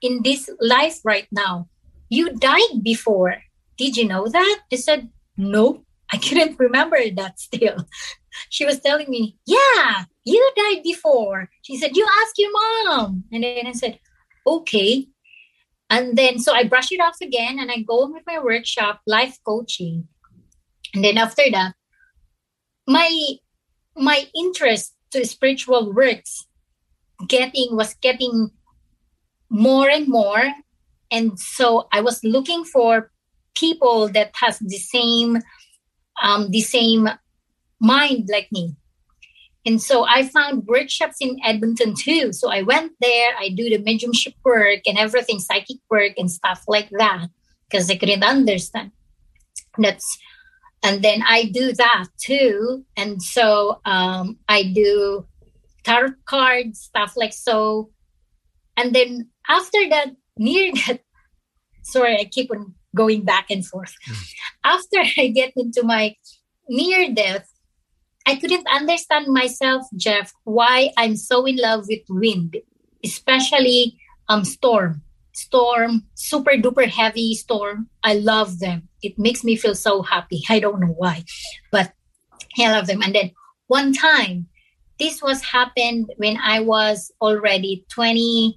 in 0.00 0.22
this 0.22 0.48
life 0.60 1.00
right 1.04 1.28
now. 1.30 1.68
You 2.08 2.32
died 2.32 2.82
before. 2.82 3.42
Did 3.76 3.96
you 3.96 4.06
know 4.06 4.28
that?" 4.28 4.58
I 4.72 4.76
said, 4.76 5.10
"No." 5.36 5.84
I 6.12 6.18
couldn't 6.18 6.58
remember 6.58 6.98
that 7.16 7.40
still. 7.40 7.88
She 8.48 8.64
was 8.64 8.80
telling 8.80 9.10
me, 9.10 9.36
Yeah, 9.44 10.04
you 10.24 10.40
died 10.56 10.82
before. 10.82 11.50
She 11.62 11.76
said, 11.76 11.96
You 11.96 12.06
ask 12.22 12.32
your 12.38 12.52
mom. 12.52 13.24
And 13.30 13.44
then 13.44 13.66
I 13.66 13.72
said, 13.72 13.98
Okay. 14.46 15.08
And 15.90 16.16
then 16.16 16.38
so 16.38 16.54
I 16.54 16.64
brush 16.64 16.92
it 16.92 17.00
off 17.00 17.16
again 17.20 17.58
and 17.58 17.70
I 17.70 17.82
go 17.82 18.10
with 18.10 18.22
my 18.26 18.38
workshop, 18.38 19.00
life 19.06 19.38
coaching. 19.44 20.08
And 20.94 21.04
then 21.04 21.18
after 21.18 21.44
that, 21.50 21.74
my 22.86 23.10
my 23.96 24.26
interest 24.34 24.94
to 25.10 25.26
spiritual 25.26 25.92
works 25.92 26.46
getting 27.28 27.76
was 27.76 27.94
getting 27.94 28.50
more 29.50 29.88
and 29.88 30.08
more. 30.08 30.42
And 31.10 31.38
so 31.38 31.88
I 31.92 32.00
was 32.00 32.22
looking 32.24 32.64
for 32.64 33.10
people 33.54 34.08
that 34.08 34.32
has 34.40 34.58
the 34.58 34.78
same 34.78 35.38
um, 36.22 36.50
the 36.50 36.60
same 36.60 37.08
mind 37.80 38.28
like 38.30 38.48
me. 38.52 38.76
And 39.64 39.80
so 39.80 40.04
I 40.04 40.26
found 40.26 40.66
workshops 40.66 41.16
in 41.20 41.38
Edmonton 41.44 41.94
too. 41.94 42.32
So 42.32 42.50
I 42.50 42.62
went 42.62 42.92
there, 43.00 43.32
I 43.38 43.50
do 43.50 43.70
the 43.70 43.78
mediumship 43.78 44.34
work 44.44 44.80
and 44.86 44.98
everything, 44.98 45.38
psychic 45.38 45.78
work 45.88 46.14
and 46.16 46.30
stuff 46.30 46.64
like 46.66 46.90
that, 46.98 47.28
because 47.68 47.90
I 47.90 47.96
couldn't 47.96 48.24
understand. 48.24 48.90
That's 49.78 50.18
and 50.82 51.02
then 51.02 51.22
I 51.26 51.44
do 51.44 51.72
that 51.74 52.06
too. 52.20 52.84
And 52.96 53.22
so 53.22 53.80
um, 53.84 54.38
I 54.48 54.72
do 54.74 55.26
tarot 55.84 56.14
cards, 56.24 56.80
stuff 56.80 57.14
like 57.16 57.32
so. 57.32 57.90
And 58.76 58.94
then 58.94 59.28
after 59.48 59.78
that, 59.90 60.10
near 60.38 60.72
that, 60.86 61.00
sorry, 61.82 62.18
I 62.18 62.24
keep 62.24 62.50
on 62.50 62.74
going 62.94 63.24
back 63.24 63.50
and 63.50 63.66
forth. 63.66 63.94
Mm. 64.08 64.32
After 64.64 64.98
I 65.20 65.28
get 65.28 65.52
into 65.56 65.82
my 65.82 66.16
near 66.68 67.12
death, 67.12 67.48
I 68.26 68.36
couldn't 68.36 68.66
understand 68.72 69.26
myself, 69.26 69.86
Jeff, 69.96 70.32
why 70.44 70.90
I'm 70.96 71.16
so 71.16 71.44
in 71.44 71.56
love 71.56 71.86
with 71.88 72.02
wind, 72.08 72.56
especially 73.04 73.98
um 74.28 74.44
storm. 74.44 75.02
Storm, 75.34 76.04
super 76.14 76.52
duper 76.52 76.86
heavy 76.86 77.34
storm. 77.34 77.88
I 78.04 78.14
love 78.14 78.58
them. 78.58 78.88
It 79.02 79.18
makes 79.18 79.42
me 79.42 79.56
feel 79.56 79.74
so 79.74 80.02
happy. 80.02 80.42
I 80.48 80.60
don't 80.60 80.80
know 80.80 80.94
why, 80.96 81.24
but 81.70 81.92
I 82.58 82.70
love 82.70 82.86
them. 82.86 83.02
And 83.02 83.14
then 83.14 83.32
one 83.66 83.92
time, 83.94 84.48
this 85.02 85.20
was 85.20 85.42
happened 85.42 86.12
when 86.16 86.38
I 86.40 86.60
was 86.60 87.10
already 87.20 87.84
20, 87.90 88.56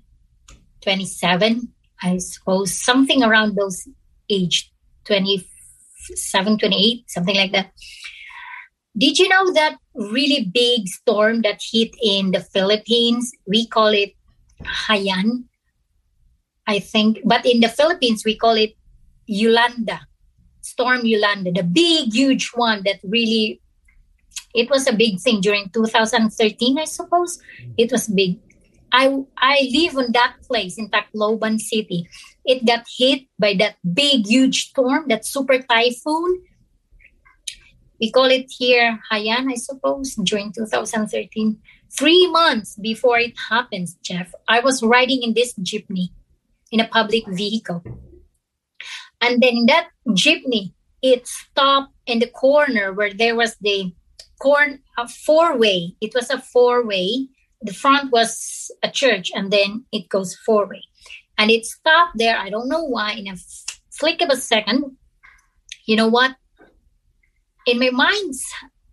27, 0.83 1.73
I 2.03 2.17
suppose, 2.19 2.71
something 2.71 3.23
around 3.23 3.55
those 3.55 3.87
age 4.29 4.71
27, 5.05 6.59
28, 6.59 7.09
something 7.09 7.35
like 7.35 7.51
that. 7.51 7.71
Did 8.95 9.17
you 9.17 9.27
know 9.27 9.51
that 9.53 9.77
really 9.95 10.51
big 10.53 10.87
storm 10.87 11.41
that 11.41 11.61
hit 11.71 11.95
in 12.03 12.29
the 12.29 12.41
Philippines? 12.41 13.31
We 13.47 13.65
call 13.65 13.87
it 13.87 14.13
Haiyan, 14.61 15.45
I 16.67 16.77
think. 16.77 17.21
But 17.25 17.47
in 17.47 17.59
the 17.59 17.69
Philippines, 17.69 18.21
we 18.23 18.37
call 18.37 18.55
it 18.55 18.75
Yolanda, 19.25 20.01
Storm 20.61 21.05
Yolanda, 21.05 21.51
the 21.51 21.63
big, 21.63 22.13
huge 22.13 22.51
one 22.53 22.83
that 22.85 22.99
really, 23.03 23.61
it 24.55 24.69
was 24.69 24.87
a 24.87 24.93
big 24.93 25.19
thing 25.19 25.41
during 25.41 25.69
2013, 25.69 26.79
I 26.79 26.85
suppose. 26.85 27.37
Mm. 27.61 27.73
It 27.77 27.91
was 27.91 28.07
big. 28.07 28.39
I, 28.91 29.13
I 29.37 29.69
live 29.73 29.97
in 29.97 30.13
that 30.13 30.37
place 30.47 30.77
in 30.77 30.89
Tacloban 30.89 31.59
City. 31.59 32.07
It 32.45 32.65
got 32.65 32.85
hit 32.97 33.23
by 33.37 33.55
that 33.59 33.75
big, 33.93 34.25
huge 34.27 34.69
storm, 34.69 35.09
that 35.09 35.25
super 35.25 35.59
typhoon 35.59 36.43
we 37.99 38.11
call 38.11 38.25
it 38.25 38.47
here 38.49 38.99
Haiyan, 39.11 39.51
I 39.51 39.55
suppose, 39.55 40.15
during 40.15 40.51
2013. 40.51 41.57
Three 41.97 42.27
months 42.27 42.75
before 42.81 43.19
it 43.19 43.33
happens, 43.49 43.95
Jeff, 44.03 44.33
I 44.47 44.59
was 44.59 44.83
riding 44.83 45.23
in 45.23 45.33
this 45.33 45.53
jeepney 45.55 46.09
in 46.71 46.79
a 46.79 46.87
public 46.87 47.25
vehicle. 47.27 47.83
And 49.21 49.41
then 49.41 49.65
that 49.67 49.87
jeepney, 50.09 50.73
it 51.01 51.27
stopped 51.27 51.93
in 52.05 52.19
the 52.19 52.27
corner 52.27 52.91
where 52.91 53.13
there 53.13 53.35
was 53.35 53.55
the 53.61 53.93
corn 54.39 54.79
a 54.97 55.07
four 55.07 55.57
way. 55.57 55.95
It 56.01 56.13
was 56.13 56.29
a 56.29 56.41
four 56.41 56.85
way. 56.85 57.27
The 57.61 57.73
front 57.73 58.11
was 58.11 58.71
a 58.83 58.91
church, 58.91 59.31
and 59.33 59.51
then 59.51 59.85
it 59.91 60.09
goes 60.09 60.35
four 60.45 60.67
way. 60.67 60.83
And 61.37 61.51
it 61.51 61.65
stopped 61.65 62.17
there. 62.17 62.37
I 62.37 62.49
don't 62.49 62.69
know 62.69 62.83
why. 62.83 63.13
In 63.13 63.27
a 63.27 63.35
flick 63.91 64.21
of 64.21 64.29
a 64.29 64.37
second, 64.37 64.97
you 65.85 65.95
know 65.95 66.07
what? 66.07 66.35
in 67.65 67.79
my 67.79 67.89
mind's 67.89 68.45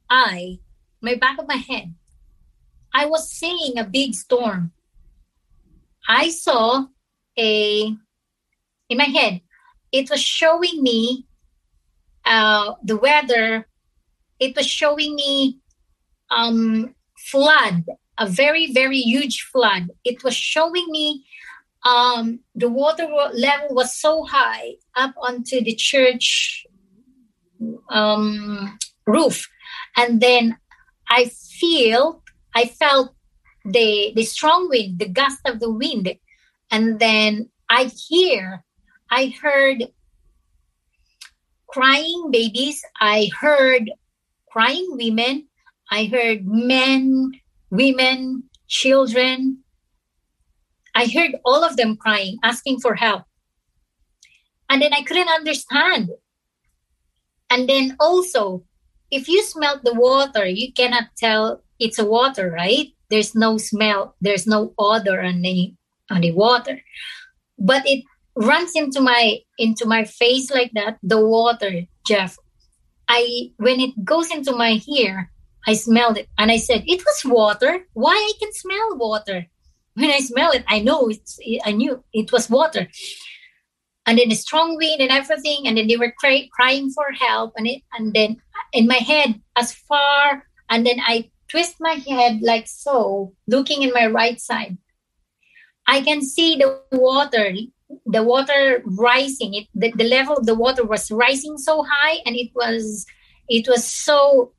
eye, 0.08 0.58
my 1.00 1.14
back 1.14 1.38
of 1.38 1.46
my 1.46 1.56
head, 1.56 1.94
I 2.94 3.06
was 3.06 3.30
seeing 3.30 3.78
a 3.78 3.84
big 3.84 4.14
storm. 4.14 4.72
I 6.08 6.30
saw 6.30 6.86
a, 7.38 7.94
in 8.88 8.98
my 8.98 9.04
head, 9.04 9.40
it 9.92 10.10
was 10.10 10.20
showing 10.20 10.82
me 10.82 11.26
uh, 12.24 12.74
the 12.82 12.96
weather. 12.96 13.68
It 14.42 14.56
was 14.56 14.66
showing 14.66 15.14
me 15.14 15.60
um, 16.30 16.96
flood 17.30 17.84
a 18.18 18.26
very 18.26 18.72
very 18.72 18.98
huge 18.98 19.42
flood. 19.52 19.90
It 20.04 20.24
was 20.24 20.34
showing 20.34 20.86
me 20.90 21.24
um, 21.84 22.40
the 22.54 22.68
water 22.68 23.06
level 23.34 23.68
was 23.70 23.94
so 23.94 24.24
high 24.24 24.74
up 24.96 25.14
onto 25.16 25.62
the 25.62 25.74
church 25.74 26.66
um, 27.88 28.78
roof. 29.06 29.48
And 29.96 30.20
then 30.20 30.56
i 31.08 31.30
feel 31.60 32.22
i 32.54 32.64
felt 32.64 33.14
the 33.64 34.12
the 34.16 34.24
strong 34.24 34.68
wind 34.70 34.98
the 34.98 35.08
gust 35.08 35.42
of 35.46 35.60
the 35.60 35.70
wind. 35.70 36.06
And 36.70 36.98
then 36.98 37.50
i 37.68 37.84
hear 37.84 38.64
i 39.08 39.32
heard 39.42 39.78
crying 41.72 42.30
babies. 42.30 42.84
I 43.00 43.30
heard 43.40 43.90
crying 44.52 44.88
women. 44.90 45.48
I 45.90 46.04
heard 46.04 46.46
men 46.46 47.32
women 47.70 48.44
children. 48.68 49.64
I 50.94 51.06
heard 51.06 51.32
all 51.44 51.64
of 51.64 51.76
them 51.76 51.96
crying 51.96 52.38
asking 52.44 52.80
for 52.80 52.94
help. 52.94 53.24
And 54.68 54.80
then 54.80 54.92
i 54.92 55.02
couldn't 55.02 55.28
understand. 55.28 56.10
And 57.50 57.68
then 57.68 57.96
also 57.98 58.64
if 59.10 59.28
you 59.28 59.42
smell 59.42 59.80
the 59.82 59.94
water 59.94 60.46
you 60.46 60.72
cannot 60.72 61.04
tell 61.16 61.62
it's 61.78 61.98
a 61.98 62.04
water 62.04 62.50
right? 62.50 62.88
There's 63.10 63.34
no 63.34 63.58
smell 63.58 64.16
there's 64.20 64.46
no 64.46 64.74
odor 64.78 65.22
on 65.22 65.40
the 65.42 65.74
on 66.10 66.20
the 66.20 66.32
water. 66.32 66.80
But 67.58 67.82
it 67.86 68.04
runs 68.36 68.72
into 68.76 69.00
my 69.00 69.40
into 69.58 69.86
my 69.86 70.04
face 70.04 70.50
like 70.50 70.72
that 70.72 70.96
the 71.02 71.20
water 71.20 71.84
jeff 72.06 72.38
i 73.18 73.50
when 73.56 73.78
it 73.86 73.92
goes 74.04 74.30
into 74.36 74.52
my 74.52 74.80
ear 74.98 75.30
i 75.66 75.74
smelled 75.74 76.18
it. 76.18 76.28
And 76.38 76.50
i 76.50 76.58
said 76.58 76.82
it 76.86 77.02
was 77.06 77.24
water? 77.24 77.72
Why 77.92 78.16
i 78.16 78.32
can 78.40 78.52
smell 78.52 78.96
water? 78.96 79.46
When 80.00 80.10
i 80.10 80.20
smell 80.20 80.52
it 80.52 80.64
i 80.68 80.78
know 80.80 81.00
it's 81.12 81.38
i 81.68 81.72
knew 81.72 82.02
it 82.12 82.32
was 82.32 82.48
water. 82.48 82.88
And 84.06 84.18
then 84.18 84.32
a 84.32 84.34
strong 84.34 84.76
wind 84.76 85.00
and 85.00 85.12
everything 85.12 85.60
and 85.66 85.76
then 85.76 85.86
they 85.86 85.96
were 85.96 86.14
cry- 86.18 86.48
crying 86.56 86.90
for 86.90 87.06
help 87.26 87.52
and 87.56 87.66
it 87.72 87.82
and 87.94 88.12
then 88.12 88.30
in 88.72 88.88
my 88.88 89.00
head 89.10 89.40
as 89.54 89.68
far 89.72 90.42
and 90.68 90.84
then 90.86 90.98
i 91.12 91.30
twist 91.52 91.76
my 91.80 92.00
head 92.08 92.40
like 92.40 92.66
so, 92.66 93.34
looking 93.46 93.82
in 93.82 93.92
my 93.92 94.06
right 94.06 94.40
side, 94.40 94.78
I 95.86 96.00
can 96.00 96.22
see 96.22 96.56
the 96.56 96.80
water, 96.90 97.52
the 98.06 98.22
water 98.22 98.82
rising. 98.84 99.54
It 99.54 99.66
the, 99.74 99.92
the 99.92 100.08
level 100.08 100.36
of 100.36 100.46
the 100.46 100.54
water 100.54 100.84
was 100.84 101.10
rising 101.10 101.58
so 101.58 101.84
high, 101.88 102.18
and 102.26 102.36
it 102.36 102.50
was 102.54 103.06
it 103.48 103.68
was 103.68 103.86
so 103.86 104.52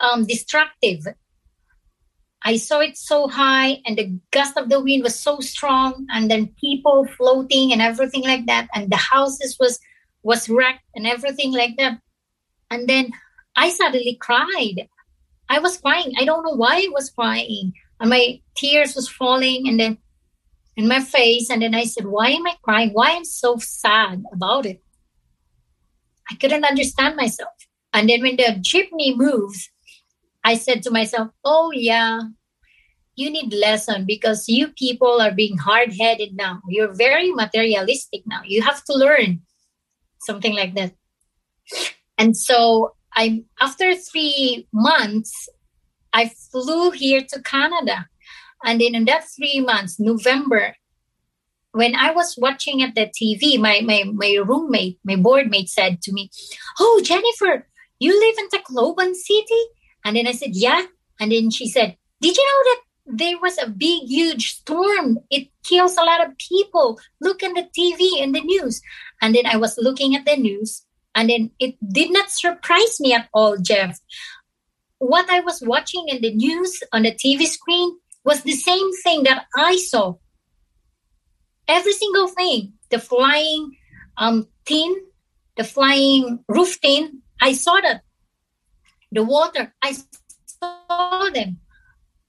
um, 0.00 0.26
destructive. 0.26 1.06
I 2.46 2.56
saw 2.56 2.80
it 2.80 2.96
so 2.96 3.28
high, 3.28 3.78
and 3.86 3.96
the 3.96 4.18
gust 4.30 4.56
of 4.56 4.68
the 4.68 4.80
wind 4.80 5.02
was 5.02 5.18
so 5.18 5.40
strong, 5.40 6.06
and 6.10 6.30
then 6.30 6.54
people 6.60 7.06
floating 7.16 7.72
and 7.72 7.80
everything 7.80 8.22
like 8.22 8.46
that, 8.46 8.68
and 8.74 8.90
the 8.90 8.96
houses 8.96 9.56
was 9.58 9.78
was 10.22 10.48
wrecked 10.48 10.84
and 10.94 11.06
everything 11.06 11.52
like 11.52 11.76
that. 11.78 11.98
And 12.70 12.88
then 12.88 13.12
I 13.54 13.68
suddenly 13.70 14.16
cried. 14.20 14.88
I 15.48 15.58
was 15.58 15.76
crying. 15.76 16.14
I 16.18 16.24
don't 16.24 16.42
know 16.42 16.56
why 16.56 16.76
I 16.76 16.88
was 16.92 17.10
crying. 17.10 17.74
And 18.00 18.10
my 18.10 18.40
tears 18.56 18.94
was 18.96 19.08
falling 19.08 19.68
and 19.68 19.78
then 19.78 19.98
in 20.76 20.88
my 20.88 21.00
face. 21.00 21.50
And 21.50 21.62
then 21.62 21.74
I 21.74 21.84
said, 21.84 22.06
Why 22.06 22.28
am 22.28 22.46
I 22.46 22.54
crying? 22.62 22.90
Why 22.92 23.10
am 23.10 23.20
I 23.20 23.24
so 23.24 23.56
sad 23.58 24.24
about 24.32 24.66
it? 24.66 24.82
I 26.30 26.34
couldn't 26.36 26.64
understand 26.64 27.16
myself. 27.16 27.52
And 27.92 28.08
then 28.08 28.22
when 28.22 28.36
the 28.36 28.60
jeepney 28.60 29.16
moves, 29.16 29.70
I 30.42 30.56
said 30.56 30.82
to 30.82 30.90
myself, 30.90 31.28
Oh 31.44 31.70
yeah, 31.72 32.20
you 33.16 33.30
need 33.30 33.52
lesson 33.52 34.04
because 34.06 34.48
you 34.48 34.68
people 34.68 35.20
are 35.20 35.30
being 35.30 35.56
hard-headed 35.58 36.34
now. 36.34 36.60
You're 36.68 36.92
very 36.92 37.30
materialistic 37.30 38.22
now. 38.26 38.40
You 38.44 38.62
have 38.62 38.82
to 38.84 38.94
learn. 38.94 39.42
Something 40.20 40.54
like 40.54 40.74
that. 40.74 40.92
And 42.18 42.36
so 42.36 42.94
I 43.14 43.44
after 43.60 43.94
three 43.94 44.66
months, 44.72 45.48
I 46.12 46.30
flew 46.50 46.90
here 46.90 47.22
to 47.28 47.42
Canada. 47.42 48.06
And 48.64 48.80
then 48.80 48.94
in 48.94 49.04
that 49.06 49.24
three 49.36 49.60
months, 49.60 50.00
November, 50.00 50.74
when 51.72 51.94
I 51.94 52.12
was 52.12 52.36
watching 52.38 52.82
at 52.82 52.94
the 52.94 53.06
TV, 53.06 53.58
my, 53.60 53.80
my, 53.84 54.04
my 54.12 54.38
roommate, 54.44 54.98
my 55.04 55.16
board 55.16 55.50
mate 55.50 55.68
said 55.68 56.00
to 56.02 56.12
me, 56.12 56.30
Oh, 56.80 57.02
Jennifer, 57.04 57.66
you 57.98 58.18
live 58.18 58.36
in 58.38 58.48
Tacloban 58.48 59.14
City? 59.14 59.62
And 60.04 60.16
then 60.16 60.26
I 60.26 60.32
said, 60.32 60.50
Yeah. 60.52 60.86
And 61.20 61.32
then 61.32 61.50
she 61.50 61.68
said, 61.68 61.96
Did 62.20 62.36
you 62.36 62.44
know 62.44 62.70
that 62.70 62.80
there 63.18 63.38
was 63.38 63.58
a 63.58 63.68
big, 63.68 64.04
huge 64.04 64.54
storm? 64.54 65.18
It 65.30 65.48
kills 65.64 65.96
a 65.96 66.02
lot 66.04 66.26
of 66.26 66.38
people. 66.38 66.98
Look 67.20 67.42
in 67.42 67.54
the 67.54 67.68
TV 67.76 68.22
and 68.22 68.34
the 68.34 68.40
news. 68.40 68.80
And 69.20 69.34
then 69.34 69.46
I 69.46 69.56
was 69.56 69.76
looking 69.78 70.14
at 70.14 70.24
the 70.24 70.36
news 70.36 70.84
and 71.14 71.30
then 71.30 71.50
it 71.58 71.76
did 71.86 72.12
not 72.12 72.30
surprise 72.30 73.00
me 73.00 73.14
at 73.14 73.28
all, 73.32 73.56
Jeff. 73.56 73.98
What 74.98 75.28
I 75.30 75.40
was 75.40 75.62
watching 75.64 76.06
in 76.08 76.22
the 76.22 76.34
news 76.34 76.82
on 76.92 77.02
the 77.02 77.12
TV 77.12 77.44
screen 77.44 77.98
was 78.24 78.42
the 78.42 78.52
same 78.52 78.92
thing 79.02 79.24
that 79.24 79.46
I 79.56 79.76
saw. 79.76 80.14
Every 81.68 81.92
single 81.92 82.28
thing, 82.28 82.74
the 82.90 82.98
flying 82.98 83.76
um, 84.16 84.48
tin, 84.64 84.94
the 85.56 85.64
flying 85.64 86.44
roof 86.48 86.80
tin, 86.80 87.22
I 87.40 87.52
saw 87.52 87.80
that. 87.80 88.02
The 89.12 89.22
water, 89.22 89.72
I 89.82 89.96
saw 90.46 91.30
them. 91.32 91.58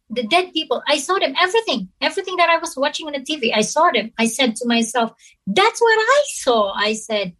The 0.10 0.28
dead 0.28 0.54
people, 0.54 0.84
I 0.88 1.00
saw 1.00 1.18
them. 1.18 1.34
Everything, 1.42 1.90
everything 2.00 2.36
that 2.38 2.50
I 2.50 2.58
was 2.58 2.76
watching 2.78 3.08
on 3.08 3.14
the 3.14 3.20
TV, 3.20 3.52
I 3.54 3.62
saw 3.62 3.90
them. 3.92 4.12
I 4.20 4.28
said 4.28 4.56
to 4.58 4.68
myself, 4.68 5.12
that's 5.48 5.82
what 5.82 5.98
I 5.98 6.24
saw. 6.28 6.72
I 6.74 6.94
said, 6.94 7.34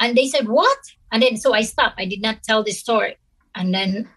and 0.00 0.16
they 0.16 0.26
said, 0.26 0.48
What? 0.48 0.78
And 1.10 1.22
then 1.22 1.36
so 1.36 1.54
I 1.54 1.62
stopped. 1.62 2.00
I 2.00 2.06
did 2.06 2.22
not 2.22 2.42
tell 2.42 2.64
the 2.64 2.72
story. 2.72 3.16
And 3.54 3.72
then 3.72 4.08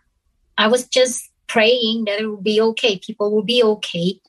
I 0.57 0.67
was 0.67 0.88
just 0.88 1.29
praying 1.47 2.05
that 2.05 2.19
it 2.19 2.27
will 2.27 2.41
be 2.41 2.61
okay. 2.61 2.99
People 2.99 3.33
will 3.33 3.43
be 3.43 3.63
okay. 3.63 4.19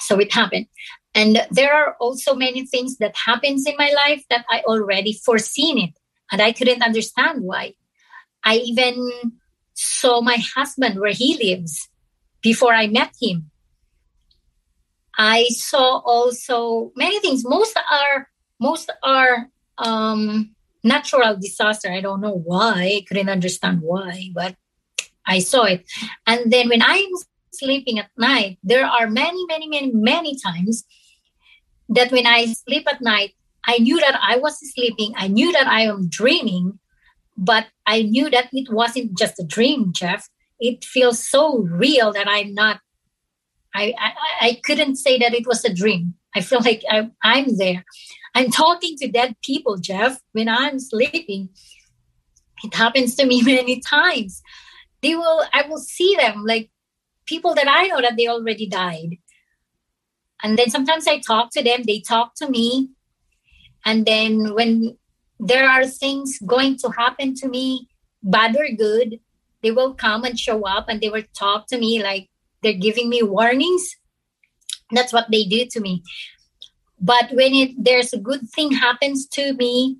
So 0.00 0.18
it 0.18 0.32
happened. 0.32 0.66
And 1.14 1.46
there 1.50 1.72
are 1.72 1.96
also 2.00 2.34
many 2.34 2.66
things 2.66 2.98
that 2.98 3.14
happens 3.16 3.66
in 3.66 3.74
my 3.78 3.92
life 3.94 4.24
that 4.30 4.44
I 4.50 4.62
already 4.66 5.12
foreseen 5.12 5.78
it. 5.78 5.94
And 6.32 6.42
I 6.42 6.52
couldn't 6.52 6.82
understand 6.82 7.42
why. 7.42 7.74
I 8.44 8.56
even 8.56 9.32
saw 9.74 10.20
my 10.20 10.38
husband 10.54 10.98
where 11.00 11.12
he 11.12 11.38
lives 11.42 11.88
before 12.42 12.74
I 12.74 12.88
met 12.88 13.12
him. 13.20 13.50
I 15.16 15.46
saw 15.50 15.98
also 15.98 16.92
many 16.96 17.20
things. 17.20 17.44
Most 17.44 17.78
are 17.90 18.28
most 18.60 18.90
are 19.02 19.48
um, 19.78 20.54
natural 20.82 21.36
disaster. 21.36 21.90
I 21.90 22.00
don't 22.00 22.20
know 22.20 22.36
why. 22.36 22.98
I 22.98 23.04
couldn't 23.06 23.28
understand 23.28 23.80
why, 23.80 24.30
but 24.34 24.56
I 25.26 25.38
saw 25.38 25.64
it. 25.64 25.84
And 26.26 26.52
then 26.52 26.68
when 26.68 26.82
I'm 26.82 27.10
sleeping 27.52 27.98
at 27.98 28.10
night, 28.16 28.58
there 28.62 28.84
are 28.84 29.08
many, 29.08 29.44
many, 29.46 29.68
many, 29.68 29.90
many 29.92 30.38
times 30.38 30.84
that 31.88 32.12
when 32.12 32.26
I 32.26 32.46
sleep 32.46 32.86
at 32.90 33.00
night, 33.00 33.32
I 33.66 33.78
knew 33.78 33.98
that 34.00 34.18
I 34.22 34.36
was 34.36 34.58
sleeping. 34.74 35.14
I 35.16 35.28
knew 35.28 35.52
that 35.52 35.66
I 35.66 35.82
am 35.82 36.08
dreaming, 36.08 36.78
but 37.36 37.66
I 37.86 38.02
knew 38.02 38.28
that 38.30 38.48
it 38.52 38.72
wasn't 38.72 39.16
just 39.16 39.40
a 39.40 39.44
dream, 39.44 39.92
Jeff. 39.92 40.28
It 40.60 40.84
feels 40.84 41.26
so 41.26 41.58
real 41.58 42.12
that 42.12 42.28
I'm 42.28 42.54
not. 42.54 42.80
I 43.74 43.94
I, 43.98 44.12
I 44.40 44.60
couldn't 44.64 44.96
say 44.96 45.18
that 45.18 45.34
it 45.34 45.46
was 45.46 45.64
a 45.64 45.72
dream. 45.72 46.14
I 46.34 46.40
feel 46.40 46.60
like 46.60 46.82
I, 46.90 47.10
I'm 47.22 47.56
there. 47.56 47.84
I'm 48.34 48.50
talking 48.50 48.96
to 48.98 49.08
dead 49.08 49.36
people, 49.42 49.76
Jeff, 49.78 50.20
when 50.32 50.48
I'm 50.48 50.78
sleeping. 50.78 51.48
It 52.64 52.74
happens 52.74 53.14
to 53.16 53.26
me 53.26 53.42
many 53.54 53.80
times. 53.80 54.42
They 55.04 55.14
will, 55.14 55.42
I 55.52 55.68
will 55.68 55.78
see 55.78 56.16
them 56.16 56.44
like 56.46 56.70
people 57.26 57.54
that 57.54 57.68
I 57.68 57.86
know 57.88 58.00
that 58.00 58.16
they 58.16 58.26
already 58.26 58.66
died. 58.66 59.18
And 60.42 60.58
then 60.58 60.70
sometimes 60.70 61.06
I 61.06 61.18
talk 61.18 61.50
to 61.52 61.62
them, 61.62 61.82
they 61.84 62.00
talk 62.00 62.34
to 62.36 62.48
me. 62.48 62.90
And 63.84 64.06
then 64.06 64.54
when 64.54 64.96
there 65.38 65.68
are 65.68 65.86
things 65.86 66.38
going 66.46 66.78
to 66.78 66.88
happen 66.88 67.34
to 67.36 67.48
me, 67.48 67.88
bad 68.22 68.56
or 68.56 68.68
good, 68.76 69.20
they 69.62 69.70
will 69.70 69.94
come 69.94 70.24
and 70.24 70.38
show 70.38 70.66
up 70.66 70.86
and 70.88 71.00
they 71.00 71.10
will 71.10 71.28
talk 71.38 71.66
to 71.68 71.78
me 71.78 72.02
like 72.02 72.30
they're 72.62 72.72
giving 72.72 73.10
me 73.10 73.22
warnings. 73.22 73.96
That's 74.90 75.12
what 75.12 75.30
they 75.30 75.44
do 75.44 75.66
to 75.72 75.80
me 75.80 76.02
but 77.04 77.30
when 77.32 77.54
it 77.54 77.72
there's 77.76 78.12
a 78.12 78.18
good 78.18 78.48
thing 78.54 78.72
happens 78.72 79.26
to 79.26 79.52
me 79.54 79.98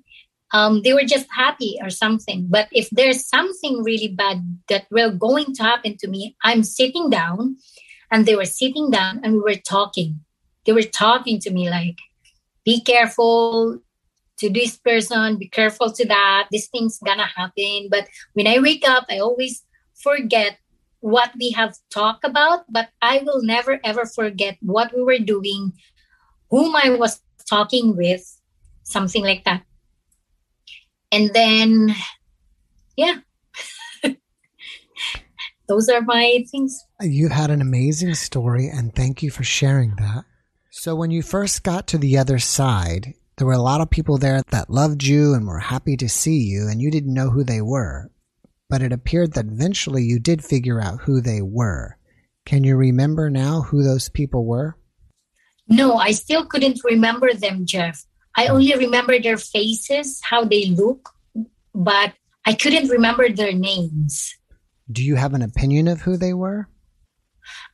um, 0.55 0.81
they 0.83 0.93
were 0.93 1.03
just 1.03 1.27
happy 1.29 1.77
or 1.81 1.89
something. 1.89 2.47
But 2.49 2.69
if 2.71 2.89
there's 2.91 3.27
something 3.27 3.83
really 3.83 4.07
bad 4.07 4.39
that 4.69 4.85
will 4.89 5.11
going 5.11 5.53
to 5.55 5.63
happen 5.63 5.97
to 5.97 6.07
me 6.07 6.35
i'm 6.43 6.63
sitting 6.63 7.09
down 7.09 7.57
and 8.09 8.25
they 8.25 8.35
were 8.35 8.51
sitting 8.61 8.89
down 8.89 9.19
and 9.23 9.33
we 9.33 9.39
were 9.39 9.61
talking. 9.75 10.21
They 10.65 10.71
were 10.71 10.89
talking 11.05 11.39
to 11.41 11.51
me 11.51 11.69
like 11.69 11.99
be 12.63 12.81
careful 12.81 13.79
to 14.37 14.49
this 14.49 14.77
person 14.77 15.37
be 15.37 15.47
careful 15.47 15.91
to 15.91 16.05
that 16.07 16.47
this 16.51 16.67
thing's 16.67 16.99
gonna 16.99 17.29
happen. 17.39 17.89
But 17.91 18.07
when 18.33 18.47
i 18.47 18.57
wake 18.59 18.87
up 18.87 19.05
i 19.09 19.19
always 19.19 19.63
forget 20.07 20.57
what 21.01 21.31
we 21.39 21.51
have 21.51 21.77
talked 21.93 22.25
about, 22.25 22.65
but 22.67 22.89
I 23.01 23.21
will 23.25 23.43
never 23.43 23.79
ever 23.83 24.05
forget 24.05 24.57
what 24.61 24.95
we 24.95 25.03
were 25.03 25.19
doing, 25.19 25.73
whom 26.49 26.75
I 26.75 26.89
was 26.97 27.21
talking 27.47 27.95
with, 27.95 28.25
something 28.83 29.23
like 29.23 29.43
that. 29.43 29.61
And 31.11 31.33
then, 31.33 31.95
yeah, 32.97 33.19
those 35.67 35.89
are 35.89 36.01
my 36.01 36.43
things. 36.49 36.83
You 37.01 37.29
had 37.29 37.51
an 37.51 37.61
amazing 37.61 38.15
story, 38.15 38.67
and 38.67 38.93
thank 38.93 39.23
you 39.23 39.31
for 39.31 39.43
sharing 39.43 39.95
that. 39.97 40.25
So, 40.71 40.95
when 40.95 41.11
you 41.11 41.21
first 41.21 41.63
got 41.63 41.87
to 41.87 41.97
the 41.97 42.17
other 42.17 42.39
side, 42.39 43.13
there 43.37 43.47
were 43.47 43.53
a 43.53 43.61
lot 43.61 43.81
of 43.81 43.89
people 43.89 44.17
there 44.17 44.41
that 44.51 44.69
loved 44.69 45.03
you 45.03 45.33
and 45.33 45.47
were 45.47 45.59
happy 45.59 45.97
to 45.97 46.09
see 46.09 46.39
you, 46.39 46.67
and 46.67 46.81
you 46.81 46.89
didn't 46.91 47.13
know 47.13 47.29
who 47.29 47.43
they 47.43 47.61
were. 47.61 48.11
But 48.69 48.81
it 48.81 48.91
appeared 48.91 49.33
that 49.33 49.45
eventually 49.45 50.03
you 50.03 50.19
did 50.19 50.43
figure 50.43 50.81
out 50.81 51.01
who 51.01 51.21
they 51.21 51.41
were. 51.41 51.97
Can 52.45 52.63
you 52.63 52.75
remember 52.75 53.29
now 53.29 53.61
who 53.61 53.83
those 53.83 54.09
people 54.09 54.45
were? 54.45 54.77
No, 55.67 55.95
I 55.95 56.11
still 56.11 56.45
couldn't 56.45 56.81
remember 56.83 57.33
them, 57.33 57.65
Jeff. 57.65 58.05
I 58.37 58.47
only 58.47 58.75
remember 58.75 59.19
their 59.19 59.37
faces, 59.37 60.21
how 60.21 60.43
they 60.43 60.65
look, 60.65 61.09
but 61.73 62.13
I 62.45 62.53
couldn't 62.53 62.89
remember 62.89 63.29
their 63.29 63.53
names. 63.53 64.35
Do 64.91 65.03
you 65.03 65.15
have 65.15 65.33
an 65.33 65.41
opinion 65.41 65.87
of 65.87 66.01
who 66.01 66.17
they 66.17 66.33
were? 66.33 66.67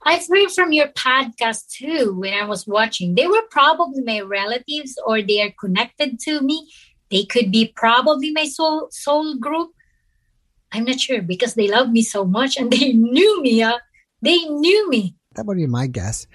I've 0.03 0.27
heard 0.27 0.51
from 0.51 0.71
your 0.71 0.87
podcast 0.89 1.69
too 1.69 2.15
when 2.17 2.33
I 2.33 2.45
was 2.45 2.67
watching. 2.67 3.15
They 3.15 3.27
were 3.27 3.43
probably 3.49 4.01
my 4.03 4.21
relatives 4.21 4.97
or 5.05 5.21
they 5.21 5.41
are 5.41 5.53
connected 5.59 6.19
to 6.21 6.41
me. 6.41 6.69
They 7.09 7.23
could 7.25 7.51
be 7.51 7.71
probably 7.75 8.31
my 8.31 8.45
soul 8.45 8.87
soul 8.91 9.37
group. 9.37 9.71
I'm 10.71 10.85
not 10.85 10.99
sure 10.99 11.21
because 11.21 11.55
they 11.55 11.67
love 11.67 11.91
me 11.91 12.01
so 12.01 12.23
much 12.25 12.57
and 12.57 12.71
they 12.71 12.93
knew 12.93 13.41
me. 13.41 13.61
Uh, 13.63 13.79
they 14.21 14.37
knew 14.37 14.89
me. 14.89 15.15
That 15.35 15.45
would 15.45 15.57
be 15.57 15.67
my 15.67 15.87
guess. 15.87 16.27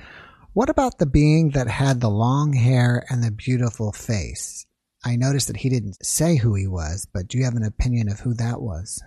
What 0.57 0.71
about 0.71 0.97
the 0.97 1.05
being 1.05 1.51
that 1.51 1.69
had 1.69 2.01
the 2.01 2.09
long 2.09 2.55
hair 2.55 3.05
and 3.11 3.23
the 3.23 3.31
beautiful 3.31 3.93
face? 3.93 4.65
I 5.05 5.15
noticed 5.15 5.49
that 5.49 5.59
he 5.59 5.69
didn't 5.69 6.03
say 6.03 6.37
who 6.37 6.55
he 6.55 6.67
was, 6.67 7.07
but 7.13 7.29
do 7.29 7.37
you 7.37 7.45
have 7.45 7.57
an 7.57 7.63
opinion 7.63 8.09
of 8.09 8.21
who 8.21 8.33
that 8.33 8.63
was? 8.63 9.03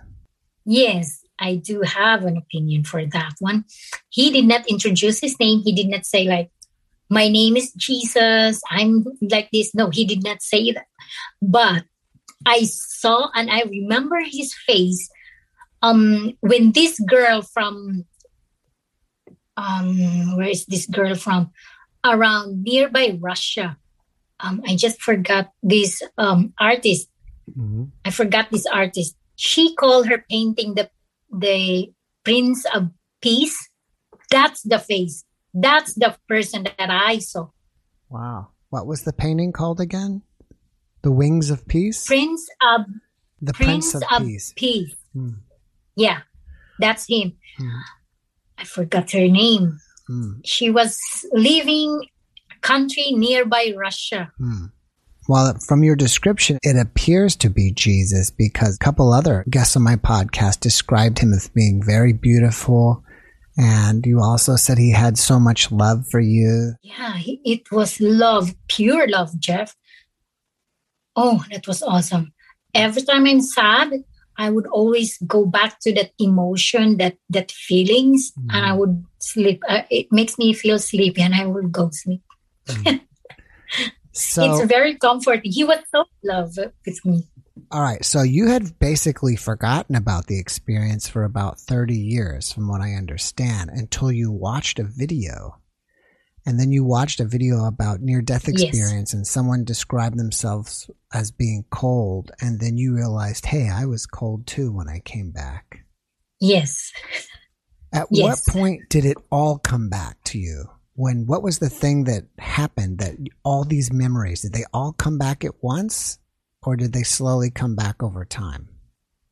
Yes, 0.64 1.24
I 1.40 1.56
do 1.56 1.80
have 1.80 2.24
an 2.24 2.36
opinion 2.36 2.84
for 2.84 3.04
that 3.04 3.32
one. 3.40 3.64
He 4.10 4.30
did 4.30 4.44
not 4.44 4.68
introduce 4.68 5.18
his 5.18 5.40
name. 5.40 5.62
He 5.64 5.72
did 5.72 5.88
not 5.88 6.06
say, 6.06 6.28
like, 6.28 6.52
my 7.08 7.26
name 7.26 7.56
is 7.56 7.72
Jesus. 7.72 8.62
I'm 8.70 9.04
like 9.20 9.48
this. 9.52 9.74
No, 9.74 9.90
he 9.90 10.04
did 10.04 10.22
not 10.22 10.42
say 10.42 10.70
that. 10.70 10.86
But 11.42 11.82
I 12.46 12.62
saw 12.62 13.28
and 13.34 13.50
I 13.50 13.62
remember 13.62 14.20
his 14.24 14.54
face 14.54 15.10
um 15.82 16.32
when 16.42 16.70
this 16.70 17.00
girl 17.00 17.42
from 17.42 18.04
um 19.56 20.36
where 20.36 20.48
is 20.48 20.66
this 20.66 20.86
girl 20.86 21.14
from 21.14 21.52
around 22.04 22.62
nearby 22.62 23.18
Russia. 23.20 23.76
Um, 24.40 24.62
I 24.66 24.74
just 24.76 25.02
forgot 25.02 25.52
this 25.62 26.02
um 26.18 26.54
artist. 26.58 27.08
Mm-hmm. 27.50 27.84
I 28.04 28.10
forgot 28.10 28.50
this 28.50 28.66
artist. 28.66 29.16
She 29.36 29.74
called 29.74 30.08
her 30.08 30.24
painting 30.30 30.74
the 30.74 30.90
the 31.30 31.92
Prince 32.24 32.64
of 32.74 32.90
Peace, 33.20 33.70
that's 34.30 34.62
the 34.62 34.78
face. 34.78 35.24
That's 35.52 35.94
the 35.94 36.16
person 36.28 36.64
that 36.64 36.90
I 36.90 37.18
saw. 37.18 37.48
Wow. 38.08 38.48
What 38.70 38.86
was 38.86 39.02
the 39.02 39.12
painting 39.12 39.52
called 39.52 39.80
again? 39.80 40.22
The 41.02 41.10
Wings 41.10 41.50
of 41.50 41.66
Peace? 41.66 42.06
Prince 42.06 42.48
of 42.62 42.82
The 43.42 43.52
Prince, 43.52 43.92
Prince 43.92 43.94
of, 43.94 44.02
of, 44.12 44.26
Peace. 44.26 44.52
Peace. 44.54 44.94
Hmm. 45.12 45.30
Yeah, 45.96 46.20
that's 46.78 47.06
him. 47.08 47.36
Hmm. 47.58 47.78
I 48.60 48.64
forgot 48.64 49.10
her 49.12 49.26
name. 49.26 49.78
Hmm. 50.06 50.32
She 50.44 50.70
was 50.70 50.98
living 51.32 52.02
a 52.52 52.60
country 52.60 53.12
nearby 53.12 53.72
Russia. 53.76 54.30
Hmm. 54.38 54.66
Well, 55.28 55.56
from 55.66 55.82
your 55.84 55.96
description, 55.96 56.58
it 56.62 56.76
appears 56.76 57.36
to 57.36 57.50
be 57.50 57.72
Jesus 57.72 58.30
because 58.30 58.76
a 58.76 58.84
couple 58.84 59.12
other 59.12 59.44
guests 59.48 59.76
on 59.76 59.82
my 59.82 59.96
podcast 59.96 60.60
described 60.60 61.20
him 61.20 61.32
as 61.32 61.48
being 61.48 61.82
very 61.82 62.12
beautiful. 62.12 63.04
And 63.56 64.04
you 64.04 64.20
also 64.20 64.56
said 64.56 64.76
he 64.78 64.90
had 64.90 65.18
so 65.18 65.38
much 65.38 65.70
love 65.70 66.04
for 66.10 66.20
you. 66.20 66.74
Yeah, 66.82 67.14
it 67.24 67.70
was 67.70 68.00
love, 68.00 68.54
pure 68.68 69.08
love, 69.08 69.38
Jeff. 69.38 69.76
Oh, 71.14 71.44
that 71.50 71.66
was 71.66 71.82
awesome. 71.82 72.32
Every 72.74 73.02
time 73.02 73.26
I'm 73.26 73.40
sad, 73.40 73.92
I 74.40 74.48
would 74.48 74.66
always 74.68 75.18
go 75.26 75.44
back 75.44 75.80
to 75.80 75.92
that 75.92 76.12
emotion, 76.18 76.96
that 76.96 77.18
that 77.28 77.52
feelings, 77.52 78.32
mm. 78.32 78.48
and 78.48 78.64
I 78.64 78.72
would 78.72 79.04
sleep. 79.18 79.62
Uh, 79.68 79.82
it 79.90 80.08
makes 80.10 80.38
me 80.38 80.54
feel 80.54 80.78
sleepy, 80.78 81.20
and 81.20 81.34
I 81.34 81.44
would 81.44 81.70
go 81.70 81.90
sleep. 81.92 82.22
Mm. 82.66 83.00
So 84.12 84.42
it's 84.42 84.66
very 84.66 84.96
comforting. 84.96 85.52
He 85.52 85.62
was 85.62 85.78
so 85.94 86.04
love 86.24 86.58
with 86.84 87.04
me. 87.04 87.28
All 87.70 87.80
right. 87.80 88.04
So 88.04 88.22
you 88.22 88.48
had 88.48 88.78
basically 88.80 89.36
forgotten 89.36 89.94
about 89.94 90.26
the 90.26 90.38
experience 90.38 91.08
for 91.08 91.22
about 91.22 91.60
30 91.60 91.94
years, 91.94 92.52
from 92.52 92.68
what 92.68 92.80
I 92.80 92.94
understand, 92.94 93.70
until 93.70 94.10
you 94.10 94.32
watched 94.32 94.80
a 94.80 94.84
video. 94.84 95.59
And 96.46 96.58
then 96.58 96.72
you 96.72 96.84
watched 96.84 97.20
a 97.20 97.26
video 97.26 97.64
about 97.66 98.00
near 98.00 98.22
death 98.22 98.48
experience, 98.48 99.10
yes. 99.10 99.14
and 99.14 99.26
someone 99.26 99.64
described 99.64 100.18
themselves 100.18 100.90
as 101.12 101.30
being 101.30 101.64
cold. 101.70 102.32
And 102.40 102.60
then 102.60 102.78
you 102.78 102.94
realized, 102.94 103.46
hey, 103.46 103.68
I 103.68 103.84
was 103.86 104.06
cold 104.06 104.46
too 104.46 104.72
when 104.72 104.88
I 104.88 105.00
came 105.00 105.30
back. 105.30 105.84
Yes. 106.40 106.92
At 107.92 108.06
yes. 108.10 108.46
what 108.46 108.54
point 108.54 108.88
did 108.88 109.04
it 109.04 109.18
all 109.30 109.58
come 109.58 109.88
back 109.88 110.16
to 110.24 110.38
you? 110.38 110.70
when 111.00 111.24
what 111.26 111.42
was 111.42 111.58
the 111.58 111.70
thing 111.70 112.04
that 112.04 112.24
happened 112.38 112.98
that 112.98 113.14
all 113.42 113.64
these 113.64 113.90
memories 113.90 114.42
did 114.42 114.52
they 114.52 114.64
all 114.74 114.92
come 114.92 115.16
back 115.16 115.44
at 115.44 115.62
once 115.62 116.18
or 116.62 116.76
did 116.76 116.92
they 116.92 117.02
slowly 117.02 117.50
come 117.50 117.74
back 117.74 118.02
over 118.02 118.24
time 118.24 118.68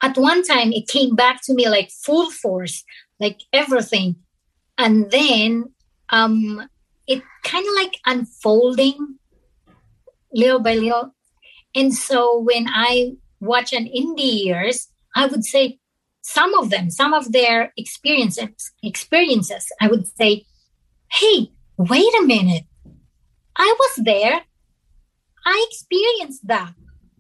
at 0.03 0.17
one 0.17 0.43
time 0.43 0.73
it 0.73 0.89
came 0.89 1.15
back 1.15 1.43
to 1.43 1.53
me 1.53 1.69
like 1.69 1.91
full 1.91 2.31
force 2.31 2.85
like 3.21 3.41
everything 3.53 4.17
and 4.79 5.11
then 5.11 5.65
um 6.09 6.67
it 7.09 7.23
kind 7.45 7.67
of 7.67 7.75
like 7.75 7.99
unfolding 8.07 9.17
little 10.33 10.61
by 10.61 10.75
little 10.75 11.15
and 11.75 11.95
so 11.95 12.39
when 12.41 12.67
i 12.69 13.13
watch 13.41 13.73
an 13.73 13.87
NDEs 13.87 14.87
i 15.17 15.27
would 15.27 15.45
say 15.45 15.79
some 16.23 16.55
of 16.55 16.71
them 16.71 16.91
some 16.91 17.15
of 17.15 17.33
their 17.33 17.73
experiences 17.77 18.73
experiences 18.83 19.67
i 19.81 19.89
would 19.89 20.07
say 20.07 20.45
hey 21.11 21.51
wait 21.79 22.13
a 22.21 22.27
minute. 22.27 22.65
I 23.57 23.75
was 23.79 24.05
there. 24.05 24.43
I 25.47 25.67
experienced 25.71 26.47
that. 26.49 26.75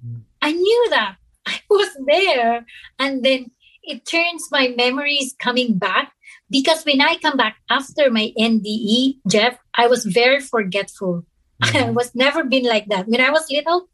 Mm. 0.04 0.22
I 0.42 0.52
knew 0.52 0.86
that. 0.90 1.16
I 1.46 1.60
was 1.70 1.96
there. 2.06 2.66
And 2.98 3.24
then 3.24 3.52
it 3.82 4.04
turns 4.04 4.48
my 4.50 4.74
memories 4.76 5.34
coming 5.38 5.78
back 5.78 6.12
because 6.50 6.84
when 6.84 7.00
I 7.00 7.16
come 7.16 7.36
back 7.36 7.56
after 7.70 8.10
my 8.10 8.32
NDE, 8.38 9.18
Jeff, 9.30 9.58
I 9.74 9.86
was 9.86 10.04
very 10.04 10.40
forgetful. 10.40 11.24
Mm-hmm. 11.58 11.88
I 11.88 11.90
was 11.90 12.14
never 12.14 12.44
been 12.44 12.62
like 12.62 12.86
that. 12.86 13.08
When 13.08 13.20
I 13.20 13.30
was 13.30 13.50
little, 13.50 13.88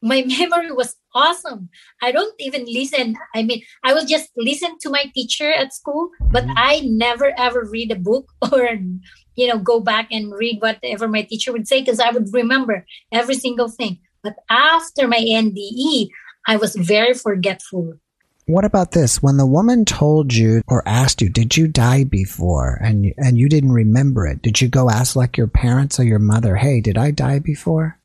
my 0.00 0.22
memory 0.38 0.70
was 0.70 0.94
awesome. 1.16 1.68
I 2.00 2.12
don't 2.12 2.32
even 2.38 2.64
listen. 2.64 3.16
I 3.34 3.42
mean, 3.42 3.62
I 3.82 3.92
will 3.92 4.06
just 4.06 4.30
listen 4.36 4.78
to 4.82 4.90
my 4.90 5.10
teacher 5.12 5.50
at 5.50 5.74
school, 5.74 6.10
but 6.30 6.44
mm-hmm. 6.44 6.54
I 6.56 6.82
never 6.84 7.32
ever 7.36 7.66
read 7.68 7.90
a 7.90 7.96
book 7.96 8.30
or 8.52 8.78
you 9.34 9.46
know, 9.46 9.58
go 9.58 9.80
back 9.80 10.08
and 10.10 10.32
read 10.32 10.62
whatever 10.62 11.08
my 11.08 11.22
teacher 11.22 11.52
would 11.52 11.68
say 11.68 11.80
because 11.80 12.00
I 12.00 12.10
would 12.10 12.32
remember 12.32 12.86
every 13.12 13.34
single 13.34 13.68
thing. 13.68 13.98
But 14.22 14.36
after 14.48 15.06
my 15.06 15.18
NDE, 15.18 16.08
I 16.46 16.56
was 16.56 16.74
very 16.74 17.14
forgetful. 17.14 17.94
What 18.46 18.64
about 18.64 18.92
this? 18.92 19.20
When 19.20 19.38
the 19.38 19.46
woman 19.46 19.84
told 19.84 20.32
you 20.32 20.62
or 20.68 20.86
asked 20.86 21.20
you, 21.20 21.28
did 21.28 21.56
you 21.56 21.66
die 21.66 22.04
before 22.04 22.78
and 22.80 23.12
and 23.16 23.36
you 23.36 23.48
didn't 23.48 23.72
remember 23.72 24.26
it? 24.26 24.40
Did 24.40 24.60
you 24.60 24.68
go 24.68 24.88
ask 24.88 25.16
like 25.16 25.36
your 25.36 25.48
parents 25.48 25.98
or 25.98 26.04
your 26.04 26.20
mother, 26.20 26.54
"Hey, 26.54 26.80
did 26.80 26.96
I 26.96 27.10
die 27.10 27.40
before?" 27.40 27.98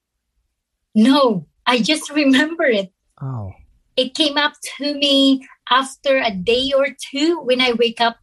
No, 0.95 1.45
I 1.67 1.79
just 1.81 2.09
remember 2.09 2.65
it. 2.65 2.91
Oh. 3.21 3.53
It 3.95 4.15
came 4.15 4.37
up 4.37 4.53
to 4.77 4.95
me 4.95 5.47
after 5.69 6.17
a 6.17 6.31
day 6.31 6.71
or 6.75 6.87
two 6.89 7.39
when 7.41 7.61
I 7.61 7.73
wake 7.73 8.01
up. 8.01 8.17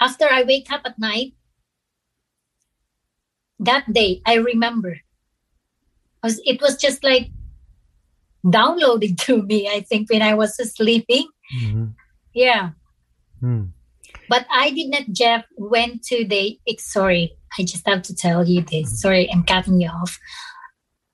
After 0.00 0.26
I 0.30 0.44
wake 0.44 0.72
up 0.72 0.82
at 0.84 0.98
night, 0.98 1.34
that 3.58 3.90
day 3.92 4.20
i 4.26 4.34
remember 4.34 5.00
it 6.22 6.60
was 6.60 6.76
just 6.76 7.04
like 7.04 7.30
downloaded 8.46 9.18
to 9.18 9.42
me 9.42 9.68
i 9.68 9.80
think 9.80 10.08
when 10.10 10.22
i 10.22 10.34
was 10.34 10.56
sleeping 10.74 11.28
mm-hmm. 11.58 11.86
yeah 12.32 12.70
mm. 13.42 13.68
but 14.28 14.46
i 14.50 14.70
did 14.70 14.90
not 14.90 15.02
jeff 15.12 15.44
went 15.56 16.02
to 16.02 16.24
the 16.26 16.58
sorry 16.78 17.36
i 17.58 17.64
just 17.64 17.86
have 17.86 18.02
to 18.02 18.14
tell 18.14 18.46
you 18.46 18.60
this 18.62 18.88
mm-hmm. 18.88 18.96
sorry 18.96 19.30
i'm 19.32 19.42
cutting 19.42 19.80
you 19.80 19.88
off 19.88 20.18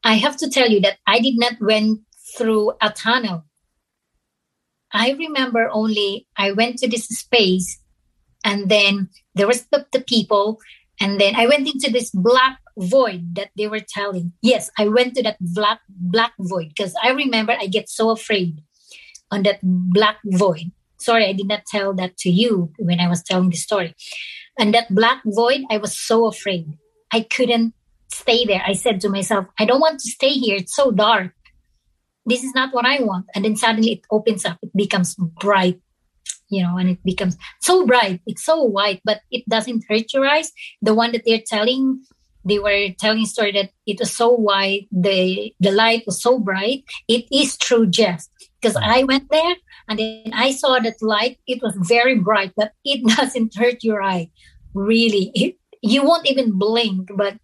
i 0.05 0.15
have 0.15 0.37
to 0.37 0.49
tell 0.49 0.69
you 0.69 0.81
that 0.81 0.99
i 1.07 1.19
did 1.21 1.39
not 1.39 1.55
went 1.61 2.01
through 2.37 2.73
a 2.81 2.91
tunnel 2.91 3.45
i 4.93 5.13
remember 5.13 5.69
only 5.73 6.27
i 6.37 6.53
went 6.53 6.79
to 6.79 6.89
this 6.89 7.07
space 7.09 7.79
and 8.45 8.69
then 8.69 9.09
there 9.35 9.47
was 9.47 9.65
the, 9.73 9.87
the 9.93 10.01
people 10.01 10.61
and 11.01 11.21
then 11.21 11.35
i 11.35 11.47
went 11.47 11.67
into 11.67 11.91
this 11.91 12.11
black 12.11 12.59
void 12.79 13.35
that 13.35 13.51
they 13.57 13.69
were 13.69 13.81
telling. 13.81 14.33
Yes 14.43 14.71
i 14.79 14.89
went 14.89 15.15
to 15.15 15.23
that 15.23 15.37
black 15.41 15.81
black 15.89 16.33
void 16.39 16.69
because 16.69 16.95
i 17.03 17.11
remember 17.11 17.53
i 17.59 17.67
get 17.67 17.89
so 17.89 18.11
afraid 18.11 18.63
on 19.31 19.43
that 19.45 19.61
black 19.63 20.19
void. 20.25 20.73
Sorry 20.99 21.27
i 21.27 21.33
did 21.33 21.49
not 21.49 21.67
tell 21.67 21.95
that 21.95 22.17
to 22.19 22.31
you 22.31 22.73
when 22.79 23.01
i 23.01 23.09
was 23.09 23.23
telling 23.23 23.51
the 23.51 23.57
story. 23.57 23.95
And 24.59 24.75
that 24.75 24.95
black 24.95 25.23
void 25.25 25.63
i 25.71 25.79
was 25.79 25.99
so 25.99 26.27
afraid. 26.27 26.79
I 27.13 27.21
couldn't 27.21 27.75
stay 28.11 28.45
there. 28.45 28.63
I 28.67 28.73
said 28.73 29.01
to 29.03 29.09
myself 29.09 29.47
i 29.59 29.65
don't 29.65 29.81
want 29.81 30.01
to 30.01 30.11
stay 30.11 30.31
here. 30.31 30.57
It's 30.57 30.77
so 30.77 30.91
dark. 30.91 31.33
This 32.25 32.45
is 32.45 32.55
not 32.55 32.73
what 32.73 32.87
i 32.87 33.01
want. 33.03 33.27
And 33.35 33.45
then 33.45 33.57
suddenly 33.57 33.93
it 33.93 34.03
opens 34.11 34.45
up. 34.45 34.59
It 34.63 34.71
becomes 34.75 35.15
bright 35.15 35.81
you 36.53 36.63
know 36.63 36.77
and 36.77 36.91
it 36.91 37.03
becomes 37.03 37.37
so 37.61 37.87
bright. 37.87 38.21
It's 38.27 38.45
so 38.45 38.63
white 38.63 39.01
but 39.05 39.21
it 39.31 39.43
doesn't 39.49 39.85
hurt 39.89 40.13
your 40.13 40.27
eyes. 40.27 40.53
The 40.83 40.95
one 40.95 41.13
that 41.13 41.23
they're 41.27 41.43
telling 41.45 42.05
they 42.45 42.59
were 42.59 42.89
telling 42.99 43.25
story 43.27 43.53
that 43.53 43.71
it 43.87 43.99
was 44.01 44.13
so 44.15 44.31
white 44.31 44.89
the 44.91 45.53
the 45.61 45.71
light 45.71 46.03
was 46.07 46.21
so 46.21 46.39
bright 46.39 46.85
it 47.09 47.25
is 47.33 47.57
true 47.57 47.87
jeff. 47.87 48.27
Because 48.61 48.77
hmm. 48.77 48.85
i 48.85 49.05
went 49.05 49.31
there 49.31 49.57
and 49.89 49.99
then 49.99 50.33
i 50.35 50.53
saw 50.53 50.79
that 50.79 51.03
light 51.03 51.39
it 51.47 51.63
was 51.63 51.75
very 51.77 52.19
bright 52.19 52.53
but 52.57 52.73
it 52.85 53.05
doesn't 53.17 53.55
hurt 53.55 53.83
your 53.83 54.03
eye 54.03 54.31
really. 54.75 55.31
It, 55.35 55.57
you 55.83 56.03
won't 56.05 56.27
even 56.27 56.59
blink 56.59 57.11
but 57.17 57.37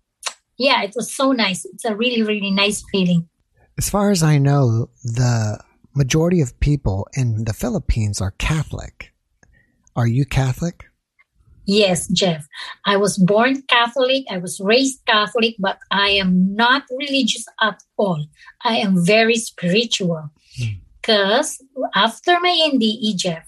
yeah 0.58 0.82
it 0.82 0.92
was 0.94 1.12
so 1.12 1.32
nice. 1.32 1.64
It's 1.64 1.84
a 1.84 1.94
really 1.94 2.22
really 2.22 2.50
nice 2.50 2.82
feeling. 2.90 3.28
As 3.76 3.88
far 3.88 4.10
as 4.10 4.22
i 4.22 4.38
know 4.38 4.90
the 5.04 5.58
majority 5.94 6.40
of 6.40 6.58
people 6.60 7.08
in 7.14 7.44
the 7.44 7.52
Philippines 7.52 8.20
are 8.20 8.30
Catholic. 8.38 9.12
Are 9.96 10.06
you 10.06 10.24
Catholic? 10.24 10.87
Yes, 11.68 12.08
Jeff. 12.08 12.48
I 12.86 12.96
was 12.96 13.18
born 13.18 13.60
Catholic. 13.68 14.24
I 14.30 14.38
was 14.38 14.58
raised 14.58 15.04
Catholic, 15.04 15.54
but 15.58 15.78
I 15.90 16.08
am 16.08 16.54
not 16.54 16.84
religious 16.98 17.44
at 17.60 17.82
all. 17.98 18.24
I 18.64 18.78
am 18.78 19.04
very 19.04 19.36
spiritual. 19.36 20.30
Because 21.02 21.62
hmm. 21.76 21.82
after 21.94 22.40
my 22.40 22.70
NDE, 22.72 23.16
Jeff, 23.16 23.46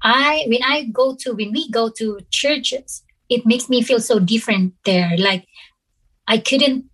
I 0.00 0.44
when 0.46 0.62
I 0.62 0.84
go 0.84 1.16
to 1.16 1.32
when 1.34 1.50
we 1.50 1.68
go 1.72 1.90
to 1.90 2.20
churches, 2.30 3.02
it 3.28 3.44
makes 3.44 3.68
me 3.68 3.82
feel 3.82 3.98
so 3.98 4.20
different 4.20 4.74
there. 4.84 5.10
Like 5.18 5.48
I 6.28 6.38
couldn't 6.38 6.84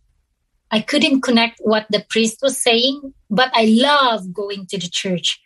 I 0.70 0.80
couldn't 0.80 1.20
connect 1.20 1.60
what 1.60 1.84
the 1.90 2.04
priest 2.08 2.38
was 2.40 2.56
saying, 2.56 3.12
but 3.28 3.50
I 3.54 3.66
love 3.66 4.32
going 4.32 4.66
to 4.68 4.78
the 4.78 4.88
church. 4.88 5.38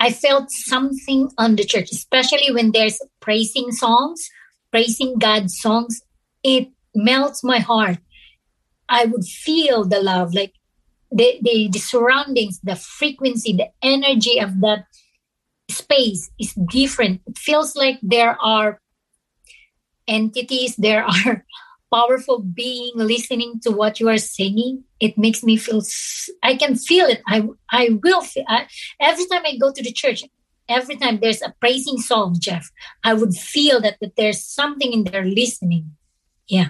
I 0.00 0.12
felt 0.12 0.50
something 0.50 1.30
on 1.38 1.56
the 1.56 1.64
church, 1.64 1.90
especially 1.92 2.52
when 2.52 2.72
there's 2.72 3.00
praising 3.20 3.72
songs, 3.72 4.28
praising 4.70 5.18
God 5.18 5.50
songs. 5.50 6.00
It 6.42 6.68
melts 6.94 7.42
my 7.42 7.58
heart. 7.58 7.98
I 8.88 9.04
would 9.04 9.24
feel 9.24 9.84
the 9.84 10.00
love, 10.00 10.34
like 10.34 10.54
the, 11.10 11.38
the, 11.42 11.68
the 11.70 11.78
surroundings, 11.78 12.60
the 12.62 12.76
frequency, 12.76 13.52
the 13.52 13.70
energy 13.82 14.38
of 14.38 14.60
that 14.60 14.84
space 15.70 16.30
is 16.38 16.54
different. 16.54 17.20
It 17.26 17.38
feels 17.38 17.76
like 17.76 17.98
there 18.02 18.36
are 18.40 18.80
entities, 20.06 20.76
there 20.76 21.04
are 21.04 21.44
powerful 21.92 22.40
being 22.40 22.92
listening 22.94 23.60
to 23.62 23.70
what 23.70 24.00
you 24.00 24.08
are 24.08 24.18
singing 24.18 24.84
it 25.00 25.16
makes 25.16 25.42
me 25.42 25.56
feel 25.56 25.82
i 26.42 26.54
can 26.54 26.76
feel 26.76 27.06
it. 27.06 27.22
I 27.26 27.48
i 27.70 27.98
will 28.02 28.22
feel 28.22 28.44
I, 28.48 28.66
every 29.00 29.26
time 29.26 29.42
i 29.44 29.56
go 29.56 29.72
to 29.72 29.82
the 29.82 29.92
church 29.92 30.24
every 30.68 30.96
time 30.96 31.18
there's 31.20 31.42
a 31.42 31.54
praising 31.60 31.98
song 31.98 32.36
jeff 32.38 32.70
i 33.04 33.14
would 33.14 33.34
feel 33.34 33.80
that, 33.80 33.96
that 34.00 34.16
there's 34.16 34.44
something 34.44 34.92
in 34.92 35.04
there 35.04 35.24
listening. 35.24 35.96
Yeah. 36.48 36.68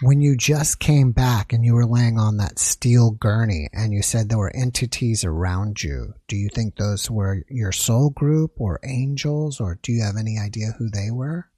When 0.00 0.20
you 0.20 0.36
just 0.36 0.78
came 0.78 1.12
back 1.12 1.52
and 1.52 1.64
you 1.64 1.74
were 1.74 1.86
laying 1.86 2.18
on 2.18 2.36
that 2.36 2.58
steel 2.58 3.10
gurney 3.10 3.68
and 3.72 3.92
you 3.92 4.00
said 4.02 4.28
there 4.28 4.38
were 4.38 4.54
entities 4.54 5.24
around 5.24 5.82
you 5.82 6.14
do 6.28 6.36
you 6.36 6.48
think 6.54 6.76
those 6.76 7.10
were 7.10 7.42
your 7.48 7.72
soul 7.72 8.10
group 8.10 8.52
or 8.58 8.78
angels 8.84 9.60
or 9.60 9.78
do 9.82 9.92
you 9.92 10.02
have 10.02 10.16
any 10.16 10.38
idea 10.38 10.68
who 10.78 10.88
they 10.90 11.10
were 11.10 11.48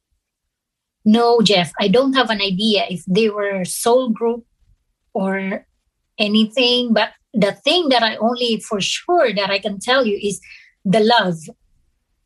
no, 1.04 1.40
Jeff, 1.40 1.72
I 1.80 1.88
don't 1.88 2.12
have 2.12 2.30
an 2.30 2.40
idea 2.40 2.84
if 2.88 3.04
they 3.06 3.30
were 3.30 3.64
soul 3.64 4.10
group 4.10 4.44
or 5.14 5.66
anything. 6.18 6.92
But 6.92 7.10
the 7.32 7.52
thing 7.52 7.88
that 7.88 8.02
I 8.02 8.16
only 8.16 8.60
for 8.60 8.80
sure 8.80 9.32
that 9.32 9.50
I 9.50 9.58
can 9.58 9.80
tell 9.80 10.06
you 10.06 10.18
is 10.20 10.40
the 10.84 11.00
love 11.00 11.36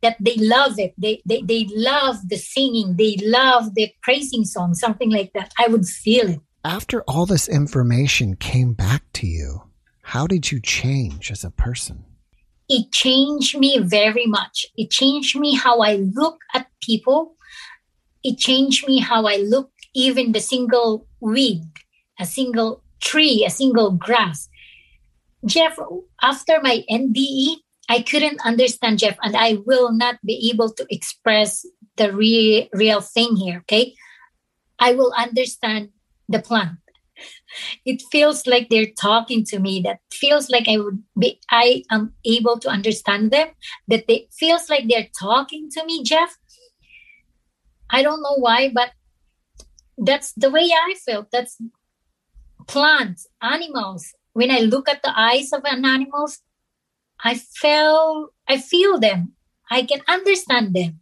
that 0.03 0.17
they 0.21 0.37
love 0.37 0.79
it. 0.79 0.93
They, 0.99 1.23
they, 1.25 1.41
they 1.43 1.67
love 1.75 2.29
the 2.29 2.37
singing. 2.37 2.97
They 2.97 3.17
love 3.23 3.75
the 3.75 3.91
praising 4.03 4.45
song, 4.45 4.75
something 4.75 5.11
like 5.11 5.33
that. 5.33 5.53
I 5.59 5.69
would 5.69 5.87
feel 5.87 6.29
it. 6.29 6.41
After 6.63 7.03
all 7.09 7.27
this 7.27 7.49
information 7.49 8.37
came 8.37 8.75
back 8.75 9.03
to 9.15 9.27
you, 9.27 9.63
how 10.03 10.27
did 10.27 10.51
you 10.53 10.61
change 10.61 11.31
as 11.31 11.43
a 11.43 11.51
person? 11.51 12.05
It 12.69 12.93
changed 12.93 13.59
me 13.59 13.79
very 13.79 14.27
much. 14.27 14.67
It 14.77 14.91
changed 14.91 15.39
me 15.39 15.55
how 15.55 15.81
I 15.81 15.97
look 15.97 16.39
at 16.55 16.67
people 16.83 17.37
it 18.25 18.39
changed 18.39 18.89
me 18.89 18.99
how 18.99 19.27
I 19.27 19.37
look, 19.37 19.71
even 19.95 20.33
the 20.33 20.41
single 20.41 21.07
weed, 21.21 21.63
a 22.19 22.25
single 22.25 22.83
tree, 23.01 23.45
a 23.47 23.51
single 23.51 23.93
grass. 23.93 24.49
Jeff, 25.45 25.77
after 26.23 26.61
my 26.63 26.85
NDE, 26.91 27.57
I 27.89 28.01
couldn't 28.01 28.41
understand 28.45 28.99
Jeff, 28.99 29.19
and 29.23 29.37
I 29.37 29.59
will 29.67 29.93
not 29.93 30.17
be 30.25 30.51
able 30.51 30.73
to 30.73 30.87
express 30.89 31.67
the 31.97 32.13
re- 32.13 32.69
real 32.73 33.03
thing 33.03 33.37
here. 33.37 33.59
Okay, 33.59 33.95
I 34.79 34.95
will 34.95 35.13
understand 35.17 35.91
the 36.29 36.41
plant. 36.41 36.79
It 37.85 38.03
feels 38.11 38.47
like 38.47 38.69
they're 38.69 38.91
talking 38.99 39.45
to 39.47 39.59
me. 39.59 39.81
That 39.85 40.01
feels 40.13 40.49
like 40.51 40.67
I 40.67 40.79
would 40.79 41.03
be. 41.19 41.41
I 41.51 41.85
am 41.91 42.15
able 42.25 42.59
to 42.61 42.69
understand 42.69 43.31
them. 43.31 43.49
That 43.87 44.07
they 44.09 44.29
feels 44.33 44.71
like 44.71 44.89
they're 44.89 45.09
talking 45.21 45.69
to 45.73 45.85
me, 45.85 46.03
Jeff. 46.03 46.37
I 47.95 48.03
don't 48.03 48.23
know 48.23 48.35
why, 48.39 48.71
but 48.75 48.91
that's 49.97 50.33
the 50.33 50.51
way 50.51 50.69
I 50.73 50.95
felt. 51.07 51.31
That's 51.31 51.57
plants, 52.67 53.29
animals. 53.41 54.13
When 54.33 54.51
I 54.51 54.67
look 54.67 54.89
at 54.89 55.03
the 55.03 55.13
eyes 55.17 55.53
of 55.53 55.63
an 55.65 55.85
animals, 55.85 56.41
I 57.23 57.37
feel 57.37 58.31
I 58.49 58.59
feel 58.59 58.99
them. 58.99 59.35
I 59.71 59.83
can 59.85 60.01
understand 60.09 60.75
them. 60.75 61.01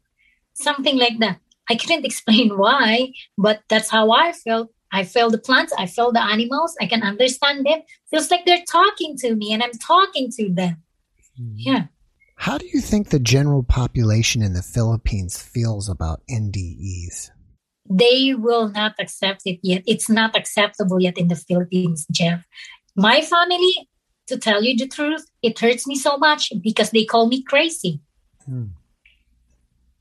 Something 0.52 0.98
like 0.98 1.18
that. 1.20 1.40
I 1.70 1.76
couldn't 1.76 2.04
explain 2.10 2.58
why, 2.58 3.12
but 3.38 3.62
that's 3.70 3.90
how 3.90 4.10
I 4.10 4.32
felt. 4.32 4.68
I 4.92 5.04
felt 5.04 5.32
the 5.32 5.38
plants, 5.38 5.72
I 5.78 5.86
felt 5.86 6.12
the 6.12 6.22
animals, 6.22 6.76
I 6.78 6.86
can 6.86 7.02
understand 7.02 7.64
them. 7.64 7.80
Feels 8.10 8.30
like 8.30 8.44
they're 8.44 8.68
talking 8.68 9.16
to 9.24 9.34
me 9.34 9.54
and 9.54 9.62
I'm 9.62 9.72
talking 9.72 10.30
to 10.36 10.52
them. 10.52 10.82
Mm-hmm. 11.40 11.56
Yeah. 11.56 11.84
How 12.42 12.58
do 12.58 12.66
you 12.66 12.80
think 12.80 13.10
the 13.10 13.20
general 13.20 13.62
population 13.62 14.42
in 14.42 14.52
the 14.52 14.64
Philippines 14.64 15.40
feels 15.40 15.88
about 15.88 16.22
NDEs? 16.28 17.30
They 17.88 18.34
will 18.34 18.68
not 18.68 18.96
accept 18.98 19.42
it 19.44 19.60
yet. 19.62 19.84
It's 19.86 20.10
not 20.10 20.34
acceptable 20.34 21.00
yet 21.00 21.18
in 21.18 21.28
the 21.28 21.36
Philippines, 21.36 22.04
Jeff. 22.10 22.44
My 22.96 23.20
family, 23.20 23.88
to 24.26 24.38
tell 24.38 24.60
you 24.60 24.76
the 24.76 24.88
truth, 24.88 25.24
it 25.40 25.56
hurts 25.56 25.86
me 25.86 25.94
so 25.94 26.18
much 26.18 26.52
because 26.60 26.90
they 26.90 27.04
call 27.04 27.28
me 27.28 27.44
crazy. 27.44 28.00
Hmm. 28.44 28.74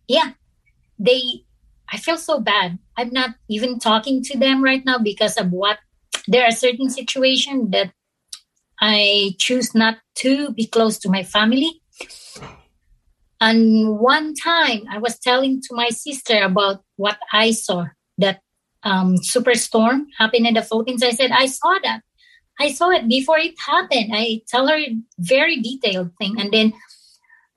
Yeah, 0.07 0.31
they, 0.97 1.45
I 1.93 1.97
feel 1.97 2.17
so 2.17 2.39
bad. 2.39 2.79
I'm 2.97 3.13
not 3.13 3.35
even 3.49 3.77
talking 3.77 4.23
to 4.23 4.39
them 4.39 4.63
right 4.63 4.83
now 4.83 4.97
because 4.97 5.37
of 5.37 5.51
what 5.51 5.77
there 6.27 6.47
are 6.47 6.51
certain 6.51 6.89
situations 6.89 7.69
that 7.69 7.93
I 8.79 9.35
choose 9.37 9.75
not 9.75 9.99
to 10.25 10.49
be 10.53 10.65
close 10.65 10.97
to 11.05 11.09
my 11.09 11.21
family 11.21 11.80
and 13.41 13.97
one 13.99 14.35
time 14.35 14.83
I 14.87 14.99
was 14.99 15.17
telling 15.17 15.61
to 15.63 15.69
my 15.73 15.89
sister 15.89 16.37
about 16.37 16.83
what 16.97 17.17
I 17.33 17.51
saw 17.51 17.87
that 18.19 18.41
um, 18.83 19.15
superstorm 19.15 20.05
happened 20.19 20.45
in 20.45 20.53
the 20.53 20.61
Philippines. 20.61 21.01
I 21.01 21.09
said, 21.09 21.31
I 21.31 21.47
saw 21.47 21.79
that. 21.83 22.01
I 22.59 22.71
saw 22.71 22.91
it 22.91 23.07
before 23.07 23.39
it 23.39 23.55
happened. 23.59 24.11
I 24.13 24.41
tell 24.47 24.67
her 24.67 24.77
very 25.17 25.59
detailed 25.59 26.11
thing. 26.19 26.39
And 26.39 26.53
then 26.53 26.73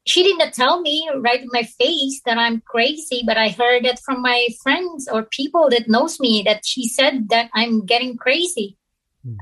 she 0.07 0.22
did 0.22 0.39
not 0.39 0.55
tell 0.55 0.80
me 0.80 1.07
right 1.16 1.43
in 1.43 1.49
my 1.53 1.64
face 1.64 2.22
that 2.24 2.39
I'm 2.39 2.62
crazy, 2.62 3.22
but 3.26 3.37
I 3.37 3.51
heard 3.51 3.85
it 3.85 3.99
from 3.99 4.22
my 4.22 4.49
friends 4.62 5.07
or 5.12 5.24
people 5.24 5.68
that 5.68 5.89
knows 5.89 6.18
me 6.18 6.43
that 6.47 6.64
she 6.64 6.89
said 6.89 7.28
that 7.28 7.51
I'm 7.53 7.85
getting 7.85 8.16
crazy. 8.16 8.78
Hmm. 9.22 9.37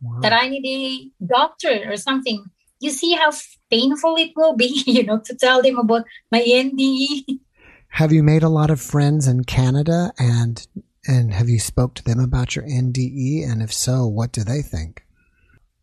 Wow. 0.00 0.20
That 0.20 0.32
I 0.32 0.48
need 0.48 0.66
a 0.66 1.26
doctor 1.26 1.90
or 1.90 1.96
something 1.96 2.44
you 2.82 2.90
see 2.90 3.12
how 3.12 3.30
painful 3.72 4.16
it 4.16 4.30
will 4.36 4.56
be, 4.56 4.82
you 4.86 5.04
know, 5.04 5.20
to 5.24 5.34
tell 5.34 5.62
them 5.62 5.78
about 5.78 6.04
my 6.30 6.40
NDE. 6.40 7.40
Have 7.88 8.12
you 8.12 8.22
made 8.22 8.42
a 8.42 8.48
lot 8.48 8.70
of 8.70 8.80
friends 8.80 9.26
in 9.26 9.44
Canada 9.44 10.12
and 10.18 10.66
and 11.06 11.34
have 11.34 11.48
you 11.48 11.58
spoke 11.58 11.94
to 11.94 12.04
them 12.04 12.20
about 12.20 12.54
your 12.54 12.64
NDE 12.64 13.50
and 13.50 13.62
if 13.62 13.72
so, 13.72 14.06
what 14.06 14.32
do 14.32 14.44
they 14.44 14.62
think? 14.62 15.04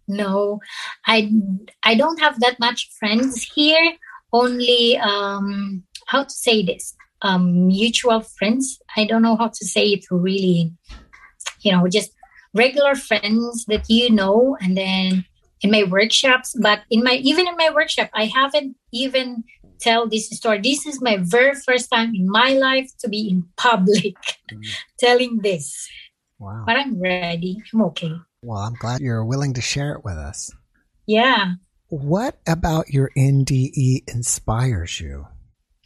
No. 0.08 0.60
I 1.06 1.32
I 1.84 1.96
don't 1.96 2.20
have 2.20 2.40
that 2.40 2.60
much 2.60 2.90
friends 3.00 3.44
here. 3.56 3.94
Only 4.32 4.98
um 4.98 5.84
how 6.08 6.24
to 6.24 6.34
say 6.46 6.64
this? 6.64 6.96
um, 7.22 7.68
mutual 7.68 8.22
friends. 8.22 8.80
I 8.96 9.06
don't 9.06 9.22
know 9.22 9.36
how 9.36 9.50
to 9.50 9.66
say 9.66 9.86
it 9.88 10.06
really, 10.10 10.74
you 11.62 11.72
know, 11.72 11.88
just 11.88 12.12
regular 12.54 12.96
friends 12.96 13.66
that 13.68 13.86
you 13.90 14.10
know, 14.10 14.58
and 14.62 14.78
then 14.78 15.26
in 15.62 15.72
my 15.72 15.84
workshops. 15.84 16.56
But 16.60 16.82
in 16.90 17.04
my 17.04 17.14
even 17.24 17.48
in 17.48 17.56
my 17.56 17.70
workshop, 17.74 18.10
I 18.14 18.26
haven't 18.26 18.76
even 18.92 19.44
tell 19.80 20.08
this 20.08 20.30
story. 20.30 20.60
This 20.62 20.86
is 20.86 21.02
my 21.02 21.18
very 21.18 21.56
first 21.56 21.90
time 21.90 22.14
in 22.14 22.28
my 22.30 22.54
life 22.54 22.92
to 23.00 23.10
be 23.10 23.30
in 23.30 23.46
public 23.58 24.16
mm. 24.52 24.66
telling 25.00 25.40
this. 25.42 25.88
Wow. 26.38 26.64
But 26.66 26.78
I'm 26.78 27.02
ready. 27.02 27.62
I'm 27.74 27.82
okay. 27.84 28.14
Well, 28.42 28.60
I'm 28.60 28.76
glad 28.76 29.02
you're 29.02 29.26
willing 29.26 29.54
to 29.56 29.62
share 29.62 29.94
it 29.94 30.06
with 30.06 30.16
us. 30.16 30.52
Yeah. 31.06 31.54
What 31.90 32.40
about 32.48 32.90
your 32.90 33.12
NDE 33.18 34.04
inspires 34.08 35.02
you? 35.02 35.28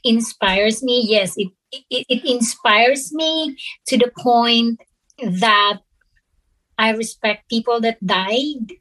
Inspires 0.03 0.84
me, 0.84 1.05
yes. 1.07 1.36
It, 1.38 1.47
it, 1.71 2.05
it 2.09 2.26
inspires 2.26 3.13
me 3.13 3.57
to 3.88 3.97
the 3.97 4.11
point 4.19 4.82
that 5.17 5.80
I 6.78 6.91
respect 6.91 7.49
people 7.49 7.80
that 7.82 8.05
died. 8.05 8.74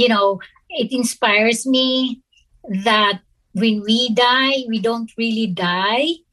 You 0.00 0.08
know, 0.08 0.40
it 0.70 0.92
inspires 0.92 1.66
me 1.66 2.22
that 2.64 3.20
when 3.52 3.82
we 3.84 4.08
die, 4.14 4.64
we 4.66 4.80
don't 4.80 5.12
really 5.18 5.46
die. 5.46 6.24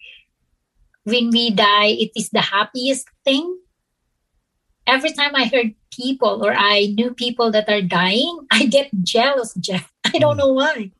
When 1.03 1.31
we 1.31 1.51
die, 1.51 1.99
it 1.99 2.11
is 2.15 2.29
the 2.29 2.39
happiest 2.39 3.07
thing. 3.25 3.59
Every 4.87 5.11
time 5.11 5.35
I 5.35 5.51
heard 5.51 5.75
people 5.91 6.45
or 6.45 6.53
I 6.55 6.95
knew 6.95 7.13
people 7.13 7.51
that 7.51 7.67
are 7.67 7.81
dying, 7.81 8.47
I 8.51 8.67
get 8.67 8.87
jealous, 9.03 9.53
Jeff. 9.55 9.91
I 10.05 10.17
don't 10.17 10.39
hmm. 10.39 10.47
know 10.47 10.53
why. 10.53 10.91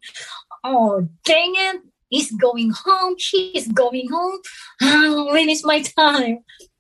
Oh, 0.66 1.08
dang 1.24 1.54
it. 1.56 1.82
He's 2.10 2.34
going 2.36 2.72
home. 2.76 3.16
She's 3.18 3.72
going 3.72 4.12
home. 4.12 4.40
Oh, 4.82 5.32
when 5.32 5.48
is 5.48 5.64
my 5.64 5.82
time? 5.98 6.40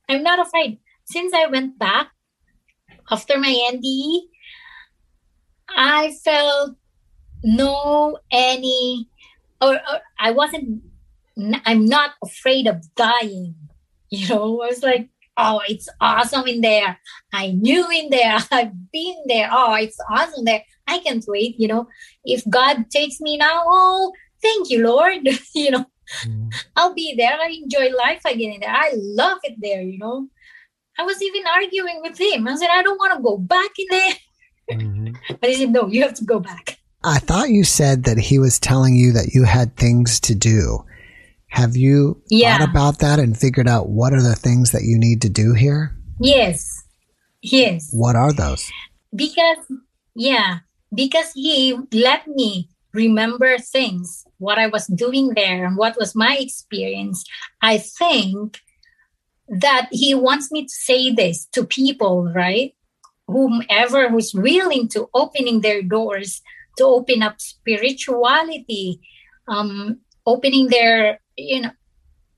I'm 0.10 0.24
not 0.24 0.46
afraid. 0.46 0.80
Since 1.06 1.34
I 1.34 1.48
went 1.48 1.80
back 1.80 2.12
after 3.10 3.40
my 3.40 3.56
NDE, 3.72 4.28
I 5.70 6.16
felt 6.24 6.76
no 7.44 8.18
any 8.32 9.10
or, 9.62 9.76
or 9.76 10.02
I 10.20 10.32
wasn't, 10.32 10.84
I'm 11.66 11.86
not 11.86 12.12
afraid 12.24 12.68
of 12.68 12.84
dying. 12.96 13.56
You 14.10 14.26
know, 14.30 14.62
I 14.62 14.68
was 14.68 14.84
like, 14.84 15.10
oh, 15.36 15.60
it's 15.68 15.90
awesome 16.00 16.48
in 16.48 16.62
there. 16.62 16.98
I 17.34 17.52
knew 17.52 17.86
in 17.92 18.10
there. 18.10 18.38
I've 18.52 18.72
been 18.94 19.18
there. 19.26 19.50
Oh, 19.52 19.74
it's 19.74 20.00
awesome 20.10 20.46
there. 20.46 20.64
I 20.88 21.00
can't 21.00 21.26
wait. 21.28 21.60
You 21.60 21.68
know, 21.68 21.88
if 22.24 22.42
God 22.50 22.90
takes 22.90 23.20
me 23.20 23.36
now, 23.36 23.64
oh, 23.66 24.14
thank 24.42 24.70
you, 24.70 24.88
Lord. 24.88 25.28
you 25.54 25.72
know, 25.72 25.86
mm. 26.26 26.54
I'll 26.78 26.94
be 26.94 27.16
there. 27.18 27.38
I 27.38 27.60
enjoy 27.62 27.90
life 27.98 28.22
again 28.26 28.54
in 28.54 28.60
there. 28.62 28.74
I 28.74 28.94
love 28.96 29.40
it 29.44 29.56
there. 29.60 29.82
You 29.82 29.98
know, 29.98 30.30
I 30.98 31.04
was 31.04 31.22
even 31.22 31.44
arguing 31.46 32.00
with 32.02 32.18
him. 32.18 32.48
I 32.48 32.56
said, 32.56 32.70
I 32.72 32.82
don't 32.82 32.98
want 32.98 33.14
to 33.14 33.22
go 33.22 33.38
back 33.38 33.72
in 33.78 33.88
there. 33.90 34.14
Mm-hmm. 34.72 35.16
But 35.40 35.50
he 35.50 35.56
said, 35.56 35.72
no, 35.72 35.88
you 35.88 36.04
have 36.04 36.14
to 36.16 36.26
go 36.26 36.40
back. 36.40 36.80
I 37.04 37.20
thought 37.20 37.50
you 37.50 37.64
said 37.64 38.04
that 38.04 38.18
he 38.18 38.40
was 38.40 38.60
telling 38.60 38.96
you 38.96 39.14
that 39.14 39.34
you 39.34 39.44
had 39.44 39.76
things 39.78 40.20
to 40.22 40.36
do. 40.36 40.84
Have 41.48 41.78
you 41.78 42.22
yeah. 42.30 42.58
thought 42.58 42.70
about 42.70 43.00
that 43.00 43.20
and 43.20 43.38
figured 43.38 43.68
out 43.68 43.90
what 43.90 44.14
are 44.14 44.22
the 44.22 44.36
things 44.36 44.72
that 44.72 44.84
you 44.84 44.98
need 44.98 45.22
to 45.22 45.30
do 45.30 45.54
here? 45.54 45.96
Yes. 46.20 46.84
Yes. 47.42 47.90
What 47.94 48.16
are 48.16 48.34
those? 48.34 48.70
Because, 49.16 49.58
yeah, 50.16 50.60
because 50.94 51.32
he 51.34 51.78
let 51.94 52.28
me 52.28 52.70
remember 52.94 53.58
things, 53.60 54.26
what 54.40 54.58
I 54.58 54.68
was 54.68 54.88
doing 54.88 55.30
there 55.36 55.66
and 55.66 55.78
what 55.78 55.98
was 55.98 56.16
my 56.16 56.36
experience. 56.38 57.24
I 57.62 57.78
think 57.78 58.60
that 59.48 59.88
he 59.92 60.14
wants 60.14 60.52
me 60.52 60.64
to 60.64 60.70
say 60.70 61.12
this 61.12 61.46
to 61.54 61.64
people, 61.64 62.32
right? 62.34 62.74
Whomever 63.28 64.10
who's 64.10 64.34
willing 64.34 64.88
to 64.90 65.10
opening 65.14 65.62
their 65.62 65.82
doors 65.82 66.42
to 66.78 66.86
open 66.86 67.22
up 67.22 67.42
spirituality, 67.42 69.02
um, 69.48 70.00
opening 70.26 70.68
their 70.68 71.20
you 71.36 71.62
know 71.62 71.72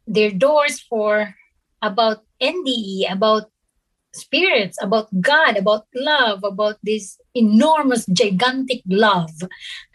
their 0.07 0.31
doors 0.31 0.79
for 0.79 1.35
about 1.81 2.25
NDE, 2.41 3.11
about 3.11 3.51
spirits, 4.13 4.77
about 4.81 5.07
God, 5.21 5.57
about 5.57 5.85
love, 5.93 6.43
about 6.43 6.77
this 6.83 7.19
enormous, 7.35 8.05
gigantic 8.07 8.81
love. 8.87 9.31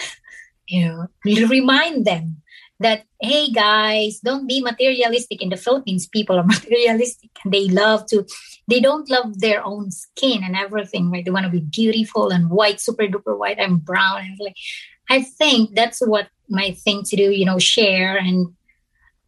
you 0.69 0.87
know, 0.87 1.09
remind 1.49 2.05
them 2.05 2.43
that 2.81 3.05
hey 3.21 3.51
guys 3.51 4.21
don't 4.21 4.47
be 4.47 4.61
materialistic 4.61 5.41
in 5.43 5.49
the 5.49 5.57
philippines. 5.57 6.07
People 6.07 6.39
are 6.39 6.45
materialistic 6.57 7.31
they 7.47 7.69
love 7.69 8.07
to 8.07 8.27
they 8.69 8.81
don't 8.81 9.09
love 9.09 9.41
their 9.41 9.65
own 9.65 9.91
skin 9.91 10.43
and 10.43 10.57
everything 10.57 11.11
right? 11.11 11.25
They 11.25 11.31
want 11.31 11.47
to 11.47 11.53
be 11.53 11.61
beautiful 11.61 12.31
and 12.31 12.51
white 12.51 12.81
super 12.81 13.07
duper 13.07 13.39
white 13.39 13.59
and 13.59 13.85
brown. 13.85 14.21
And 14.21 14.39
like 14.41 14.57
i 15.11 15.23
think 15.23 15.75
that's 15.75 16.01
what 16.01 16.29
my 16.49 16.73
thing 16.73 17.03
to 17.03 17.17
do 17.17 17.31
you 17.31 17.45
know 17.45 17.59
share 17.59 18.17
and 18.17 18.55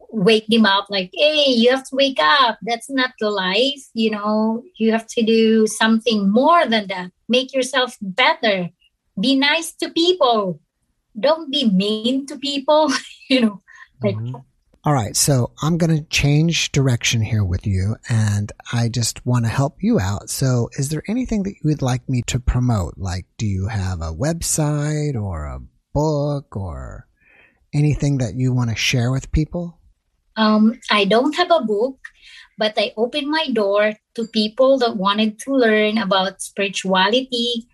wake 0.09 0.47
them 0.47 0.65
up 0.65 0.87
like 0.89 1.09
hey 1.13 1.45
you 1.47 1.69
have 1.69 1.87
to 1.89 1.95
wake 1.95 2.19
up. 2.19 2.57
That's 2.61 2.89
not 2.89 3.11
the 3.19 3.29
life 3.29 3.83
you 3.93 4.11
know? 4.11 4.63
You 4.77 4.91
have 4.91 5.07
to 5.07 5.23
do 5.23 5.67
something 5.67 6.29
more 6.29 6.65
than 6.65 6.87
that. 6.87 7.11
Make 7.29 7.53
yourself 7.53 7.97
better. 8.01 8.69
Be 9.19 9.35
nice 9.35 9.73
to 9.75 9.89
people 9.89 10.61
don't 11.19 11.51
be 11.51 11.69
mean 11.69 12.25
to 12.27 12.37
people, 12.37 12.91
you 13.29 13.41
know. 13.41 13.61
Like, 14.01 14.15
mm-hmm. 14.15 14.37
All 14.87 14.93
right, 14.93 15.17
so 15.17 15.51
I'm 15.61 15.77
going 15.77 15.97
to 15.97 16.03
change 16.05 16.71
direction 16.71 17.19
here 17.19 17.43
with 17.43 17.67
you, 17.67 17.97
and 18.07 18.53
I 18.71 18.87
just 18.87 19.25
want 19.25 19.43
to 19.43 19.49
help 19.49 19.83
you 19.83 19.99
out. 19.99 20.29
So, 20.29 20.69
is 20.77 20.87
there 20.87 21.03
anything 21.09 21.43
that 21.43 21.55
you 21.55 21.71
would 21.71 21.81
like 21.81 22.07
me 22.07 22.21
to 22.27 22.39
promote? 22.39 22.93
Like, 22.95 23.25
do 23.37 23.45
you 23.45 23.67
have 23.67 23.99
a 23.99 24.13
website 24.13 25.21
or 25.21 25.45
a 25.45 25.59
book 25.93 26.55
or 26.55 27.07
anything 27.73 28.19
that 28.19 28.35
you 28.35 28.53
want 28.53 28.69
to 28.69 28.77
share 28.77 29.11
with 29.11 29.31
people? 29.33 29.77
Um, 30.37 30.79
I 30.89 31.03
don't 31.03 31.35
have 31.35 31.51
a 31.51 31.65
book, 31.65 31.99
but 32.57 32.75
I 32.77 32.93
opened 32.95 33.27
my 33.27 33.49
door 33.51 33.93
to 34.15 34.27
people 34.27 34.77
that 34.77 34.95
wanted 34.95 35.37
to 35.39 35.51
learn 35.51 35.97
about 35.97 36.41
spirituality. 36.41 37.67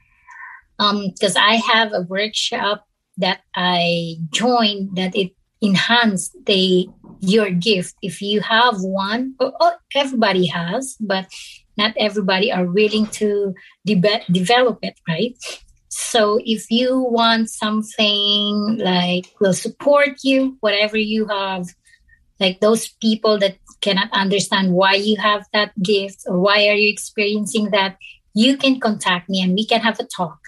Because 0.80 1.36
um, 1.36 1.44
I 1.44 1.62
have 1.72 1.94
a 1.94 2.02
workshop 2.02 2.88
that 3.18 3.42
I 3.56 4.16
joined 4.32 4.96
that 4.96 5.16
it 5.16 5.32
enhanced 5.62 6.36
the 6.46 6.88
your 7.20 7.50
gift. 7.50 7.96
If 8.02 8.22
you 8.22 8.42
have 8.42 8.76
one, 8.82 9.36
oh, 9.40 9.74
everybody 9.96 10.48
has, 10.48 10.96
but 11.00 11.28
not 11.78 11.94
everybody 11.98 12.52
are 12.52 12.66
willing 12.66 13.08
to 13.08 13.54
de- 13.86 14.24
develop 14.32 14.80
it, 14.82 15.00
right? 15.08 15.36
So 15.90 16.40
if 16.44 16.70
you 16.70 17.00
want 17.00 17.50
something 17.50 18.78
like 18.78 19.26
will 19.40 19.54
support 19.54 20.18
you, 20.24 20.58
whatever 20.60 20.98
you 20.98 21.28
have, 21.28 21.68
like 22.40 22.60
those 22.60 22.90
people 23.02 23.38
that 23.40 23.58
cannot 23.82 24.12
understand 24.12 24.74
why 24.74 24.96
you 24.96 25.18
have 25.18 25.46
that 25.54 25.72
gift 25.82 26.24
or 26.26 26.40
why 26.40 26.68
are 26.68 26.76
you 26.76 26.92
experiencing 26.92 27.70
that, 27.72 27.98
you 28.34 28.58
can 28.58 28.80
contact 28.80 29.30
me 29.30 29.42
and 29.42 29.54
we 29.54 29.66
can 29.66 29.82
have 29.82 30.00
a 30.00 30.06
talk. 30.06 30.40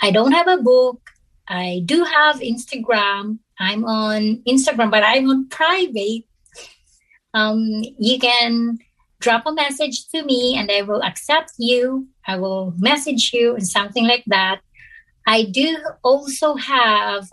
I 0.00 0.10
don't 0.10 0.32
have 0.32 0.48
a 0.48 0.62
book. 0.62 1.00
I 1.48 1.82
do 1.84 2.04
have 2.04 2.40
Instagram. 2.40 3.38
I'm 3.58 3.84
on 3.84 4.42
Instagram, 4.48 4.90
but 4.90 5.02
I'm 5.04 5.28
on 5.30 5.48
private. 5.48 6.24
Um, 7.34 7.82
you 7.98 8.18
can 8.18 8.78
drop 9.20 9.46
a 9.46 9.52
message 9.52 10.08
to 10.08 10.22
me 10.24 10.56
and 10.56 10.70
I 10.70 10.82
will 10.82 11.02
accept 11.02 11.52
you. 11.58 12.08
I 12.26 12.36
will 12.36 12.74
message 12.78 13.32
you 13.32 13.54
and 13.54 13.66
something 13.66 14.06
like 14.06 14.24
that. 14.26 14.60
I 15.26 15.44
do 15.44 15.76
also 16.02 16.54
have 16.56 17.28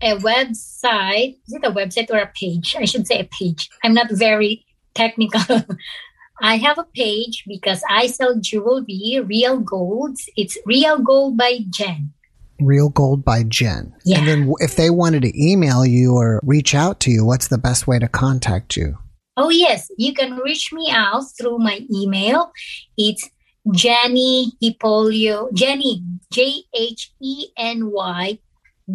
a 0.00 0.16
website. 0.16 1.38
Is 1.46 1.54
it 1.54 1.64
a 1.64 1.72
website 1.72 2.10
or 2.10 2.18
a 2.18 2.32
page? 2.34 2.76
I 2.78 2.84
should 2.84 3.06
say 3.06 3.20
a 3.20 3.24
page. 3.24 3.68
I'm 3.84 3.94
not 3.94 4.10
very 4.10 4.64
technical. 4.94 5.64
I 6.42 6.56
have 6.56 6.78
a 6.78 6.86
page 6.94 7.44
because 7.46 7.82
I 7.88 8.06
sell 8.06 8.36
jewelry, 8.40 9.20
real 9.22 9.58
golds. 9.58 10.28
It's 10.36 10.56
Real 10.64 10.98
Gold 10.98 11.36
by 11.36 11.58
Jen. 11.68 12.12
Real 12.60 12.88
Gold 12.88 13.24
by 13.24 13.42
Jen. 13.44 13.94
Yeah. 14.04 14.18
And 14.18 14.28
then 14.28 14.52
if 14.58 14.76
they 14.76 14.90
wanted 14.90 15.22
to 15.22 15.32
email 15.42 15.84
you 15.84 16.14
or 16.14 16.40
reach 16.42 16.74
out 16.74 17.00
to 17.00 17.10
you, 17.10 17.24
what's 17.24 17.48
the 17.48 17.58
best 17.58 17.86
way 17.86 17.98
to 17.98 18.08
contact 18.08 18.76
you? 18.76 18.98
Oh, 19.36 19.50
yes. 19.50 19.90
You 19.96 20.12
can 20.12 20.36
reach 20.36 20.72
me 20.72 20.90
out 20.90 21.24
through 21.38 21.58
my 21.58 21.80
email. 21.92 22.52
It's 22.96 23.28
Jenny 23.72 24.52
Hipolio, 24.62 25.52
Jenny, 25.52 26.02
J 26.32 26.62
H 26.74 27.12
E 27.22 27.48
N 27.56 27.90
Y 27.90 28.38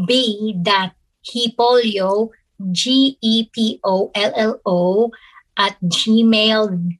B 0.07 0.55
dot 0.61 0.93
Hipolio, 1.25 2.29
G 2.71 3.17
E 3.21 3.49
P 3.53 3.79
O 3.83 4.11
L 4.13 4.33
L 4.35 4.61
O, 4.65 5.11
at 5.57 5.77
gmail.com 5.81 6.97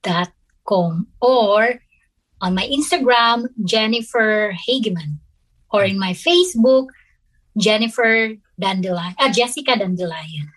or 1.22 1.82
on 2.42 2.54
my 2.56 2.68
Instagram, 2.68 3.48
Jennifer 3.64 4.54
Hageman 4.68 5.20
or 5.72 5.84
in 5.84 6.00
my 6.00 6.14
Facebook, 6.14 6.88
Jennifer 7.58 8.32
Dandelion, 8.60 9.16
uh, 9.20 9.32
Jessica 9.32 9.78
Dandelion. 9.78 10.52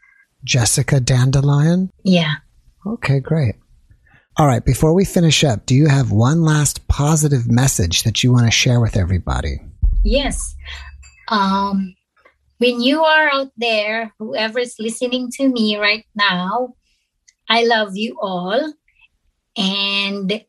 Jessica 0.45 1.01
Dandelion? 1.01 1.91
Yeah. 2.05 2.35
Okay, 2.87 3.21
great. 3.21 3.57
All 4.37 4.47
right, 4.47 4.65
before 4.65 4.95
we 4.95 5.05
finish 5.05 5.43
up, 5.43 5.67
do 5.67 5.75
you 5.75 5.89
have 5.89 6.13
one 6.13 6.43
last 6.43 6.87
positive 6.87 7.51
message 7.51 8.05
that 8.05 8.23
you 8.23 8.33
want 8.33 8.47
to 8.47 8.53
share 8.53 8.81
with 8.81 8.97
everybody? 8.97 9.59
Yes. 10.05 10.55
Um, 11.27 11.97
when 12.59 12.81
you 12.81 13.03
are 13.03 13.29
out 13.29 13.51
there, 13.57 14.13
whoever 14.19 14.61
is 14.61 14.77
listening 14.79 15.31
to 15.33 15.49
me 15.49 15.77
right 15.77 16.05
now, 16.15 16.75
I 17.49 17.65
love 17.65 17.97
you 17.97 18.17
all. 18.21 18.73
And 19.57 20.45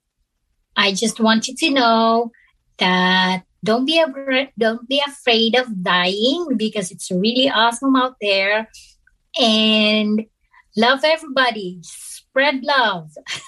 I 0.76 0.94
just 0.94 1.20
want 1.20 1.48
you 1.48 1.56
to 1.56 1.70
know 1.72 2.32
that 2.78 3.44
don't 3.64 3.86
be 3.86 4.00
afraid, 4.00 4.52
don't 4.58 4.88
be 4.88 5.02
afraid 5.06 5.56
of 5.56 5.84
dying 5.84 6.56
because 6.58 6.92
it's 6.92 7.12
really 7.12 7.50
awesome 7.50 7.96
out 7.96 8.16
there. 8.22 8.70
And 9.40 10.26
love 10.76 11.02
everybody. 11.04 11.80
Spread 11.84 12.64
love. 12.64 13.12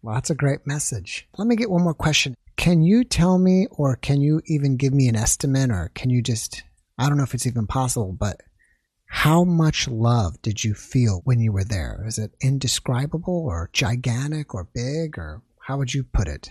Well, 0.00 0.14
that's 0.14 0.30
a 0.30 0.34
great 0.36 0.64
message. 0.64 1.28
Let 1.36 1.48
me 1.48 1.56
get 1.56 1.70
one 1.70 1.82
more 1.82 1.92
question. 1.92 2.36
Can 2.56 2.82
you 2.82 3.04
tell 3.04 3.38
me, 3.38 3.66
or 3.70 3.96
can 3.96 4.20
you 4.20 4.40
even 4.46 4.76
give 4.76 4.94
me 4.94 5.08
an 5.08 5.16
estimate, 5.16 5.70
or 5.70 5.90
can 5.94 6.08
you 6.08 6.22
just, 6.22 6.62
I 6.98 7.08
don't 7.08 7.18
know 7.18 7.24
if 7.24 7.34
it's 7.34 7.46
even 7.46 7.66
possible, 7.66 8.12
but 8.12 8.40
how 9.06 9.42
much 9.44 9.88
love 9.88 10.40
did 10.40 10.62
you 10.62 10.74
feel 10.74 11.20
when 11.24 11.40
you 11.40 11.50
were 11.50 11.64
there? 11.64 12.04
Is 12.06 12.18
it 12.18 12.30
indescribable, 12.40 13.46
or 13.46 13.70
gigantic, 13.72 14.54
or 14.54 14.68
big, 14.72 15.18
or 15.18 15.42
how 15.66 15.78
would 15.78 15.92
you 15.92 16.04
put 16.04 16.28
it? 16.28 16.50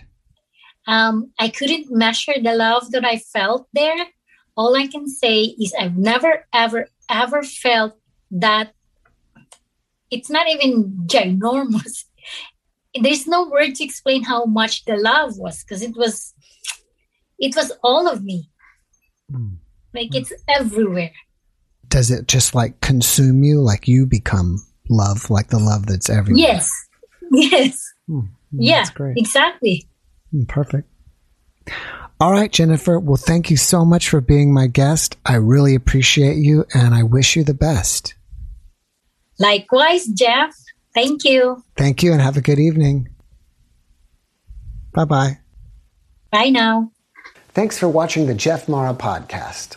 Um, 0.88 1.32
I 1.38 1.50
couldn't 1.50 1.90
measure 1.90 2.32
the 2.42 2.54
love 2.54 2.90
that 2.92 3.04
I 3.04 3.18
felt 3.18 3.68
there. 3.74 4.06
All 4.56 4.74
I 4.74 4.86
can 4.86 5.06
say 5.06 5.42
is 5.60 5.74
I've 5.78 5.98
never, 5.98 6.46
ever, 6.52 6.88
ever 7.10 7.42
felt 7.42 7.92
that 8.30 8.72
it's 10.10 10.30
not 10.30 10.48
even 10.48 10.96
ginormous. 11.06 12.04
There's 13.00 13.26
no 13.26 13.46
word 13.48 13.74
to 13.76 13.84
explain 13.84 14.24
how 14.24 14.46
much 14.46 14.86
the 14.86 14.96
love 14.96 15.36
was 15.36 15.62
because 15.62 15.82
it 15.82 15.94
was 15.94 16.32
it 17.38 17.54
was 17.54 17.70
all 17.84 18.08
of 18.08 18.24
me. 18.24 18.50
Mm. 19.30 19.58
like 19.92 20.14
it's 20.14 20.32
everywhere. 20.48 21.12
Does 21.88 22.10
it 22.10 22.26
just 22.26 22.54
like 22.54 22.80
consume 22.80 23.44
you? 23.44 23.60
Like 23.60 23.86
you 23.86 24.06
become 24.06 24.66
love 24.88 25.28
like 25.28 25.48
the 25.48 25.58
love 25.58 25.84
that's 25.84 26.08
everywhere? 26.08 26.40
Yes. 26.40 26.72
Yes. 27.30 27.92
Mm. 28.08 28.28
yeah 28.52 28.86
exactly 29.16 29.86
perfect 30.46 30.88
all 32.20 32.32
right 32.32 32.52
jennifer 32.52 32.98
well 32.98 33.16
thank 33.16 33.50
you 33.50 33.56
so 33.56 33.84
much 33.84 34.08
for 34.08 34.20
being 34.20 34.52
my 34.52 34.66
guest 34.66 35.16
i 35.24 35.34
really 35.34 35.74
appreciate 35.74 36.36
you 36.36 36.64
and 36.74 36.94
i 36.94 37.02
wish 37.02 37.36
you 37.36 37.44
the 37.44 37.54
best 37.54 38.14
likewise 39.38 40.06
jeff 40.06 40.54
Thank 40.98 41.24
you. 41.24 41.62
Thank 41.76 42.02
you 42.02 42.12
and 42.12 42.20
have 42.20 42.36
a 42.36 42.40
good 42.40 42.58
evening. 42.58 43.08
Bye 44.92 45.04
bye. 45.04 45.38
Bye 46.32 46.50
now. 46.50 46.90
Thanks 47.50 47.78
for 47.78 47.88
watching 47.88 48.26
the 48.26 48.34
Jeff 48.34 48.68
Mara 48.68 48.94
podcast. 48.94 49.76